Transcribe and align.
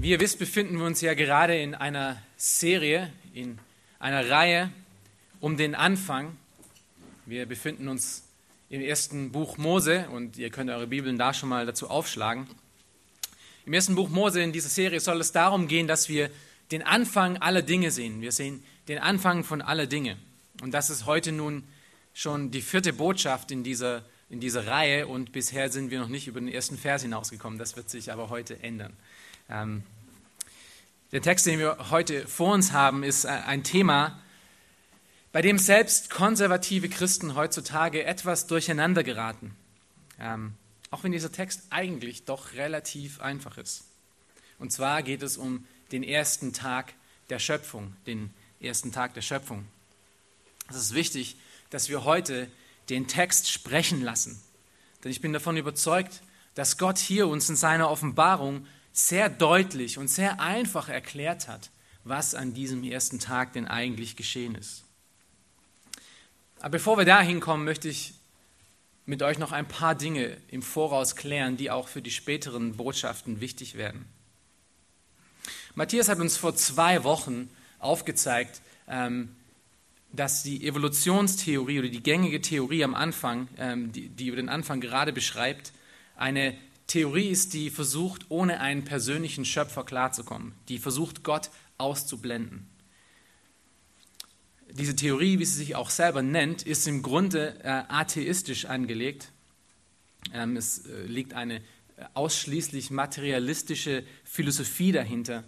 Wie 0.00 0.10
ihr 0.10 0.20
wisst, 0.20 0.38
befinden 0.38 0.78
wir 0.78 0.86
uns 0.86 1.00
ja 1.00 1.14
gerade 1.14 1.60
in 1.60 1.74
einer 1.74 2.22
Serie, 2.36 3.12
in 3.34 3.58
einer 3.98 4.30
Reihe 4.30 4.70
um 5.40 5.56
den 5.56 5.74
Anfang. 5.74 6.36
Wir 7.26 7.46
befinden 7.46 7.88
uns 7.88 8.22
im 8.70 8.80
ersten 8.80 9.32
Buch 9.32 9.58
Mose 9.58 10.08
und 10.10 10.38
ihr 10.38 10.50
könnt 10.50 10.70
eure 10.70 10.86
Bibeln 10.86 11.18
da 11.18 11.34
schon 11.34 11.48
mal 11.48 11.66
dazu 11.66 11.90
aufschlagen. 11.90 12.46
Im 13.66 13.72
ersten 13.72 13.96
Buch 13.96 14.08
Mose 14.08 14.40
in 14.40 14.52
dieser 14.52 14.68
Serie 14.68 15.00
soll 15.00 15.20
es 15.20 15.32
darum 15.32 15.66
gehen, 15.66 15.88
dass 15.88 16.08
wir 16.08 16.30
den 16.70 16.84
Anfang 16.84 17.38
aller 17.38 17.62
Dinge 17.62 17.90
sehen. 17.90 18.20
Wir 18.20 18.30
sehen 18.30 18.62
den 18.86 19.00
Anfang 19.00 19.42
von 19.42 19.60
aller 19.60 19.88
Dinge. 19.88 20.16
Und 20.62 20.74
das 20.74 20.90
ist 20.90 21.06
heute 21.06 21.32
nun 21.32 21.64
schon 22.14 22.52
die 22.52 22.62
vierte 22.62 22.92
Botschaft 22.92 23.50
in 23.50 23.64
dieser, 23.64 24.04
in 24.30 24.38
dieser 24.38 24.64
Reihe 24.64 25.08
und 25.08 25.32
bisher 25.32 25.72
sind 25.72 25.90
wir 25.90 25.98
noch 25.98 26.06
nicht 26.06 26.28
über 26.28 26.38
den 26.38 26.48
ersten 26.48 26.78
Vers 26.78 27.02
hinausgekommen. 27.02 27.58
Das 27.58 27.76
wird 27.76 27.90
sich 27.90 28.12
aber 28.12 28.30
heute 28.30 28.62
ändern. 28.62 28.96
Ähm, 29.48 29.82
der 31.12 31.22
Text, 31.22 31.46
den 31.46 31.58
wir 31.58 31.90
heute 31.90 32.26
vor 32.26 32.52
uns 32.52 32.72
haben, 32.72 33.02
ist 33.02 33.24
äh, 33.24 33.28
ein 33.28 33.64
Thema, 33.64 34.20
bei 35.32 35.42
dem 35.42 35.58
selbst 35.58 36.10
konservative 36.10 36.88
Christen 36.88 37.34
heutzutage 37.34 38.04
etwas 38.04 38.46
durcheinander 38.46 39.02
geraten. 39.02 39.54
Ähm, 40.18 40.54
auch 40.90 41.04
wenn 41.04 41.12
dieser 41.12 41.32
Text 41.32 41.62
eigentlich 41.70 42.24
doch 42.24 42.54
relativ 42.54 43.20
einfach 43.20 43.58
ist. 43.58 43.84
Und 44.58 44.72
zwar 44.72 45.02
geht 45.02 45.22
es 45.22 45.36
um 45.36 45.66
den 45.92 46.02
ersten 46.02 46.52
Tag 46.52 46.94
der 47.30 47.38
Schöpfung, 47.38 47.94
den 48.06 48.32
ersten 48.60 48.92
Tag 48.92 49.14
der 49.14 49.22
Schöpfung. 49.22 49.66
Es 50.68 50.76
ist 50.76 50.94
wichtig, 50.94 51.36
dass 51.70 51.88
wir 51.88 52.04
heute 52.04 52.50
den 52.88 53.06
Text 53.06 53.50
sprechen 53.50 54.02
lassen. 54.02 54.40
Denn 55.04 55.10
ich 55.10 55.20
bin 55.20 55.32
davon 55.32 55.56
überzeugt, 55.56 56.22
dass 56.54 56.78
Gott 56.78 56.98
hier 56.98 57.28
uns 57.28 57.48
in 57.48 57.56
seiner 57.56 57.90
Offenbarung 57.90 58.66
sehr 58.98 59.28
deutlich 59.28 59.96
und 59.96 60.08
sehr 60.08 60.40
einfach 60.40 60.88
erklärt 60.88 61.46
hat, 61.46 61.70
was 62.02 62.34
an 62.34 62.52
diesem 62.52 62.82
ersten 62.82 63.20
Tag 63.20 63.52
denn 63.52 63.68
eigentlich 63.68 64.16
geschehen 64.16 64.56
ist. 64.56 64.82
Aber 66.58 66.70
bevor 66.70 66.98
wir 66.98 67.04
dahin 67.04 67.38
kommen, 67.38 67.64
möchte 67.64 67.88
ich 67.88 68.14
mit 69.06 69.22
euch 69.22 69.38
noch 69.38 69.52
ein 69.52 69.68
paar 69.68 69.94
Dinge 69.94 70.36
im 70.48 70.62
Voraus 70.62 71.14
klären, 71.14 71.56
die 71.56 71.70
auch 71.70 71.86
für 71.86 72.02
die 72.02 72.10
späteren 72.10 72.76
Botschaften 72.76 73.40
wichtig 73.40 73.76
werden. 73.76 74.04
Matthias 75.76 76.08
hat 76.08 76.18
uns 76.18 76.36
vor 76.36 76.56
zwei 76.56 77.04
Wochen 77.04 77.48
aufgezeigt, 77.78 78.60
ähm, 78.88 79.36
dass 80.12 80.42
die 80.42 80.66
Evolutionstheorie 80.66 81.78
oder 81.78 81.88
die 81.88 82.02
gängige 82.02 82.40
Theorie 82.40 82.82
am 82.82 82.96
Anfang, 82.96 83.46
ähm, 83.58 83.92
die, 83.92 84.08
die 84.08 84.26
über 84.26 84.36
den 84.38 84.48
Anfang 84.48 84.80
gerade 84.80 85.12
beschreibt, 85.12 85.72
eine 86.16 86.58
Theorie 86.88 87.28
ist, 87.28 87.52
die 87.52 87.70
versucht, 87.70 88.26
ohne 88.30 88.60
einen 88.60 88.84
persönlichen 88.84 89.44
Schöpfer 89.44 89.84
klarzukommen, 89.84 90.54
die 90.68 90.78
versucht, 90.78 91.22
Gott 91.22 91.50
auszublenden. 91.76 92.66
Diese 94.70 94.96
Theorie, 94.96 95.38
wie 95.38 95.44
sie 95.44 95.58
sich 95.58 95.76
auch 95.76 95.90
selber 95.90 96.22
nennt, 96.22 96.62
ist 96.62 96.88
im 96.88 97.02
Grunde 97.02 97.60
äh, 97.62 97.68
atheistisch 97.88 98.64
angelegt. 98.64 99.32
Ähm, 100.32 100.56
es 100.56 100.86
äh, 100.86 101.02
liegt 101.04 101.34
eine 101.34 101.56
äh, 101.56 101.60
ausschließlich 102.14 102.90
materialistische 102.90 104.04
Philosophie 104.24 104.92
dahinter, 104.92 105.44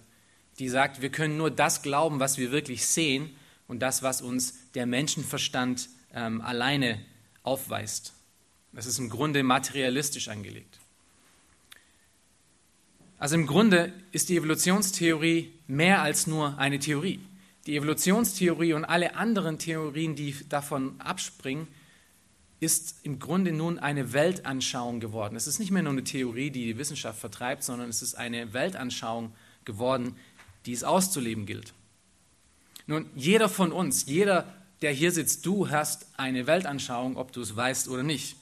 die 0.59 0.69
sagt, 0.69 1.01
wir 1.01 1.11
können 1.11 1.39
nur 1.39 1.51
das 1.51 1.83
glauben, 1.83 2.21
was 2.21 2.37
wir 2.37 2.53
wirklich 2.53 2.87
sehen 2.87 3.31
und 3.67 3.81
das, 3.81 4.03
was 4.03 4.21
uns 4.21 4.55
der 4.75 4.85
Menschenverstand 4.85 5.89
ähm, 6.13 6.43
alleine 6.43 7.01
aufweist. 7.43 8.13
Das 8.73 8.85
ist 8.85 8.99
im 8.99 9.09
Grunde 9.09 9.43
materialistisch 9.43 10.29
angelegt. 10.29 10.80
Also 13.21 13.35
im 13.35 13.47
Grunde 13.47 13.93
ist 14.13 14.31
die 14.31 14.39
Evolutionstheorie 14.39 15.53
mehr 15.67 16.01
als 16.01 16.27
nur 16.27 16.59
eine 16.59 16.79
Theorie. 16.79 17.21
Die 17.67 17.77
Evolutionstheorie 17.77 18.73
und 18.73 18.87
alle 18.87 19.15
anderen 19.15 19.59
Theorien, 19.59 20.17
die 20.17 20.35
davon 20.49 20.99
abspringen, 21.03 21.69
ist 22.61 22.97
im 23.03 23.19
Grunde 23.19 23.53
nun 23.53 23.79
eine 23.79 24.15
Weltanschauung 24.15 25.01
geworden. 25.01 25.37
Es 25.37 25.47
ist 25.47 25.59
nicht 25.59 25.71
mehr 25.71 25.83
nur 25.83 25.93
eine 25.93 26.03
Theorie, 26.03 26.51
die 26.51 26.65
die 26.65 26.79
Wissenschaft 26.79 27.21
vertreibt, 27.21 27.63
sondern 27.63 27.91
es 27.91 28.01
ist 28.01 28.15
eine 28.15 28.55
Weltanschauung 28.55 29.35
geworden, 29.67 30.17
die 30.65 30.73
es 30.73 30.83
auszuleben 30.83 31.45
gilt. 31.45 31.75
Nun, 32.87 33.05
jeder 33.15 33.51
von 33.51 33.71
uns, 33.71 34.07
jeder, 34.07 34.51
der 34.81 34.93
hier 34.93 35.13
sitzt, 35.13 35.45
du 35.45 35.69
hast 35.69 36.07
eine 36.17 36.47
Weltanschauung, 36.47 37.19
ob 37.19 37.33
du 37.33 37.43
es 37.43 37.55
weißt 37.55 37.89
oder 37.89 38.03
nicht. 38.03 38.37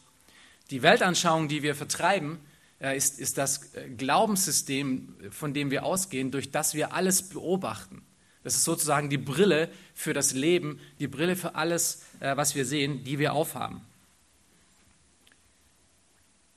Die 0.71 0.83
Weltanschauung, 0.83 1.49
die 1.49 1.65
wir 1.65 1.75
vertreiben, 1.75 2.39
ist, 2.81 3.19
ist 3.19 3.39
das 3.39 3.75
äh, 3.75 3.89
Glaubenssystem, 3.89 5.15
von 5.31 5.53
dem 5.53 5.71
wir 5.71 5.84
ausgehen, 5.84 6.31
durch 6.31 6.50
das 6.50 6.75
wir 6.75 6.93
alles 6.93 7.28
beobachten. 7.28 8.03
Das 8.44 8.55
ist 8.55 8.65
sozusagen 8.65 9.11
die 9.11 9.19
Brille 9.19 9.69
für 9.94 10.15
das 10.15 10.33
Leben, 10.33 10.78
die 11.00 11.09
Brille 11.09 11.37
für 11.37 11.55
alles, 11.55 12.03
äh, 12.21 12.37
was 12.37 12.55
wir 12.55 12.65
sehen, 12.65 13.05
die 13.05 13.19
wir 13.19 13.33
aufhaben. 13.33 13.81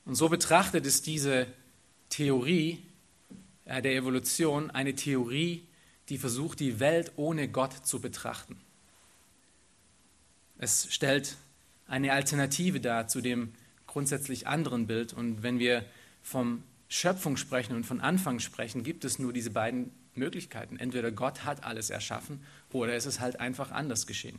Und 0.04 0.14
so 0.14 0.28
betrachtet 0.28 0.86
ist 0.86 1.06
diese 1.06 1.46
Theorie 2.08 2.82
der 3.64 3.94
Evolution 3.94 4.70
eine 4.70 4.94
Theorie, 4.96 5.66
die 6.08 6.18
versucht, 6.18 6.58
die 6.58 6.80
Welt 6.80 7.12
ohne 7.16 7.48
Gott 7.48 7.86
zu 7.86 8.00
betrachten. 8.00 8.60
Es 10.58 10.88
stellt 10.90 11.36
eine 11.86 12.12
Alternative 12.12 12.80
dar 12.80 13.06
zu 13.06 13.20
dem 13.20 13.54
grundsätzlich 13.86 14.46
anderen 14.46 14.86
Bild. 14.86 15.12
Und 15.12 15.42
wenn 15.42 15.58
wir 15.58 15.84
vom 16.22 16.62
Schöpfung 16.88 17.36
sprechen 17.36 17.74
und 17.74 17.84
von 17.84 18.00
Anfang 18.00 18.38
sprechen, 18.38 18.84
gibt 18.84 19.04
es 19.04 19.18
nur 19.18 19.32
diese 19.32 19.50
beiden 19.50 19.90
Möglichkeiten. 20.14 20.76
Entweder 20.76 21.10
Gott 21.10 21.44
hat 21.44 21.64
alles 21.64 21.90
erschaffen 21.90 22.42
oder 22.70 22.94
es 22.94 23.06
ist 23.06 23.20
halt 23.20 23.40
einfach 23.40 23.70
anders 23.70 24.06
geschehen. 24.06 24.38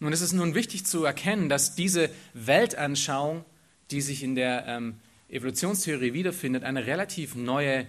Nun 0.00 0.12
ist 0.12 0.20
es 0.20 0.32
nun 0.32 0.54
wichtig 0.54 0.84
zu 0.84 1.04
erkennen, 1.04 1.48
dass 1.48 1.74
diese 1.74 2.10
Weltanschauung, 2.32 3.44
die 3.90 4.00
sich 4.00 4.22
in 4.22 4.34
der 4.34 4.66
ähm, 4.66 5.00
Evolutionstheorie 5.28 6.12
wiederfindet, 6.12 6.64
eine 6.64 6.86
relativ 6.86 7.34
neue 7.34 7.86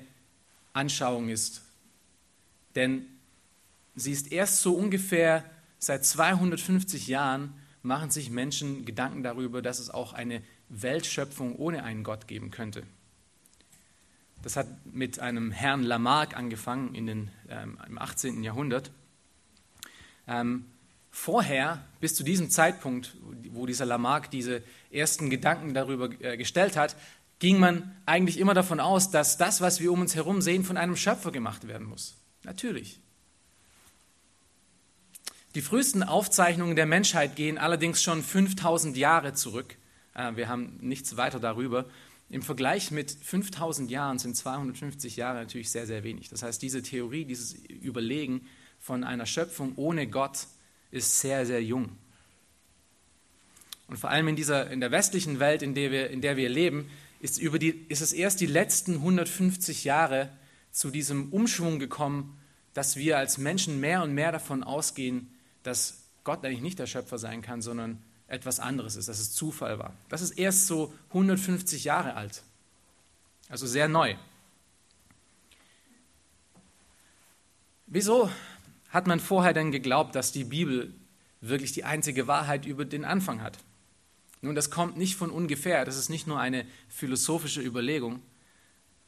Anschauung 0.74 1.30
ist. 1.30 1.62
Denn 2.76 3.06
sie 3.96 4.12
ist 4.12 4.32
erst 4.32 4.62
so 4.62 4.76
ungefähr 4.76 5.44
seit 5.80 6.06
250 6.06 7.08
Jahren 7.08 7.54
machen 7.82 8.10
sich 8.10 8.30
Menschen 8.32 8.86
Gedanken 8.86 9.22
darüber, 9.22 9.62
dass 9.62 9.80
es 9.80 9.90
auch 9.90 10.14
eine 10.14 10.42
Weltschöpfung 10.70 11.56
ohne 11.56 11.84
einen 11.84 12.04
Gott 12.04 12.28
geben 12.28 12.52
könnte. 12.52 12.84
Das 14.42 14.58
hat 14.58 14.68
mit 14.86 15.20
einem 15.20 15.52
Herrn 15.52 15.84
Lamarck 15.84 16.38
angefangen 16.38 16.94
in 16.94 17.08
den, 17.08 17.32
ähm, 17.50 17.80
im 17.88 17.98
18. 17.98 18.44
Jahrhundert. 18.44 18.92
Ähm, 20.28 20.66
vorher, 21.10 21.84
bis 22.00 22.16
zu 22.16 22.24
diesem 22.24 22.50
Zeitpunkt, 22.50 23.16
wo 23.52 23.66
dieser 23.66 23.86
Lamarck 23.86 24.30
diese 24.30 24.62
ersten 24.92 25.30
Gedanken 25.30 25.74
darüber 25.74 26.10
äh, 26.22 26.38
gestellt 26.38 26.78
hat, 26.78 26.96
ging 27.40 27.60
man 27.60 27.96
eigentlich 28.06 28.38
immer 28.38 28.54
davon 28.54 28.80
aus, 28.80 29.12
dass 29.12 29.38
das, 29.38 29.62
was 29.62 29.80
wir 29.80 29.92
um 29.92 30.02
uns 30.02 30.16
herum 30.16 30.42
sehen, 30.42 30.64
von 30.64 30.78
einem 30.78 30.96
Schöpfer 30.96 31.32
gemacht 31.32 31.68
werden 31.68 31.88
muss. 31.88 32.16
Natürlich. 32.44 33.00
Die 35.56 35.62
frühesten 35.62 36.04
Aufzeichnungen 36.04 36.76
der 36.76 36.86
Menschheit 36.86 37.36
gehen 37.36 37.58
allerdings 37.58 38.04
schon 38.04 38.22
5000 38.22 38.98
Jahre 38.98 39.34
zurück. 39.34 39.78
Äh, 40.16 40.36
wir 40.36 40.50
haben 40.50 40.78
nichts 40.82 41.18
weiter 41.18 41.40
darüber. 41.40 41.86
Im 42.30 42.42
Vergleich 42.42 42.90
mit 42.90 43.12
5000 43.12 43.92
Jahren 43.92 44.18
sind 44.18 44.36
250 44.36 45.16
Jahre 45.16 45.38
natürlich 45.40 45.70
sehr, 45.70 45.86
sehr 45.86 46.04
wenig. 46.04 46.30
Das 46.30 46.42
heißt, 46.42 46.62
diese 46.62 46.82
Theorie, 46.82 47.26
dieses 47.26 47.54
Überlegen 47.54 48.48
von 48.80 49.04
einer 49.04 49.28
Schöpfung 49.28 49.74
ohne 49.76 50.08
Gott 50.08 50.48
ist 50.90 51.20
sehr, 51.20 51.46
sehr 51.46 51.64
jung. 51.64 51.98
Und 53.88 53.98
vor 53.98 54.10
allem 54.10 54.28
in, 54.30 54.36
dieser, 54.36 54.72
in 54.72 54.80
der 54.80 54.92
westlichen 54.92 55.40
Welt, 55.40 55.62
in 55.62 55.76
der 55.76 55.92
wir, 55.92 56.10
in 56.10 56.22
der 56.22 56.38
wir 56.38 56.50
leben, 56.50 56.90
ist, 57.20 57.38
über 57.38 57.60
die, 57.60 57.86
ist 57.90 58.02
es 58.02 58.14
erst 58.14 58.42
die 58.42 58.48
letzten 58.48 58.96
150 58.96 59.84
Jahre 59.84 60.30
zu 60.72 60.90
diesem 60.90 61.32
Umschwung 61.32 61.78
gekommen, 61.78 62.40
dass 62.74 62.98
wir 62.98 63.18
als 63.18 63.38
Menschen 63.38 63.80
mehr 63.80 64.02
und 64.02 64.14
mehr 64.14 64.32
davon 64.32 64.64
ausgehen, 64.64 65.34
dass 65.64 66.04
Gott 66.24 66.44
eigentlich 66.44 66.62
nicht 66.62 66.80
der 66.80 66.88
Schöpfer 66.88 67.20
sein 67.20 67.42
kann, 67.42 67.62
sondern 67.62 68.02
etwas 68.28 68.60
anderes 68.60 68.96
ist, 68.96 69.08
dass 69.08 69.20
es 69.20 69.34
Zufall 69.34 69.80
war. 69.80 69.94
Das 70.10 70.22
ist 70.22 70.32
erst 70.32 70.68
so 70.68 70.94
150 71.10 71.84
Jahre 71.84 72.16
alt, 72.16 72.42
also 73.50 73.68
sehr 73.68 73.88
neu. 73.88 74.16
Wieso 77.88 78.32
hat 78.90 79.08
man 79.08 79.20
vorher 79.20 79.54
denn 79.54 79.72
geglaubt, 79.72 80.16
dass 80.16 80.32
die 80.32 80.44
Bibel 80.44 80.94
wirklich 81.42 81.72
die 81.72 81.84
einzige 81.84 82.28
Wahrheit 82.28 82.66
über 82.66 82.86
den 82.86 83.06
Anfang 83.06 83.42
hat? 83.42 83.60
Nun, 84.42 84.56
das 84.56 84.70
kommt 84.70 84.98
nicht 84.98 85.16
von 85.16 85.30
ungefähr, 85.30 85.86
das 85.86 85.98
ist 85.98 86.10
nicht 86.10 86.28
nur 86.28 86.40
eine 86.40 86.66
philosophische 86.88 87.62
Überlegung, 87.62 88.22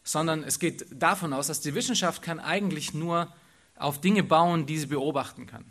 sondern 0.04 0.44
es 0.44 0.60
geht 0.60 0.86
davon 0.92 1.34
aus, 1.34 1.48
dass 1.48 1.62
die 1.62 1.76
Wissenschaft 1.76 2.22
kann 2.22 2.40
eigentlich 2.40 2.94
nur 2.94 3.34
auf 3.76 4.00
Dinge 4.00 4.24
bauen, 4.24 4.66
die 4.66 4.78
sie 4.78 4.88
beobachten 4.88 5.48
kann. 5.48 5.66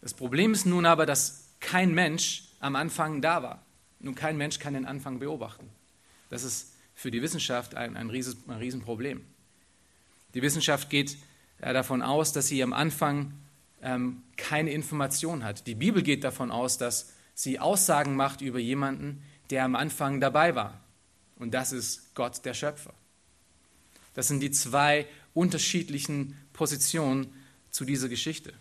Das 0.00 0.14
Problem 0.14 0.52
ist 0.52 0.64
nun 0.64 0.86
aber, 0.86 1.06
dass 1.06 1.49
kein 1.60 1.94
Mensch 1.94 2.44
am 2.58 2.76
Anfang 2.76 3.20
da 3.20 3.42
war. 3.42 3.64
Nun, 4.00 4.14
kein 4.14 4.36
Mensch 4.36 4.58
kann 4.58 4.74
den 4.74 4.86
Anfang 4.86 5.18
beobachten. 5.18 5.68
Das 6.30 6.42
ist 6.42 6.74
für 6.94 7.10
die 7.10 7.22
Wissenschaft 7.22 7.74
ein, 7.74 7.96
ein, 7.96 8.10
Ries, 8.10 8.36
ein 8.48 8.58
Riesenproblem. 8.58 9.24
Die 10.34 10.42
Wissenschaft 10.42 10.90
geht 10.90 11.16
äh, 11.60 11.72
davon 11.72 12.02
aus, 12.02 12.32
dass 12.32 12.48
sie 12.48 12.62
am 12.62 12.72
Anfang 12.72 13.34
ähm, 13.82 14.22
keine 14.36 14.70
Information 14.70 15.44
hat. 15.44 15.66
Die 15.66 15.74
Bibel 15.74 16.02
geht 16.02 16.24
davon 16.24 16.50
aus, 16.50 16.78
dass 16.78 17.12
sie 17.34 17.58
Aussagen 17.58 18.16
macht 18.16 18.40
über 18.40 18.58
jemanden, 18.58 19.22
der 19.50 19.64
am 19.64 19.74
Anfang 19.74 20.20
dabei 20.20 20.54
war. 20.54 20.80
Und 21.36 21.52
das 21.52 21.72
ist 21.72 22.14
Gott, 22.14 22.44
der 22.44 22.54
Schöpfer. 22.54 22.94
Das 24.14 24.28
sind 24.28 24.40
die 24.40 24.50
zwei 24.50 25.06
unterschiedlichen 25.34 26.36
Positionen 26.52 27.32
zu 27.70 27.84
dieser 27.84 28.08
Geschichte. 28.08 28.52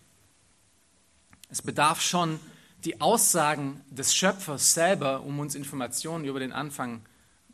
Es 1.50 1.62
bedarf 1.62 2.02
schon 2.02 2.40
die 2.86 3.02
Aussagen 3.02 3.82
des 3.90 4.16
Schöpfers 4.16 4.74
selber, 4.74 5.22
um 5.24 5.40
uns 5.40 5.56
Informationen 5.56 6.26
über 6.26 6.40
den 6.40 6.52
Anfang 6.52 7.02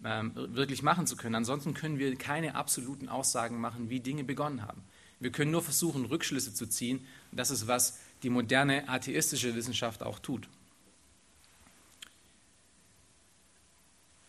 ähm, 0.03 0.31
wirklich 0.35 0.83
machen 0.83 1.07
zu 1.07 1.15
können. 1.15 1.35
Ansonsten 1.35 1.73
können 1.73 1.97
wir 1.97 2.15
keine 2.15 2.55
absoluten 2.55 3.09
Aussagen 3.09 3.59
machen, 3.59 3.89
wie 3.89 3.99
Dinge 3.99 4.23
begonnen 4.23 4.61
haben. 4.61 4.83
Wir 5.19 5.31
können 5.31 5.51
nur 5.51 5.63
versuchen, 5.63 6.05
Rückschlüsse 6.05 6.53
zu 6.53 6.67
ziehen. 6.67 7.05
Das 7.31 7.49
ist, 7.49 7.67
was 7.67 7.99
die 8.21 8.29
moderne 8.29 8.87
atheistische 8.87 9.55
Wissenschaft 9.55 10.03
auch 10.03 10.19
tut. 10.19 10.47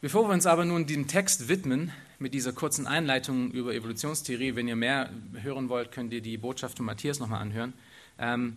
Bevor 0.00 0.28
wir 0.28 0.34
uns 0.34 0.46
aber 0.46 0.64
nun 0.64 0.86
dem 0.86 1.08
Text 1.08 1.48
widmen, 1.48 1.92
mit 2.18 2.32
dieser 2.32 2.52
kurzen 2.52 2.86
Einleitung 2.86 3.50
über 3.50 3.74
Evolutionstheorie, 3.74 4.54
wenn 4.54 4.68
ihr 4.68 4.76
mehr 4.76 5.10
hören 5.42 5.68
wollt, 5.68 5.92
könnt 5.92 6.12
ihr 6.12 6.22
die 6.22 6.38
Botschaft 6.38 6.78
von 6.78 6.86
Matthias 6.86 7.18
nochmal 7.18 7.42
anhören, 7.42 7.74
ähm, 8.18 8.56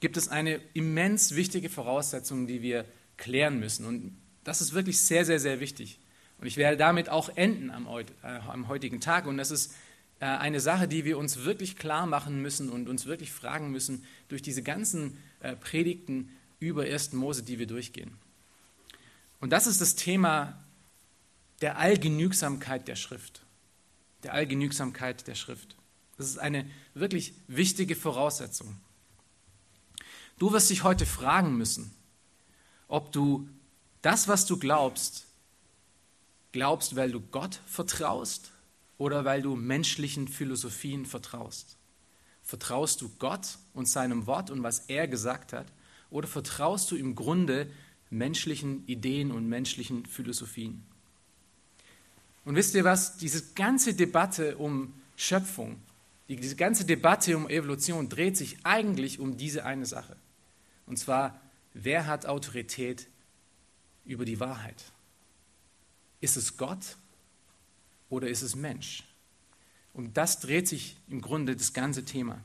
gibt 0.00 0.16
es 0.16 0.28
eine 0.28 0.60
immens 0.74 1.34
wichtige 1.34 1.68
Voraussetzung, 1.68 2.46
die 2.46 2.62
wir 2.62 2.84
klären 3.16 3.58
müssen. 3.58 3.86
Und 3.86 4.16
das 4.44 4.60
ist 4.60 4.74
wirklich 4.74 5.00
sehr, 5.00 5.24
sehr, 5.24 5.40
sehr 5.40 5.60
wichtig. 5.60 5.98
Und 6.38 6.46
ich 6.46 6.56
werde 6.56 6.76
damit 6.76 7.08
auch 7.08 7.30
enden 7.36 7.70
am, 7.70 7.86
äh, 7.86 8.40
heutigen 8.68 9.00
Tag. 9.00 9.26
Und 9.26 9.38
das 9.38 9.50
ist 9.50 9.74
äh, 10.20 10.26
eine 10.26 10.60
Sache, 10.60 10.86
die 10.86 11.04
wir 11.04 11.18
uns 11.18 11.44
wirklich 11.44 11.76
klar 11.76 12.06
machen 12.06 12.42
müssen 12.42 12.70
und 12.70 12.88
uns 12.88 13.06
wirklich 13.06 13.32
fragen 13.32 13.70
müssen 13.70 14.04
durch 14.28 14.42
diese 14.42 14.62
ganzen 14.62 15.16
äh, 15.40 15.56
Predigten 15.56 16.30
über 16.60 16.82
1. 16.82 17.12
Mose, 17.12 17.42
die 17.42 17.58
wir 17.58 17.66
durchgehen. 17.66 18.12
Und 19.40 19.50
das 19.50 19.66
ist 19.66 19.80
das 19.80 19.94
Thema 19.94 20.62
der 21.60 21.78
Allgenügsamkeit 21.78 22.88
der 22.88 22.96
Schrift. 22.96 23.42
Der 24.22 24.34
Allgenügsamkeit 24.34 25.26
der 25.26 25.34
Schrift. 25.34 25.76
Das 26.16 26.26
ist 26.26 26.38
eine 26.38 26.68
wirklich 26.94 27.34
wichtige 27.46 27.94
Voraussetzung. 27.94 28.76
Du 30.38 30.52
wirst 30.52 30.68
dich 30.68 30.84
heute 30.84 31.06
fragen 31.06 31.56
müssen, 31.56 31.90
ob 32.88 33.10
du 33.12 33.48
das, 34.02 34.28
was 34.28 34.44
du 34.44 34.58
glaubst, 34.58 35.26
glaubst, 36.52 36.94
weil 36.94 37.10
du 37.10 37.20
Gott 37.20 37.60
vertraust 37.66 38.52
oder 38.98 39.24
weil 39.24 39.40
du 39.40 39.56
menschlichen 39.56 40.28
Philosophien 40.28 41.06
vertraust. 41.06 41.76
Vertraust 42.42 43.00
du 43.00 43.10
Gott 43.18 43.58
und 43.72 43.88
seinem 43.88 44.26
Wort 44.26 44.50
und 44.50 44.62
was 44.62 44.80
er 44.88 45.08
gesagt 45.08 45.52
hat 45.54 45.66
oder 46.10 46.28
vertraust 46.28 46.90
du 46.90 46.96
im 46.96 47.14
Grunde 47.14 47.70
menschlichen 48.10 48.86
Ideen 48.86 49.32
und 49.32 49.48
menschlichen 49.48 50.04
Philosophien? 50.04 50.84
Und 52.44 52.54
wisst 52.54 52.74
ihr 52.74 52.84
was? 52.84 53.16
Diese 53.16 53.54
ganze 53.54 53.94
Debatte 53.94 54.58
um 54.58 54.92
Schöpfung, 55.16 55.80
diese 56.28 56.56
ganze 56.56 56.84
Debatte 56.84 57.36
um 57.36 57.48
Evolution 57.48 58.08
dreht 58.08 58.36
sich 58.36 58.58
eigentlich 58.64 59.18
um 59.18 59.36
diese 59.36 59.64
eine 59.64 59.86
Sache. 59.86 60.16
Und 60.86 60.98
zwar, 60.98 61.40
wer 61.74 62.06
hat 62.06 62.26
Autorität 62.26 63.08
über 64.04 64.24
die 64.24 64.40
Wahrheit? 64.40 64.84
Ist 66.20 66.36
es 66.36 66.56
Gott 66.56 66.96
oder 68.08 68.28
ist 68.28 68.42
es 68.42 68.54
Mensch? 68.54 69.02
Und 69.92 70.16
das 70.16 70.40
dreht 70.40 70.68
sich 70.68 70.96
im 71.08 71.20
Grunde 71.20 71.56
das 71.56 71.72
ganze 71.72 72.04
Thema. 72.04 72.40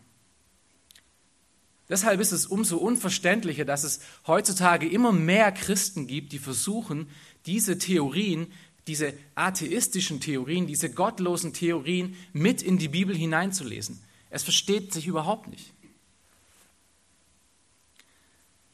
Deshalb 1.89 2.21
ist 2.21 2.31
es 2.31 2.45
umso 2.45 2.77
unverständlicher, 2.77 3.65
dass 3.65 3.83
es 3.83 3.99
heutzutage 4.25 4.87
immer 4.87 5.11
mehr 5.11 5.51
Christen 5.51 6.07
gibt, 6.07 6.31
die 6.31 6.39
versuchen, 6.39 7.09
diese 7.45 7.77
Theorien, 7.77 8.47
diese 8.87 9.13
atheistischen 9.35 10.21
Theorien, 10.21 10.67
diese 10.67 10.89
gottlosen 10.89 11.51
Theorien 11.51 12.15
mit 12.31 12.61
in 12.61 12.77
die 12.77 12.87
Bibel 12.87 13.15
hineinzulesen. 13.15 14.01
Es 14.29 14.43
versteht 14.43 14.93
sich 14.93 15.05
überhaupt 15.05 15.49
nicht. 15.49 15.73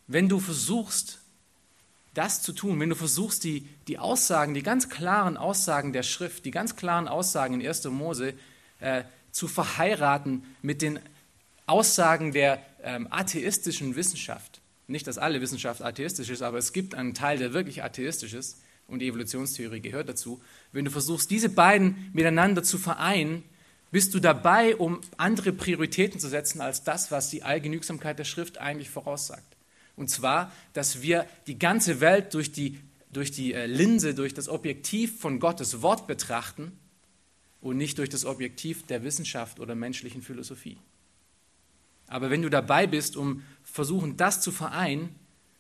Wenn 0.08 0.30
du 0.30 0.40
versuchst, 0.40 1.20
das 2.14 2.42
zu 2.42 2.54
tun, 2.54 2.80
wenn 2.80 2.90
du 2.90 2.96
versuchst, 2.96 3.44
die, 3.44 3.68
die 3.88 4.00
Aussagen, 4.00 4.54
die 4.54 4.64
ganz 4.64 4.90
klaren 4.90 5.38
Aussagen 5.38 5.94
der 5.94 6.04
Schrift, 6.04 6.46
die 6.46 6.52
ganz 6.52 6.76
klaren 6.76 7.08
Aussagen 7.08 7.60
in 7.62 7.68
1. 7.68 7.86
Mose 7.86 8.34
äh, 8.80 9.04
zu 9.32 9.48
verheiraten 9.48 10.44
mit 10.62 10.82
den 10.82 11.00
Aussagen 11.68 12.32
der 12.32 12.60
ähm, 12.82 13.08
atheistischen 13.12 13.96
Wissenschaft, 13.96 14.62
nicht, 14.88 15.06
dass 15.06 15.18
alle 15.18 15.42
Wissenschaft 15.42 15.82
atheistisch 15.82 16.30
ist, 16.30 16.42
aber 16.42 16.58
es 16.58 16.74
gibt 16.74 16.96
einen 16.96 17.14
Teil, 17.14 17.38
der 17.38 17.54
wirklich 17.54 17.84
atheistisch 17.84 18.34
ist 18.34 18.58
und 18.88 19.00
die 19.00 19.08
Evolutionstheorie 19.08 19.82
gehört 19.82 20.08
dazu. 20.08 20.42
Wenn 20.72 20.86
du 20.86 20.92
versuchst, 20.92 21.30
diese 21.30 21.50
beiden 21.50 22.10
miteinander 22.14 22.64
zu 22.64 22.78
vereinen, 22.78 23.44
bist 23.92 24.14
du 24.14 24.20
dabei, 24.20 24.76
um 24.76 25.02
andere 25.18 25.52
Prioritäten 25.52 26.20
zu 26.20 26.30
setzen 26.30 26.62
als 26.62 26.84
das, 26.84 27.12
was 27.12 27.30
die 27.30 27.44
Allgenügsamkeit 27.44 28.18
der 28.18 28.26
Schrift 28.26 28.58
eigentlich 28.58 28.90
voraussagt. 28.90 29.57
Und 29.98 30.10
zwar, 30.10 30.54
dass 30.74 31.02
wir 31.02 31.28
die 31.48 31.60
ganze 31.60 32.00
Welt 32.00 32.34
durch 32.34 32.52
die, 32.54 32.80
durch 33.12 33.32
die 33.32 33.54
äh, 33.54 33.66
Linse, 33.66 34.14
durch 34.14 34.34
das 34.34 34.48
Objektiv 34.48 35.20
von 35.20 35.40
Gottes 35.40 35.82
Wort 35.82 36.08
betrachten 36.08 36.72
und 37.60 37.78
nicht 37.78 37.98
durch 37.98 38.08
das 38.08 38.24
Objektiv 38.24 38.86
der 38.86 39.04
Wissenschaft 39.04 39.60
oder 39.60 39.76
menschlichen 39.76 40.22
Philosophie. 40.22 40.78
Aber 42.08 42.30
wenn 42.30 42.44
du 42.44 42.50
dabei 42.50 42.88
bist, 42.88 43.18
um 43.18 43.44
versuchen, 43.64 44.16
das 44.16 44.40
zu 44.40 44.52
vereinen, 44.52 45.14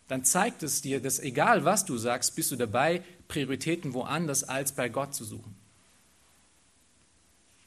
dann 0.07 0.24
zeigt 0.24 0.63
es 0.63 0.81
dir, 0.81 1.01
dass 1.01 1.19
egal 1.19 1.66
was 1.66 1.83
du 1.83 1.98
sagst, 1.98 2.36
bist 2.36 2.51
du 2.51 2.56
dabei, 2.56 3.04
Prioritäten 3.28 3.94
woanders 3.94 4.44
als 4.44 4.72
bei 4.72 4.88
Gott 4.88 5.13
zu 5.13 5.25
suchen. 5.25 5.56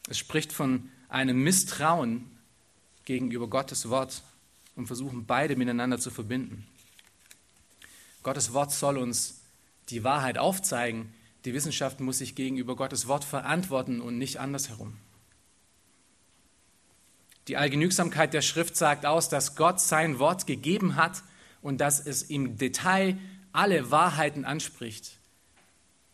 Es 0.08 0.16
spricht 0.18 0.52
von 0.52 0.88
einem 1.08 1.42
Misstrauen 1.42 2.30
gegenüber 3.04 3.48
Gottes 3.48 3.88
Wort 3.90 4.22
und 4.76 4.86
versuchen 4.86 5.26
beide 5.26 5.56
miteinander 5.56 5.98
zu 5.98 6.10
verbinden. 6.10 6.66
Gottes 8.22 8.52
Wort 8.52 8.72
soll 8.72 8.98
uns 8.98 9.40
die 9.88 10.04
Wahrheit 10.04 10.38
aufzeigen. 10.38 11.12
Die 11.44 11.54
Wissenschaft 11.54 12.00
muss 12.00 12.18
sich 12.18 12.34
gegenüber 12.34 12.76
Gottes 12.76 13.08
Wort 13.08 13.24
verantworten 13.24 14.00
und 14.00 14.18
nicht 14.18 14.38
andersherum. 14.38 14.96
Die 17.48 17.56
Allgenügsamkeit 17.56 18.34
der 18.34 18.42
Schrift 18.42 18.76
sagt 18.76 19.06
aus, 19.06 19.28
dass 19.28 19.56
Gott 19.56 19.80
sein 19.80 20.18
Wort 20.18 20.46
gegeben 20.46 20.96
hat 20.96 21.22
und 21.62 21.80
dass 21.80 22.04
es 22.04 22.22
im 22.22 22.58
Detail 22.58 23.18
alle 23.52 23.90
Wahrheiten 23.90 24.44
anspricht. 24.44 25.19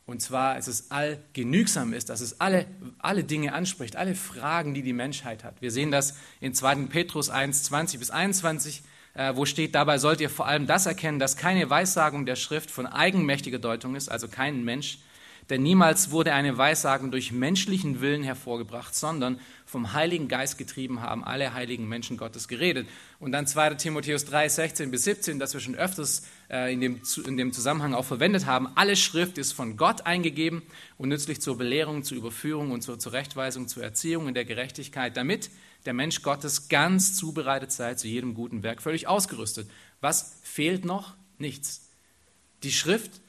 Und 0.06 0.22
zwar, 0.22 0.54
dass 0.54 0.68
es 0.68 0.92
allgenügsam 0.92 1.92
ist, 1.92 2.10
dass 2.10 2.20
es 2.20 2.40
alle, 2.40 2.66
alle 2.98 3.24
Dinge 3.24 3.52
anspricht, 3.52 3.96
alle 3.96 4.14
Fragen, 4.14 4.72
die 4.72 4.82
die 4.82 4.92
Menschheit 4.92 5.42
hat. 5.42 5.60
Wir 5.60 5.72
sehen 5.72 5.90
das 5.90 6.14
in 6.40 6.54
2. 6.54 6.86
Petrus 6.86 7.28
1, 7.28 7.64
20 7.64 7.98
bis 7.98 8.10
21, 8.10 8.84
äh, 9.14 9.34
wo 9.34 9.46
steht, 9.46 9.74
dabei 9.74 9.98
sollt 9.98 10.20
ihr 10.20 10.30
vor 10.30 10.46
allem 10.46 10.68
das 10.68 10.86
erkennen, 10.86 11.18
dass 11.18 11.36
keine 11.36 11.68
Weissagung 11.68 12.24
der 12.24 12.36
Schrift 12.36 12.70
von 12.70 12.86
eigenmächtiger 12.86 13.58
Deutung 13.58 13.96
ist, 13.96 14.08
also 14.08 14.28
kein 14.28 14.64
Mensch, 14.64 14.98
denn 15.48 15.62
niemals 15.62 16.10
wurde 16.10 16.32
eine 16.32 16.58
Weissagung 16.58 17.12
durch 17.12 17.30
menschlichen 17.30 18.00
Willen 18.00 18.24
hervorgebracht, 18.24 18.94
sondern 18.96 19.38
vom 19.64 19.92
Heiligen 19.92 20.26
Geist 20.26 20.58
getrieben 20.58 21.00
haben 21.02 21.22
alle 21.22 21.54
heiligen 21.54 21.88
Menschen 21.88 22.16
Gottes 22.16 22.48
geredet. 22.48 22.88
Und 23.20 23.32
dann 23.32 23.46
2. 23.46 23.74
Timotheus 23.74 24.24
3, 24.24 24.48
16 24.48 24.90
bis 24.90 25.04
17, 25.04 25.38
das 25.38 25.54
wir 25.54 25.60
schon 25.60 25.76
öfters 25.76 26.22
äh, 26.50 26.72
in, 26.72 26.80
dem, 26.80 27.00
in 27.26 27.36
dem 27.36 27.52
Zusammenhang 27.52 27.94
auch 27.94 28.04
verwendet 28.04 28.46
haben. 28.46 28.68
Alle 28.74 28.96
Schrift 28.96 29.38
ist 29.38 29.52
von 29.52 29.76
Gott 29.76 30.04
eingegeben 30.04 30.62
und 30.98 31.10
nützlich 31.10 31.40
zur 31.40 31.56
Belehrung, 31.58 32.02
zur 32.02 32.16
Überführung 32.16 32.72
und 32.72 32.82
zur 32.82 32.98
Zurechtweisung, 32.98 33.68
zur 33.68 33.84
Erziehung 33.84 34.26
in 34.26 34.34
der 34.34 34.44
Gerechtigkeit, 34.44 35.16
damit 35.16 35.50
der 35.84 35.94
Mensch 35.94 36.22
Gottes 36.22 36.68
ganz 36.68 37.14
zubereitet 37.16 37.70
sei 37.70 37.94
zu 37.94 38.08
jedem 38.08 38.34
guten 38.34 38.64
Werk, 38.64 38.82
völlig 38.82 39.06
ausgerüstet. 39.06 39.70
Was 40.00 40.40
fehlt 40.42 40.84
noch? 40.84 41.14
Nichts. 41.38 41.88
Die 42.62 42.72
Schrift, 42.72 43.20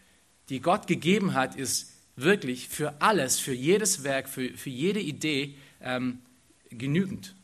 die 0.50 0.62
Gott 0.62 0.88
gegeben 0.88 1.34
hat, 1.34 1.56
ist 1.56 1.97
wirklich 2.18 2.68
für 2.68 3.00
alles, 3.02 3.40
für 3.40 3.54
jedes 3.54 4.04
Werk, 4.04 4.28
für, 4.28 4.50
für 4.58 4.70
jede 4.70 5.00
Idee 5.00 5.56
ähm, 5.80 6.20
genügend. 6.70 7.36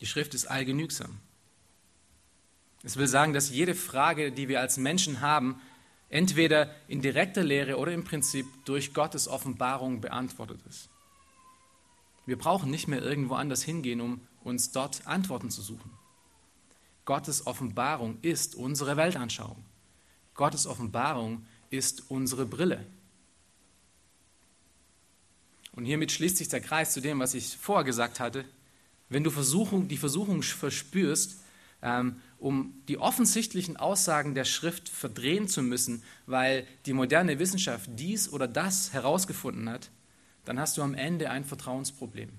Die 0.00 0.06
Schrift 0.06 0.34
ist 0.34 0.46
allgenügsam. 0.46 1.18
Es 2.82 2.96
will 2.96 3.06
sagen, 3.06 3.32
dass 3.32 3.50
jede 3.50 3.74
Frage, 3.74 4.30
die 4.32 4.48
wir 4.48 4.60
als 4.60 4.76
Menschen 4.76 5.20
haben, 5.20 5.60
entweder 6.08 6.74
in 6.88 7.00
direkter 7.00 7.42
Lehre 7.42 7.76
oder 7.76 7.92
im 7.92 8.04
Prinzip 8.04 8.46
durch 8.64 8.92
Gottes 8.92 9.28
Offenbarung 9.28 10.00
beantwortet 10.00 10.60
ist. 10.68 10.88
Wir 12.26 12.38
brauchen 12.38 12.70
nicht 12.70 12.88
mehr 12.88 13.02
irgendwo 13.02 13.34
anders 13.34 13.62
hingehen, 13.62 14.00
um 14.00 14.20
uns 14.42 14.72
dort 14.72 15.06
Antworten 15.06 15.50
zu 15.50 15.62
suchen. 15.62 15.90
Gottes 17.04 17.46
Offenbarung 17.46 18.18
ist 18.22 18.54
unsere 18.54 18.96
Weltanschauung. 18.96 19.64
Gottes 20.34 20.66
Offenbarung 20.66 21.38
ist 21.38 21.57
unsere 22.08 22.46
Brille. 22.46 22.84
Und 25.72 25.84
hiermit 25.84 26.10
schließt 26.10 26.36
sich 26.36 26.48
der 26.48 26.60
Kreis 26.60 26.92
zu 26.92 27.00
dem, 27.00 27.20
was 27.20 27.34
ich 27.34 27.56
vorher 27.56 27.84
gesagt 27.84 28.20
hatte. 28.20 28.44
Wenn 29.08 29.24
du 29.24 29.30
Versuchung, 29.30 29.88
die 29.88 29.96
Versuchung 29.96 30.42
verspürst, 30.42 31.40
ähm, 31.82 32.20
um 32.38 32.74
die 32.88 32.98
offensichtlichen 32.98 33.76
Aussagen 33.76 34.34
der 34.34 34.44
Schrift 34.44 34.88
verdrehen 34.88 35.48
zu 35.48 35.62
müssen, 35.62 36.02
weil 36.26 36.66
die 36.86 36.92
moderne 36.92 37.38
Wissenschaft 37.38 37.88
dies 37.94 38.32
oder 38.32 38.48
das 38.48 38.92
herausgefunden 38.92 39.68
hat, 39.68 39.90
dann 40.44 40.58
hast 40.58 40.76
du 40.78 40.82
am 40.82 40.94
Ende 40.94 41.30
ein 41.30 41.44
Vertrauensproblem. 41.44 42.30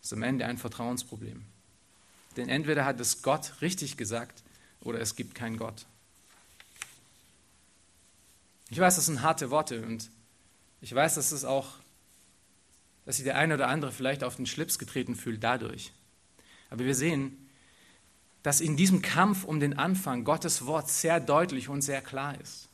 Das 0.00 0.06
ist 0.06 0.12
am 0.12 0.22
Ende 0.22 0.46
ein 0.46 0.58
Vertrauensproblem. 0.58 1.42
Denn 2.36 2.48
entweder 2.48 2.84
hat 2.84 3.00
es 3.00 3.22
Gott 3.22 3.54
richtig 3.62 3.96
gesagt 3.96 4.42
oder 4.82 5.00
es 5.00 5.16
gibt 5.16 5.34
keinen 5.34 5.56
Gott. 5.56 5.86
Ich 8.74 8.80
weiß, 8.80 8.96
das 8.96 9.06
sind 9.06 9.22
harte 9.22 9.52
Worte 9.52 9.86
und 9.86 10.10
ich 10.80 10.92
weiß, 10.92 11.14
dass 11.14 11.30
es 11.30 11.44
auch, 11.44 11.74
dass 13.06 13.18
sich 13.18 13.24
der 13.24 13.36
eine 13.36 13.54
oder 13.54 13.68
andere 13.68 13.92
vielleicht 13.92 14.24
auf 14.24 14.34
den 14.34 14.46
Schlips 14.46 14.80
getreten 14.80 15.14
fühlt 15.14 15.44
dadurch. 15.44 15.92
Aber 16.70 16.84
wir 16.84 16.96
sehen, 16.96 17.48
dass 18.42 18.60
in 18.60 18.76
diesem 18.76 19.00
Kampf 19.00 19.44
um 19.44 19.60
den 19.60 19.78
Anfang 19.78 20.24
Gottes 20.24 20.66
Wort 20.66 20.90
sehr 20.90 21.20
deutlich 21.20 21.68
und 21.68 21.82
sehr 21.82 22.02
klar 22.02 22.40
ist. 22.40 22.68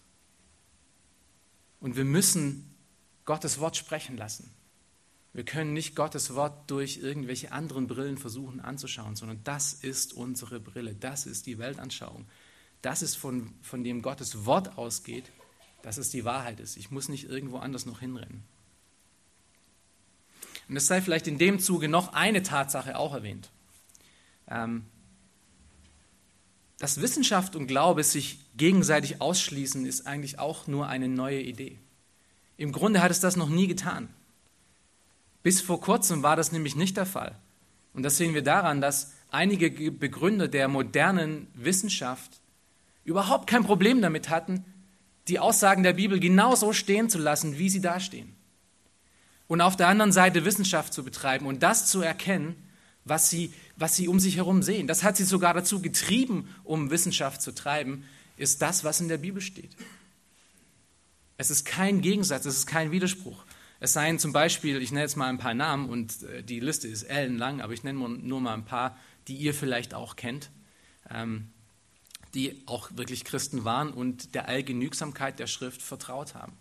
Und 1.80 1.96
wir 1.96 2.06
müssen 2.06 2.74
Gottes 3.26 3.60
Wort 3.60 3.76
sprechen 3.76 4.16
lassen. 4.16 4.50
Wir 5.34 5.44
können 5.44 5.74
nicht 5.74 5.96
Gottes 5.96 6.34
Wort 6.34 6.70
durch 6.70 6.96
irgendwelche 6.96 7.52
anderen 7.52 7.88
Brillen 7.88 8.16
versuchen 8.16 8.60
anzuschauen, 8.60 9.16
sondern 9.16 9.44
das 9.44 9.74
ist 9.74 10.14
unsere 10.14 10.60
Brille, 10.60 10.94
das 10.94 11.26
ist 11.26 11.44
die 11.44 11.58
Weltanschauung. 11.58 12.26
Das 12.80 13.02
ist 13.02 13.16
von, 13.16 13.52
von 13.60 13.84
dem 13.84 14.00
Gottes 14.00 14.46
Wort 14.46 14.78
ausgeht, 14.78 15.30
dass 15.82 15.98
es 15.98 16.10
die 16.10 16.24
Wahrheit 16.24 16.60
ist. 16.60 16.76
Ich 16.76 16.90
muss 16.90 17.08
nicht 17.08 17.28
irgendwo 17.28 17.58
anders 17.58 17.86
noch 17.86 18.00
hinrennen. 18.00 18.42
Und 20.68 20.76
es 20.76 20.86
sei 20.86 21.02
vielleicht 21.02 21.26
in 21.26 21.38
dem 21.38 21.58
Zuge 21.58 21.88
noch 21.88 22.12
eine 22.12 22.42
Tatsache 22.42 22.96
auch 22.96 23.12
erwähnt. 23.12 23.50
Ähm, 24.48 24.84
dass 26.78 27.00
Wissenschaft 27.00 27.56
und 27.56 27.66
Glaube 27.66 28.04
sich 28.04 28.38
gegenseitig 28.56 29.20
ausschließen, 29.20 29.84
ist 29.84 30.06
eigentlich 30.06 30.38
auch 30.38 30.66
nur 30.66 30.86
eine 30.86 31.08
neue 31.08 31.40
Idee. 31.40 31.78
Im 32.56 32.72
Grunde 32.72 33.02
hat 33.02 33.10
es 33.10 33.20
das 33.20 33.36
noch 33.36 33.48
nie 33.48 33.66
getan. 33.66 34.08
Bis 35.42 35.60
vor 35.60 35.80
kurzem 35.80 36.22
war 36.22 36.36
das 36.36 36.52
nämlich 36.52 36.76
nicht 36.76 36.96
der 36.96 37.06
Fall. 37.06 37.36
Und 37.92 38.02
das 38.02 38.16
sehen 38.16 38.34
wir 38.34 38.42
daran, 38.42 38.80
dass 38.80 39.12
einige 39.30 39.90
Begründer 39.90 40.48
der 40.48 40.68
modernen 40.68 41.48
Wissenschaft 41.54 42.40
überhaupt 43.04 43.48
kein 43.48 43.64
Problem 43.64 44.02
damit 44.02 44.28
hatten, 44.28 44.64
die 45.28 45.38
Aussagen 45.38 45.82
der 45.82 45.92
Bibel 45.92 46.20
genauso 46.20 46.72
stehen 46.72 47.10
zu 47.10 47.18
lassen, 47.18 47.58
wie 47.58 47.68
sie 47.68 47.80
dastehen. 47.80 48.34
Und 49.46 49.60
auf 49.60 49.76
der 49.76 49.88
anderen 49.88 50.12
Seite 50.12 50.44
Wissenschaft 50.44 50.92
zu 50.92 51.04
betreiben 51.04 51.46
und 51.46 51.62
das 51.62 51.86
zu 51.86 52.02
erkennen, 52.02 52.56
was 53.04 53.30
sie, 53.30 53.52
was 53.76 53.96
sie 53.96 54.08
um 54.08 54.20
sich 54.20 54.36
herum 54.36 54.62
sehen. 54.62 54.86
Das 54.86 55.02
hat 55.02 55.16
sie 55.16 55.24
sogar 55.24 55.54
dazu 55.54 55.82
getrieben, 55.82 56.48
um 56.64 56.90
Wissenschaft 56.90 57.42
zu 57.42 57.52
treiben, 57.52 58.04
ist 58.36 58.62
das, 58.62 58.84
was 58.84 59.00
in 59.00 59.08
der 59.08 59.18
Bibel 59.18 59.42
steht. 59.42 59.70
Es 61.36 61.50
ist 61.50 61.64
kein 61.64 62.00
Gegensatz, 62.00 62.44
es 62.46 62.58
ist 62.58 62.66
kein 62.66 62.90
Widerspruch. 62.92 63.44
Es 63.80 63.94
seien 63.94 64.18
zum 64.18 64.32
Beispiel, 64.32 64.82
ich 64.82 64.92
nenne 64.92 65.02
jetzt 65.02 65.16
mal 65.16 65.28
ein 65.28 65.38
paar 65.38 65.54
Namen 65.54 65.88
und 65.88 66.22
äh, 66.22 66.42
die 66.42 66.60
Liste 66.60 66.86
ist 66.86 67.04
ellenlang, 67.04 67.62
aber 67.62 67.72
ich 67.72 67.82
nenne 67.82 67.98
nur 67.98 68.40
mal 68.40 68.54
ein 68.54 68.66
paar, 68.66 68.96
die 69.26 69.36
ihr 69.36 69.54
vielleicht 69.54 69.94
auch 69.94 70.16
kennt, 70.16 70.50
ähm, 71.10 71.48
die 72.34 72.62
auch 72.66 72.90
wirklich 72.94 73.24
Christen 73.24 73.64
waren 73.64 73.92
und 73.92 74.34
der 74.34 74.48
Allgenügsamkeit 74.48 75.38
der 75.38 75.46
Schrift 75.46 75.82
vertraut 75.82 76.34
haben. 76.34 76.52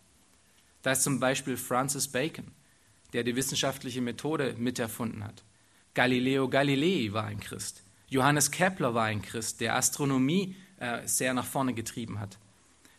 Da 0.81 0.91
ist 0.91 1.03
zum 1.03 1.19
Beispiel 1.19 1.57
Francis 1.57 2.07
Bacon, 2.07 2.51
der 3.13 3.23
die 3.23 3.35
wissenschaftliche 3.35 4.01
Methode 4.01 4.55
miterfunden 4.57 5.23
hat. 5.23 5.43
Galileo 5.93 6.47
Galilei 6.47 7.11
war 7.11 7.25
ein 7.25 7.39
Christ. 7.39 7.83
Johannes 8.07 8.51
Kepler 8.51 8.93
war 8.93 9.05
ein 9.05 9.21
Christ, 9.21 9.61
der 9.61 9.75
Astronomie 9.75 10.55
äh, 10.77 11.07
sehr 11.07 11.33
nach 11.33 11.45
vorne 11.45 11.73
getrieben 11.73 12.19
hat. 12.19 12.37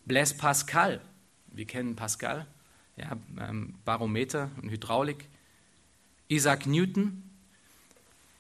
Blaise 0.05 0.35
Pascal, 0.35 1.01
wir 1.49 1.65
kennen 1.65 1.97
Pascal, 1.97 2.47
ja, 2.97 3.17
ähm, 3.41 3.75
Barometer 3.85 4.51
und 4.61 4.71
Hydraulik. 4.71 5.27
Isaac 6.29 6.67
Newton. 6.67 7.30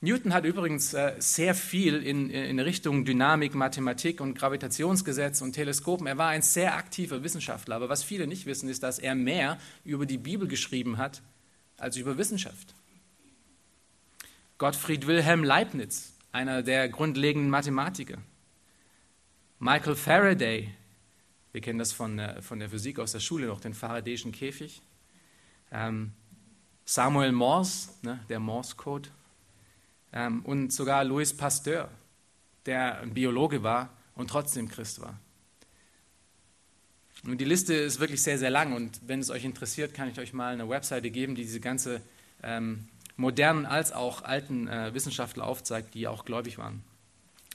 Newton 0.02 0.32
hat 0.32 0.46
übrigens 0.46 0.94
äh, 0.94 1.14
sehr 1.18 1.54
viel 1.54 2.02
in, 2.02 2.30
in 2.30 2.58
Richtung 2.58 3.04
Dynamik, 3.04 3.54
Mathematik 3.54 4.22
und 4.22 4.32
Gravitationsgesetz 4.34 5.42
und 5.42 5.52
Teleskopen. 5.52 6.06
Er 6.06 6.16
war 6.16 6.28
ein 6.28 6.40
sehr 6.40 6.74
aktiver 6.76 7.22
Wissenschaftler, 7.22 7.76
aber 7.76 7.90
was 7.90 8.02
viele 8.02 8.26
nicht 8.26 8.46
wissen, 8.46 8.70
ist, 8.70 8.82
dass 8.82 8.98
er 8.98 9.14
mehr 9.14 9.58
über 9.84 10.06
die 10.06 10.16
Bibel 10.16 10.48
geschrieben 10.48 10.96
hat 10.96 11.20
als 11.76 11.98
über 11.98 12.16
Wissenschaft. 12.16 12.74
Gottfried 14.56 15.06
Wilhelm 15.06 15.44
Leibniz, 15.44 16.14
einer 16.32 16.62
der 16.62 16.88
grundlegenden 16.88 17.50
Mathematiker. 17.50 18.18
Michael 19.58 19.96
Faraday, 19.96 20.72
wir 21.52 21.60
kennen 21.60 21.78
das 21.78 21.92
von 21.92 22.16
der, 22.16 22.42
von 22.42 22.58
der 22.58 22.70
Physik 22.70 22.98
aus 22.98 23.12
der 23.12 23.20
Schule 23.20 23.46
noch, 23.46 23.60
den 23.60 23.74
Faradayschen 23.74 24.32
Käfig. 24.32 24.80
Ähm, 25.70 26.12
Samuel 26.86 27.32
Morse, 27.32 27.90
ne, 28.00 28.20
der 28.30 28.40
Morse-Code. 28.40 29.10
Ähm, 30.12 30.44
und 30.44 30.72
sogar 30.72 31.04
Louis 31.04 31.36
Pasteur, 31.36 31.88
der 32.66 33.00
ein 33.00 33.14
Biologe 33.14 33.62
war 33.62 33.90
und 34.14 34.28
trotzdem 34.28 34.68
Christ 34.68 35.00
war. 35.00 35.18
Und 37.24 37.38
die 37.40 37.44
Liste 37.44 37.74
ist 37.74 38.00
wirklich 38.00 38.22
sehr, 38.22 38.38
sehr 38.38 38.50
lang 38.50 38.72
und 38.72 39.00
wenn 39.06 39.20
es 39.20 39.30
euch 39.30 39.44
interessiert, 39.44 39.92
kann 39.92 40.08
ich 40.08 40.18
euch 40.18 40.32
mal 40.32 40.54
eine 40.54 40.68
Webseite 40.68 41.10
geben, 41.10 41.34
die 41.34 41.42
diese 41.42 41.60
ganze 41.60 42.00
ähm, 42.42 42.88
modernen 43.16 43.66
als 43.66 43.92
auch 43.92 44.22
alten 44.22 44.68
äh, 44.68 44.94
Wissenschaftler 44.94 45.46
aufzeigt, 45.46 45.94
die 45.94 46.08
auch 46.08 46.24
gläubig 46.24 46.56
waren. 46.56 46.82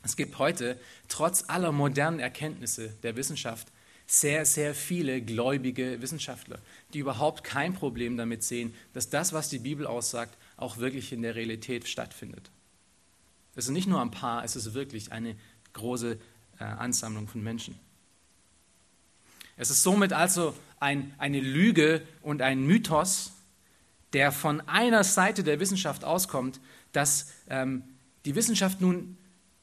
Es 0.03 0.15
gibt 0.15 0.37
heute, 0.37 0.79
trotz 1.07 1.45
aller 1.47 1.71
modernen 1.71 2.19
Erkenntnisse 2.19 2.89
der 3.01 3.15
Wissenschaft, 3.15 3.69
sehr, 4.05 4.45
sehr 4.45 4.75
viele 4.75 5.19
gläubige 5.21 5.99
Wissenschaftler, 5.99 6.59
die 6.93 6.99
überhaupt 6.99 7.43
kein 7.43 7.73
Problem 7.73 8.17
damit 8.17 8.43
sehen, 8.43 8.75
dass 8.93 9.09
das, 9.09 9.33
was 9.33 9.49
die 9.49 9.57
Bibel 9.57 9.87
aussagt, 9.87 10.37
auch 10.57 10.77
wirklich 10.77 11.11
in 11.11 11.21
der 11.21 11.35
Realität 11.35 11.87
stattfindet. 11.87 12.51
Es 13.55 13.65
sind 13.65 13.73
nicht 13.73 13.87
nur 13.87 14.01
ein 14.01 14.11
paar, 14.11 14.43
es 14.43 14.55
ist 14.55 14.73
wirklich 14.73 15.11
eine 15.11 15.35
große 15.73 16.17
äh, 16.59 16.63
Ansammlung 16.63 17.27
von 17.27 17.43
Menschen. 17.43 17.79
Es 19.57 19.69
ist 19.69 19.83
somit 19.83 20.11
also 20.11 20.55
ein, 20.79 21.13
eine 21.17 21.39
Lüge 21.39 22.05
und 22.21 22.41
ein 22.41 22.65
Mythos, 22.65 23.31
der 24.13 24.31
von 24.31 24.61
einer 24.67 25.03
Seite 25.03 25.43
der 25.43 25.59
Wissenschaft 25.59 26.03
auskommt, 26.03 26.59
dass 26.91 27.31
ähm, 27.49 27.83
die 28.25 28.35
Wissenschaft 28.35 28.81
nun 28.81 29.17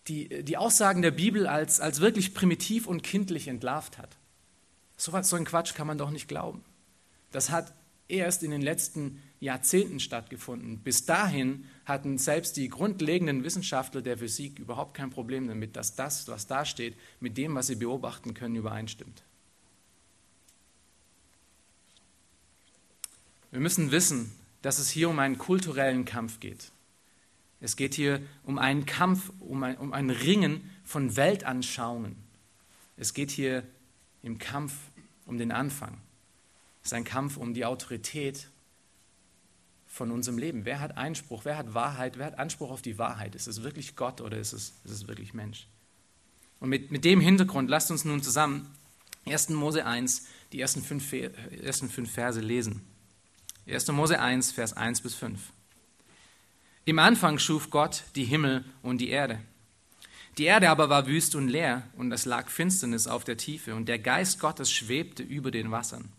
die, 0.08 0.42
die 0.42 0.56
Aussagen 0.56 1.02
der 1.02 1.10
Bibel 1.10 1.46
als, 1.46 1.80
als 1.80 2.00
wirklich 2.00 2.34
primitiv 2.34 2.86
und 2.86 3.02
kindlich 3.02 3.48
entlarvt 3.48 3.98
hat. 3.98 4.16
So, 4.96 5.12
was, 5.12 5.28
so 5.28 5.36
ein 5.36 5.44
Quatsch 5.44 5.74
kann 5.74 5.86
man 5.86 5.98
doch 5.98 6.10
nicht 6.10 6.28
glauben. 6.28 6.64
Das 7.30 7.50
hat 7.50 7.72
erst 8.08 8.42
in 8.42 8.50
den 8.50 8.62
letzten 8.62 9.22
Jahrzehnten 9.42 9.98
stattgefunden. 9.98 10.78
Bis 10.78 11.04
dahin 11.04 11.64
hatten 11.84 12.16
selbst 12.16 12.56
die 12.56 12.68
grundlegenden 12.68 13.42
Wissenschaftler 13.42 14.00
der 14.00 14.18
Physik 14.18 14.60
überhaupt 14.60 14.94
kein 14.94 15.10
Problem 15.10 15.48
damit, 15.48 15.74
dass 15.74 15.96
das, 15.96 16.28
was 16.28 16.46
da 16.46 16.64
steht, 16.64 16.94
mit 17.18 17.36
dem, 17.36 17.56
was 17.56 17.66
sie 17.66 17.74
beobachten 17.74 18.34
können, 18.34 18.54
übereinstimmt. 18.54 19.24
Wir 23.50 23.58
müssen 23.58 23.90
wissen, 23.90 24.32
dass 24.62 24.78
es 24.78 24.90
hier 24.90 25.10
um 25.10 25.18
einen 25.18 25.38
kulturellen 25.38 26.04
Kampf 26.04 26.38
geht. 26.38 26.70
Es 27.60 27.74
geht 27.74 27.94
hier 27.94 28.22
um 28.44 28.58
einen 28.58 28.86
Kampf, 28.86 29.32
um 29.40 29.64
ein, 29.64 29.76
um 29.76 29.92
ein 29.92 30.10
Ringen 30.10 30.70
von 30.84 31.16
Weltanschauungen. 31.16 32.16
Es 32.96 33.12
geht 33.12 33.32
hier 33.32 33.64
im 34.22 34.38
Kampf 34.38 34.74
um 35.26 35.36
den 35.36 35.50
Anfang. 35.50 35.98
Es 36.82 36.88
ist 36.88 36.94
ein 36.94 37.04
Kampf 37.04 37.36
um 37.36 37.54
die 37.54 37.64
Autorität 37.64 38.48
von 39.92 40.10
unserem 40.10 40.38
Leben. 40.38 40.64
Wer 40.64 40.80
hat 40.80 40.96
Einspruch? 40.96 41.44
Wer 41.44 41.58
hat 41.58 41.74
Wahrheit? 41.74 42.16
Wer 42.16 42.24
hat 42.24 42.38
Anspruch 42.38 42.70
auf 42.70 42.80
die 42.80 42.96
Wahrheit? 42.96 43.34
Ist 43.34 43.46
es 43.46 43.62
wirklich 43.62 43.94
Gott 43.94 44.22
oder 44.22 44.38
ist 44.38 44.54
es, 44.54 44.80
ist 44.84 44.90
es 44.90 45.06
wirklich 45.06 45.34
Mensch? 45.34 45.66
Und 46.60 46.70
mit, 46.70 46.90
mit 46.90 47.04
dem 47.04 47.20
Hintergrund 47.20 47.68
lasst 47.68 47.90
uns 47.90 48.06
nun 48.06 48.22
zusammen 48.22 48.70
1. 49.26 49.50
Mose 49.50 49.84
1 49.84 50.26
die 50.52 50.60
ersten 50.60 50.82
fünf, 50.82 51.12
ersten 51.12 51.90
fünf 51.90 52.10
Verse 52.10 52.40
lesen. 52.40 52.80
1. 53.66 53.88
Mose 53.88 54.18
1, 54.18 54.52
Vers 54.52 54.74
1 54.74 55.02
bis 55.02 55.14
5. 55.14 55.38
Im 56.86 56.98
Anfang 56.98 57.38
schuf 57.38 57.68
Gott 57.68 58.04
die 58.14 58.24
Himmel 58.24 58.64
und 58.80 58.98
die 58.98 59.10
Erde. 59.10 59.40
Die 60.38 60.44
Erde 60.44 60.70
aber 60.70 60.88
war 60.88 61.06
wüst 61.06 61.34
und 61.34 61.48
leer, 61.48 61.86
und 61.98 62.10
es 62.12 62.24
lag 62.24 62.48
Finsternis 62.48 63.06
auf 63.06 63.24
der 63.24 63.36
Tiefe, 63.36 63.74
und 63.74 63.86
der 63.86 63.98
Geist 63.98 64.40
Gottes 64.40 64.72
schwebte 64.72 65.22
über 65.22 65.50
den 65.50 65.70
Wassern. 65.70 66.10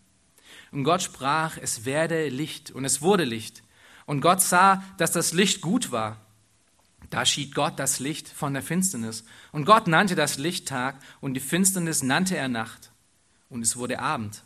Und 0.74 0.82
Gott 0.82 1.02
sprach, 1.02 1.56
es 1.56 1.84
werde 1.84 2.28
Licht, 2.28 2.72
und 2.72 2.84
es 2.84 3.00
wurde 3.00 3.22
Licht. 3.22 3.62
Und 4.06 4.20
Gott 4.20 4.42
sah, 4.42 4.82
dass 4.98 5.12
das 5.12 5.32
Licht 5.32 5.60
gut 5.60 5.92
war. 5.92 6.20
Da 7.10 7.24
schied 7.24 7.54
Gott 7.54 7.78
das 7.78 8.00
Licht 8.00 8.28
von 8.28 8.54
der 8.54 8.62
Finsternis. 8.62 9.22
Und 9.52 9.66
Gott 9.66 9.86
nannte 9.86 10.16
das 10.16 10.36
Licht 10.36 10.66
Tag, 10.66 10.96
und 11.20 11.34
die 11.34 11.40
Finsternis 11.40 12.02
nannte 12.02 12.36
er 12.36 12.48
Nacht. 12.48 12.90
Und 13.48 13.62
es 13.62 13.76
wurde 13.76 14.00
Abend, 14.00 14.42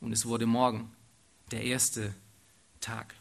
und 0.00 0.12
es 0.12 0.24
wurde 0.24 0.46
Morgen, 0.46 0.90
der 1.50 1.62
erste 1.62 2.14
Tag. 2.80 3.14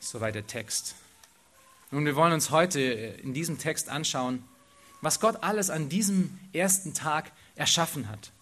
Soweit 0.00 0.34
der 0.34 0.48
Text. 0.48 0.96
Nun, 1.92 2.04
wir 2.06 2.16
wollen 2.16 2.32
uns 2.32 2.50
heute 2.50 2.80
in 2.80 3.34
diesem 3.34 3.56
Text 3.56 3.88
anschauen, 3.88 4.42
was 5.00 5.20
Gott 5.20 5.44
alles 5.44 5.70
an 5.70 5.88
diesem 5.88 6.40
ersten 6.52 6.92
Tag 6.92 7.30
erschaffen 7.54 8.08
hat. 8.08 8.32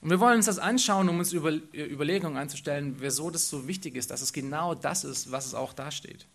Und 0.00 0.10
wir 0.10 0.20
wollen 0.20 0.36
uns 0.36 0.46
das 0.46 0.58
anschauen, 0.58 1.08
um 1.08 1.18
uns 1.18 1.32
über, 1.32 1.52
Überlegungen 1.72 2.36
anzustellen, 2.36 2.96
wieso 2.98 3.30
das 3.30 3.48
so 3.48 3.66
wichtig 3.66 3.96
ist, 3.96 4.10
dass 4.10 4.22
es 4.22 4.32
genau 4.32 4.74
das 4.74 5.04
ist, 5.04 5.32
was 5.32 5.46
es 5.46 5.54
auch 5.54 5.72
da 5.72 5.90
steht. 5.90 6.26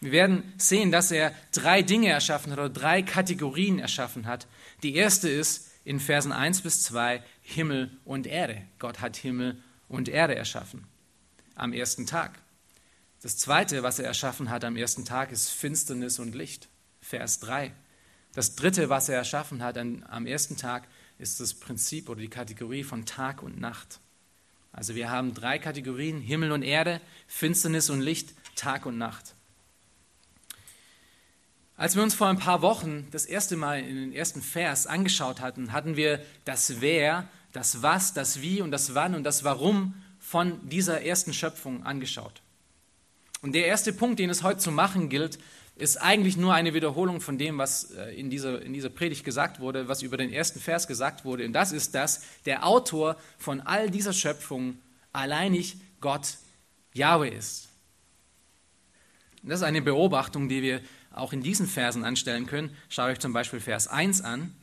Wir 0.00 0.12
werden 0.12 0.52
sehen, 0.58 0.90
dass 0.90 1.10
er 1.10 1.34
drei 1.52 1.82
Dinge 1.82 2.08
erschaffen 2.08 2.52
hat 2.52 2.58
oder 2.58 2.68
drei 2.68 3.02
Kategorien 3.02 3.78
erschaffen 3.78 4.26
hat. 4.26 4.46
Die 4.82 4.94
erste 4.94 5.28
ist 5.28 5.70
in 5.84 6.00
Versen 6.00 6.32
1 6.32 6.62
bis 6.62 6.82
2 6.84 7.22
Himmel 7.42 7.90
und 8.04 8.26
Erde. 8.26 8.62
Gott 8.78 9.00
hat 9.00 9.16
Himmel 9.16 9.62
und 9.88 10.08
Erde 10.08 10.34
erschaffen 10.34 10.86
am 11.54 11.72
ersten 11.72 12.06
Tag. 12.06 12.38
Das 13.22 13.38
zweite, 13.38 13.82
was 13.82 13.98
er 13.98 14.06
erschaffen 14.06 14.50
hat 14.50 14.64
am 14.64 14.76
ersten 14.76 15.04
Tag, 15.04 15.32
ist 15.32 15.50
Finsternis 15.50 16.18
und 16.18 16.34
Licht. 16.34 16.68
Vers 17.00 17.40
3. 17.40 17.72
Das 18.34 18.56
dritte, 18.56 18.90
was 18.90 19.08
er 19.08 19.16
erschaffen 19.16 19.62
hat 19.62 19.78
am 19.78 20.26
ersten 20.26 20.56
Tag, 20.56 20.86
ist 21.18 21.40
das 21.40 21.54
Prinzip 21.54 22.08
oder 22.08 22.20
die 22.20 22.28
Kategorie 22.28 22.84
von 22.84 23.06
Tag 23.06 23.42
und 23.42 23.60
Nacht. 23.60 24.00
Also 24.72 24.94
wir 24.94 25.10
haben 25.10 25.32
drei 25.32 25.58
Kategorien, 25.58 26.20
Himmel 26.20 26.52
und 26.52 26.62
Erde, 26.62 27.00
Finsternis 27.26 27.88
und 27.88 28.00
Licht, 28.00 28.34
Tag 28.56 28.84
und 28.84 28.98
Nacht. 28.98 29.34
Als 31.78 31.94
wir 31.94 32.02
uns 32.02 32.14
vor 32.14 32.28
ein 32.28 32.38
paar 32.38 32.62
Wochen 32.62 33.06
das 33.10 33.26
erste 33.26 33.56
Mal 33.56 33.80
in 33.80 33.96
den 33.96 34.12
ersten 34.12 34.42
Vers 34.42 34.86
angeschaut 34.86 35.40
hatten, 35.40 35.72
hatten 35.72 35.96
wir 35.96 36.22
das 36.44 36.80
Wer, 36.80 37.28
das 37.52 37.82
Was, 37.82 38.14
das 38.14 38.40
Wie 38.40 38.60
und 38.60 38.70
das 38.70 38.94
Wann 38.94 39.14
und 39.14 39.24
das 39.24 39.44
Warum 39.44 39.94
von 40.18 40.68
dieser 40.68 41.02
ersten 41.02 41.32
Schöpfung 41.32 41.84
angeschaut. 41.84 42.42
Und 43.42 43.54
der 43.54 43.66
erste 43.66 43.92
Punkt, 43.92 44.18
den 44.18 44.30
es 44.30 44.42
heute 44.42 44.58
zu 44.58 44.72
machen 44.72 45.08
gilt, 45.08 45.38
ist 45.76 45.98
eigentlich 45.98 46.38
nur 46.38 46.54
eine 46.54 46.72
Wiederholung 46.72 47.20
von 47.20 47.36
dem, 47.36 47.58
was 47.58 47.90
äh, 47.90 48.10
in 48.18 48.30
dieser, 48.30 48.62
in 48.62 48.72
dieser 48.72 48.88
Predigt 48.88 49.24
gesagt 49.24 49.60
wurde, 49.60 49.88
was 49.88 50.02
über 50.02 50.16
den 50.16 50.32
ersten 50.32 50.58
Vers 50.58 50.88
gesagt 50.88 51.24
wurde. 51.24 51.44
Und 51.44 51.52
das 51.52 51.70
ist, 51.70 51.94
dass 51.94 52.22
der 52.46 52.66
Autor 52.66 53.16
von 53.38 53.60
all 53.60 53.90
dieser 53.90 54.14
Schöpfung 54.14 54.78
alleinig 55.12 55.76
Gott 56.00 56.38
Yahweh 56.94 57.28
ist. 57.28 57.68
Und 59.42 59.50
das 59.50 59.60
ist 59.60 59.66
eine 59.66 59.82
Beobachtung, 59.82 60.48
die 60.48 60.62
wir 60.62 60.80
auch 61.12 61.34
in 61.34 61.42
diesen 61.42 61.66
Versen 61.66 62.04
anstellen 62.04 62.46
können. 62.46 62.74
Schaut 62.88 63.10
euch 63.10 63.20
zum 63.20 63.34
Beispiel 63.34 63.60
Vers 63.60 63.86
1 63.86 64.22
an. 64.22 64.54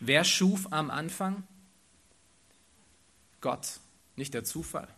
Wer 0.00 0.22
schuf 0.24 0.70
am 0.70 0.90
Anfang? 0.90 1.44
Gott, 3.40 3.80
nicht 4.16 4.34
der 4.34 4.44
Zufall. 4.44 4.88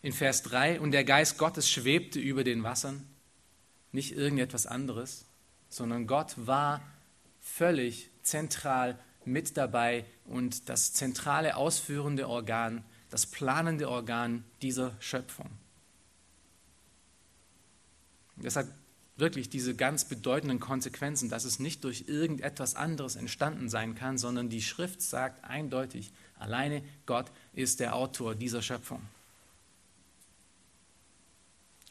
In 0.00 0.12
Vers 0.12 0.42
3, 0.42 0.80
und 0.80 0.92
der 0.92 1.04
Geist 1.04 1.38
Gottes 1.38 1.70
schwebte 1.70 2.18
über 2.18 2.44
den 2.44 2.62
Wassern 2.62 3.06
nicht 3.92 4.16
irgendetwas 4.16 4.66
anderes, 4.66 5.26
sondern 5.68 6.06
Gott 6.06 6.34
war 6.36 6.82
völlig 7.40 8.10
zentral 8.22 8.98
mit 9.24 9.56
dabei 9.56 10.04
und 10.24 10.68
das 10.68 10.92
zentrale 10.92 11.56
ausführende 11.56 12.28
Organ, 12.28 12.84
das 13.10 13.26
planende 13.26 13.88
Organ 13.88 14.44
dieser 14.62 14.96
Schöpfung. 15.00 15.50
Das 18.36 18.56
hat 18.56 18.66
wirklich 19.16 19.50
diese 19.50 19.74
ganz 19.74 20.06
bedeutenden 20.06 20.58
Konsequenzen, 20.58 21.28
dass 21.28 21.44
es 21.44 21.58
nicht 21.58 21.84
durch 21.84 22.04
irgendetwas 22.08 22.74
anderes 22.74 23.16
entstanden 23.16 23.68
sein 23.68 23.94
kann, 23.94 24.18
sondern 24.18 24.48
die 24.48 24.62
Schrift 24.62 25.02
sagt 25.02 25.44
eindeutig, 25.44 26.12
alleine 26.38 26.82
Gott 27.06 27.30
ist 27.52 27.80
der 27.80 27.94
Autor 27.94 28.34
dieser 28.34 28.62
Schöpfung. 28.62 29.02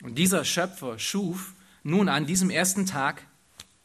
Und 0.01 0.15
dieser 0.15 0.43
Schöpfer 0.43 0.98
schuf 0.98 1.53
nun, 1.83 2.09
an 2.09 2.25
diesem 2.25 2.50
ersten 2.50 2.85
Tag, 2.85 3.25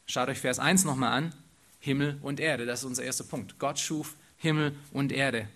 schaut 0.06 0.28
euch 0.28 0.38
Vers 0.38 0.59
1 0.59 0.85
nochmal 0.85 1.12
an, 1.12 1.35
Himmel 1.78 2.18
und 2.20 2.40
Erde. 2.40 2.66
Das 2.66 2.80
ist 2.80 2.85
unser 2.85 3.04
erster 3.04 3.24
Punkt. 3.24 3.59
Gott 3.59 3.78
schuf 3.78 4.16
Himmel 4.37 4.76
und 4.92 5.12
Erde. 5.12 5.48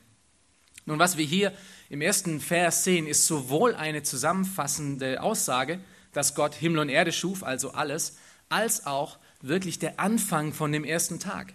Nun, 0.86 0.98
was 0.98 1.16
wir 1.16 1.24
hier 1.24 1.52
im 1.88 2.00
ersten 2.00 2.40
Vers 2.40 2.84
sehen, 2.84 3.06
ist 3.06 3.26
sowohl 3.26 3.74
eine 3.74 4.02
zusammenfassende 4.02 5.22
Aussage, 5.22 5.80
dass 6.12 6.34
Gott 6.34 6.54
Himmel 6.54 6.80
und 6.80 6.88
Erde 6.88 7.12
schuf, 7.12 7.42
also 7.42 7.72
alles, 7.72 8.16
als 8.48 8.86
auch 8.86 9.18
wirklich 9.42 9.78
der 9.78 10.00
Anfang 10.00 10.52
von 10.52 10.72
dem 10.72 10.84
ersten 10.84 11.18
Tag. 11.18 11.54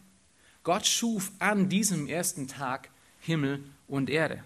Gott 0.63 0.85
schuf 0.87 1.31
an 1.39 1.69
diesem 1.69 2.07
ersten 2.07 2.47
Tag 2.47 2.89
Himmel 3.19 3.63
und 3.87 4.09
Erde. 4.09 4.43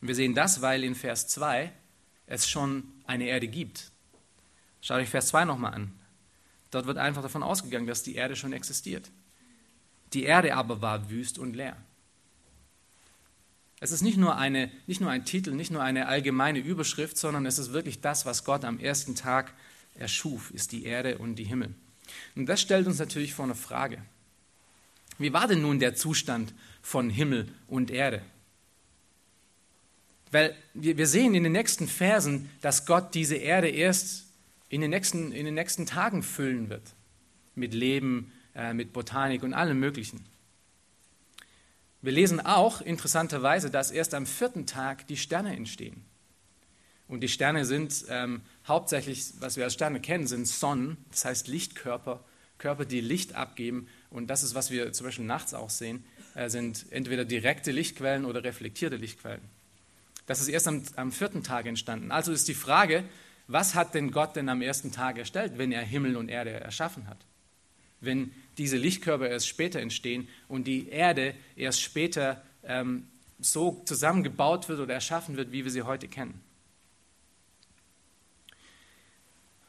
Wir 0.00 0.14
sehen 0.14 0.34
das, 0.34 0.60
weil 0.60 0.84
in 0.84 0.94
Vers 0.94 1.28
2 1.28 1.72
es 2.26 2.48
schon 2.48 2.84
eine 3.06 3.26
Erde 3.26 3.48
gibt. 3.48 3.90
Schaut 4.80 4.98
euch 4.98 5.08
Vers 5.08 5.28
2 5.28 5.44
nochmal 5.44 5.74
an. 5.74 5.92
Dort 6.70 6.86
wird 6.86 6.98
einfach 6.98 7.22
davon 7.22 7.42
ausgegangen, 7.42 7.86
dass 7.86 8.02
die 8.02 8.14
Erde 8.14 8.36
schon 8.36 8.52
existiert. 8.52 9.10
Die 10.12 10.24
Erde 10.24 10.54
aber 10.54 10.82
war 10.82 11.10
wüst 11.10 11.38
und 11.38 11.54
leer. 11.54 11.76
Es 13.80 13.92
ist 13.92 14.02
nicht 14.02 14.16
nur, 14.16 14.36
eine, 14.36 14.70
nicht 14.86 15.00
nur 15.00 15.10
ein 15.10 15.24
Titel, 15.24 15.52
nicht 15.52 15.70
nur 15.70 15.82
eine 15.82 16.06
allgemeine 16.06 16.58
Überschrift, 16.58 17.18
sondern 17.18 17.44
es 17.44 17.58
ist 17.58 17.72
wirklich 17.72 18.00
das, 18.00 18.24
was 18.24 18.44
Gott 18.44 18.64
am 18.64 18.78
ersten 18.78 19.14
Tag 19.14 19.52
erschuf, 19.94 20.50
ist 20.50 20.72
die 20.72 20.84
Erde 20.84 21.18
und 21.18 21.36
die 21.36 21.44
Himmel. 21.44 21.74
Und 22.34 22.46
das 22.46 22.60
stellt 22.60 22.86
uns 22.86 22.98
natürlich 22.98 23.34
vor 23.34 23.44
eine 23.44 23.54
Frage. 23.54 24.02
Wie 25.18 25.32
war 25.32 25.48
denn 25.48 25.62
nun 25.62 25.78
der 25.78 25.94
Zustand 25.94 26.54
von 26.82 27.10
Himmel 27.10 27.48
und 27.68 27.90
Erde? 27.90 28.22
Weil 30.30 30.54
wir 30.74 31.06
sehen 31.06 31.34
in 31.34 31.44
den 31.44 31.52
nächsten 31.52 31.86
Versen, 31.88 32.50
dass 32.60 32.86
Gott 32.86 33.14
diese 33.14 33.36
Erde 33.36 33.68
erst 33.68 34.25
in 34.68 34.80
den 34.80 34.90
nächsten, 34.90 35.32
in 35.32 35.44
den 35.44 35.54
nächsten 35.54 35.86
Tagen 35.86 36.22
füllen 36.22 36.68
wird. 36.68 36.94
Mit 37.54 37.72
Leben, 37.72 38.32
äh, 38.54 38.74
mit 38.74 38.92
Botanik 38.92 39.42
und 39.42 39.54
allem 39.54 39.78
Möglichen. 39.78 40.24
Wir 42.02 42.12
lesen 42.12 42.40
auch 42.40 42.80
interessanterweise, 42.80 43.70
dass 43.70 43.90
erst 43.90 44.14
am 44.14 44.26
vierten 44.26 44.66
Tag 44.66 45.06
die 45.06 45.16
Sterne 45.16 45.56
entstehen. 45.56 46.04
Und 47.08 47.20
die 47.20 47.28
Sterne 47.28 47.64
sind 47.64 48.04
ähm, 48.08 48.42
hauptsächlich, 48.66 49.32
was 49.38 49.56
wir 49.56 49.64
als 49.64 49.74
Sterne 49.74 50.00
kennen, 50.00 50.26
sind 50.26 50.46
Sonnen, 50.46 50.96
das 51.10 51.24
heißt 51.24 51.48
Lichtkörper, 51.48 52.24
Körper, 52.58 52.84
die 52.84 53.00
Licht 53.00 53.34
abgeben. 53.34 53.88
Und 54.10 54.28
das 54.28 54.42
ist, 54.42 54.54
was 54.54 54.70
wir 54.70 54.92
zum 54.92 55.06
Beispiel 55.06 55.24
nachts 55.24 55.54
auch 55.54 55.70
sehen, 55.70 56.04
äh, 56.34 56.48
sind 56.48 56.86
entweder 56.90 57.24
direkte 57.24 57.70
Lichtquellen 57.70 58.24
oder 58.24 58.42
reflektierte 58.42 58.96
Lichtquellen. 58.96 59.42
Das 60.26 60.40
ist 60.40 60.48
erst 60.48 60.66
am, 60.66 60.82
am 60.96 61.12
vierten 61.12 61.42
Tag 61.42 61.66
entstanden. 61.66 62.10
Also 62.10 62.32
ist 62.32 62.48
die 62.48 62.54
Frage, 62.54 63.04
was 63.48 63.74
hat 63.74 63.94
denn 63.94 64.10
Gott 64.10 64.36
denn 64.36 64.48
am 64.48 64.62
ersten 64.62 64.92
Tag 64.92 65.18
erstellt, 65.18 65.58
wenn 65.58 65.72
er 65.72 65.82
Himmel 65.82 66.16
und 66.16 66.28
Erde 66.28 66.50
erschaffen 66.50 67.08
hat? 67.08 67.18
Wenn 68.00 68.32
diese 68.58 68.76
Lichtkörper 68.76 69.28
erst 69.28 69.48
später 69.48 69.80
entstehen 69.80 70.28
und 70.48 70.66
die 70.66 70.88
Erde 70.88 71.34
erst 71.54 71.80
später 71.80 72.42
ähm, 72.64 73.06
so 73.38 73.82
zusammengebaut 73.84 74.68
wird 74.68 74.80
oder 74.80 74.94
erschaffen 74.94 75.36
wird, 75.36 75.52
wie 75.52 75.64
wir 75.64 75.70
sie 75.70 75.82
heute 75.82 76.08
kennen. 76.08 76.40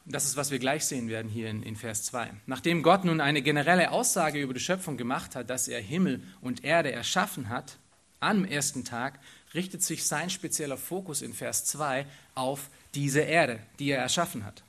Das 0.05 0.23
ist, 0.25 0.37
was 0.37 0.51
wir 0.51 0.59
gleich 0.59 0.85
sehen 0.85 1.09
werden 1.09 1.29
hier 1.29 1.49
in, 1.49 1.63
in, 1.63 1.75
Vers 1.75 2.03
2. 2.03 2.31
Nachdem 2.45 2.81
Gott 2.81 3.03
nun 3.03 3.19
eine 3.19 3.41
generelle 3.41 3.91
Aussage 3.91 4.39
über 4.39 4.53
die 4.53 4.61
Schöpfung 4.61 4.95
gemacht 4.95 5.35
hat, 5.35 5.49
dass 5.49 5.67
er 5.67 5.81
Himmel 5.81 6.23
und 6.39 6.63
Erde 6.63 6.93
erschaffen 6.93 7.49
hat, 7.49 7.77
am 8.21 8.45
ersten 8.45 8.85
Tag, 8.85 9.19
richtet 9.53 9.83
sich 9.83 10.05
sein 10.05 10.29
spezieller 10.29 10.77
Fokus 10.77 11.21
in 11.21 11.33
Vers 11.33 11.65
2 11.65 12.05
auf 12.35 12.69
diese 12.97 13.21
Erde, 13.21 13.59
die 13.77 13.91
er 13.91 13.99
erschaffen 13.99 14.43
hat. 14.43 14.63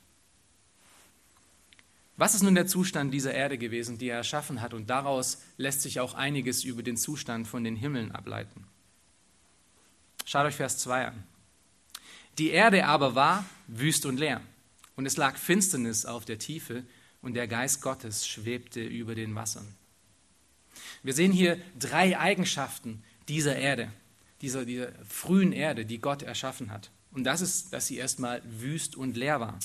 Was 2.15 2.35
ist 2.35 2.43
nun 2.43 2.53
der 2.53 2.67
Zustand 2.67 3.11
dieser 3.11 3.33
Erde 3.33 3.57
gewesen, 3.57 3.97
die 3.97 4.09
er 4.09 4.17
erschaffen 4.17 4.61
hat? 4.61 4.75
Und 4.75 4.89
daraus 4.89 5.41
lässt 5.57 5.81
sich 5.81 5.99
auch 5.99 6.13
einiges 6.13 6.63
über 6.63 6.83
den 6.83 6.95
Zustand 6.95 7.47
von 7.47 7.63
den 7.63 7.75
Himmeln 7.75 8.11
ableiten. 8.11 8.67
Schaut 10.25 10.45
euch 10.45 10.55
Vers 10.55 10.77
2 10.77 11.07
an. 11.07 11.23
Die 12.37 12.51
Erde 12.51 12.85
aber 12.85 13.15
war 13.15 13.45
wüst 13.67 14.05
und 14.05 14.19
leer, 14.19 14.41
und 14.95 15.07
es 15.07 15.17
lag 15.17 15.35
Finsternis 15.35 16.05
auf 16.05 16.23
der 16.23 16.37
Tiefe, 16.37 16.83
und 17.21 17.33
der 17.33 17.47
Geist 17.47 17.81
Gottes 17.81 18.27
schwebte 18.27 18.81
über 18.81 19.15
den 19.15 19.33
Wassern. 19.33 19.67
Wir 21.01 21.13
sehen 21.13 21.31
hier 21.31 21.59
drei 21.77 22.17
Eigenschaften 22.17 23.03
dieser 23.27 23.55
Erde, 23.55 23.91
dieser, 24.41 24.65
dieser 24.65 24.91
frühen 25.07 25.51
Erde, 25.51 25.85
die 25.85 25.99
Gott 25.99 26.21
erschaffen 26.21 26.71
hat. 26.71 26.91
Und 27.11 27.23
das 27.23 27.41
ist, 27.41 27.73
dass 27.73 27.87
sie 27.87 27.97
erstmal 27.97 28.41
wüst 28.45 28.95
und 28.95 29.17
leer 29.17 29.39
war. 29.39 29.59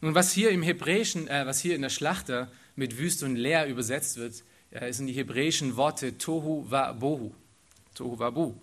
Nun, 0.00 0.14
was 0.14 0.32
hier 0.32 0.50
im 0.50 0.62
Hebräischen, 0.62 1.28
äh, 1.28 1.46
was 1.46 1.60
hier 1.60 1.74
in 1.74 1.82
der 1.82 1.90
Schlachter 1.90 2.50
mit 2.74 2.98
wüst 2.98 3.22
und 3.22 3.36
leer 3.36 3.66
übersetzt 3.66 4.16
wird, 4.16 4.42
äh, 4.70 4.92
sind 4.92 5.06
die 5.06 5.14
hebräischen 5.14 5.76
Worte 5.76 6.18
Tohu 6.18 6.66
wa 6.68 6.92
Bohu. 6.92 7.32
Tohu 7.94 8.18
wa 8.18 8.30
Bu. 8.30 8.54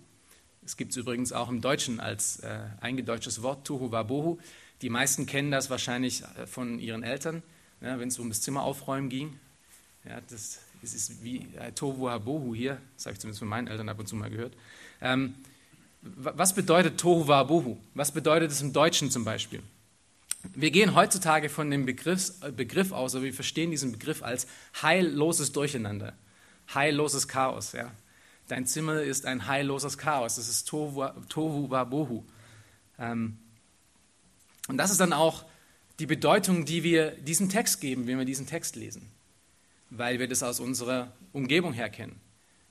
Es 0.66 0.78
gibt 0.78 0.92
es 0.92 0.98
übrigens 0.98 1.34
auch 1.34 1.50
im 1.50 1.62
Deutschen 1.62 2.00
als 2.00 2.40
äh, 2.40 2.60
eingedeutschtes 2.80 3.42
Wort, 3.42 3.66
Tohu 3.66 3.92
wa 3.92 4.04
Bohu. 4.04 4.38
Die 4.82 4.90
meisten 4.90 5.26
kennen 5.26 5.52
das 5.52 5.70
wahrscheinlich 5.70 6.24
äh, 6.24 6.46
von 6.48 6.80
ihren 6.80 7.04
Eltern, 7.04 7.42
ja, 7.82 8.00
wenn 8.00 8.10
es 8.10 8.20
um 8.20 8.30
das 8.30 8.42
Zimmer 8.42 8.64
aufräumen 8.64 9.10
ging. 9.10 9.40
Ja, 10.06 10.20
das, 10.30 10.60
das 10.82 10.94
ist 10.94 11.24
wie 11.24 11.48
äh, 11.58 11.72
Tohu 11.72 12.04
wa 12.04 12.18
Bohu 12.18 12.54
hier, 12.54 12.80
das 12.96 13.06
habe 13.06 13.14
ich 13.14 13.20
zumindest 13.20 13.40
von 13.40 13.48
meinen 13.48 13.68
Eltern 13.68 13.90
ab 13.90 14.00
und 14.00 14.08
zu 14.08 14.16
mal 14.16 14.30
gehört. 14.30 14.54
Ähm, 15.02 15.36
Was 16.04 16.54
bedeutet 16.54 17.00
Tohu 17.00 17.28
Wabohu? 17.28 17.78
Was 17.94 18.12
bedeutet 18.12 18.52
es 18.52 18.62
im 18.62 18.74
Deutschen 18.74 19.10
zum 19.10 19.24
Beispiel? 19.24 19.64
Wir 20.54 20.72
gehen 20.72 20.96
heutzutage 20.96 21.48
von 21.48 21.72
dem 21.72 21.86
Begriff, 21.86 22.34
Begriff 22.56 22.92
aus, 22.92 23.16
oder 23.16 23.24
wir 23.24 23.34
verstehen 23.34 23.72
diesen 23.72 23.94
Begriff 23.94 24.22
als 24.22 24.46
heilloses 24.82 25.54
Durcheinander, 25.54 26.14
heilloses 26.74 27.30
Chaos. 27.30 27.72
Ja. 27.72 27.92
Dein 28.50 28.68
Zimmer 28.68 29.02
ist 29.02 29.26
ein 29.26 29.48
heilloses 29.48 29.98
Chaos, 29.98 30.36
das 30.36 30.50
ist 30.50 30.68
Tohu, 30.68 31.70
Wabohu. 31.70 32.26
Ähm, 33.00 33.38
und 34.68 34.78
das 34.78 34.92
ist 34.92 35.00
dann 35.00 35.14
auch 35.14 35.46
die 36.00 36.06
Bedeutung, 36.06 36.66
die 36.66 36.84
wir 36.84 37.12
diesem 37.12 37.48
Text 37.48 37.80
geben, 37.80 38.08
wenn 38.08 38.18
wir 38.18 38.26
diesen 38.26 38.48
Text 38.48 38.76
lesen, 38.76 39.10
weil 39.90 40.20
wir 40.20 40.28
das 40.28 40.44
aus 40.44 40.60
unserer 40.60 41.14
Umgebung 41.32 41.72
her 41.72 41.90
kennen. 41.90 42.20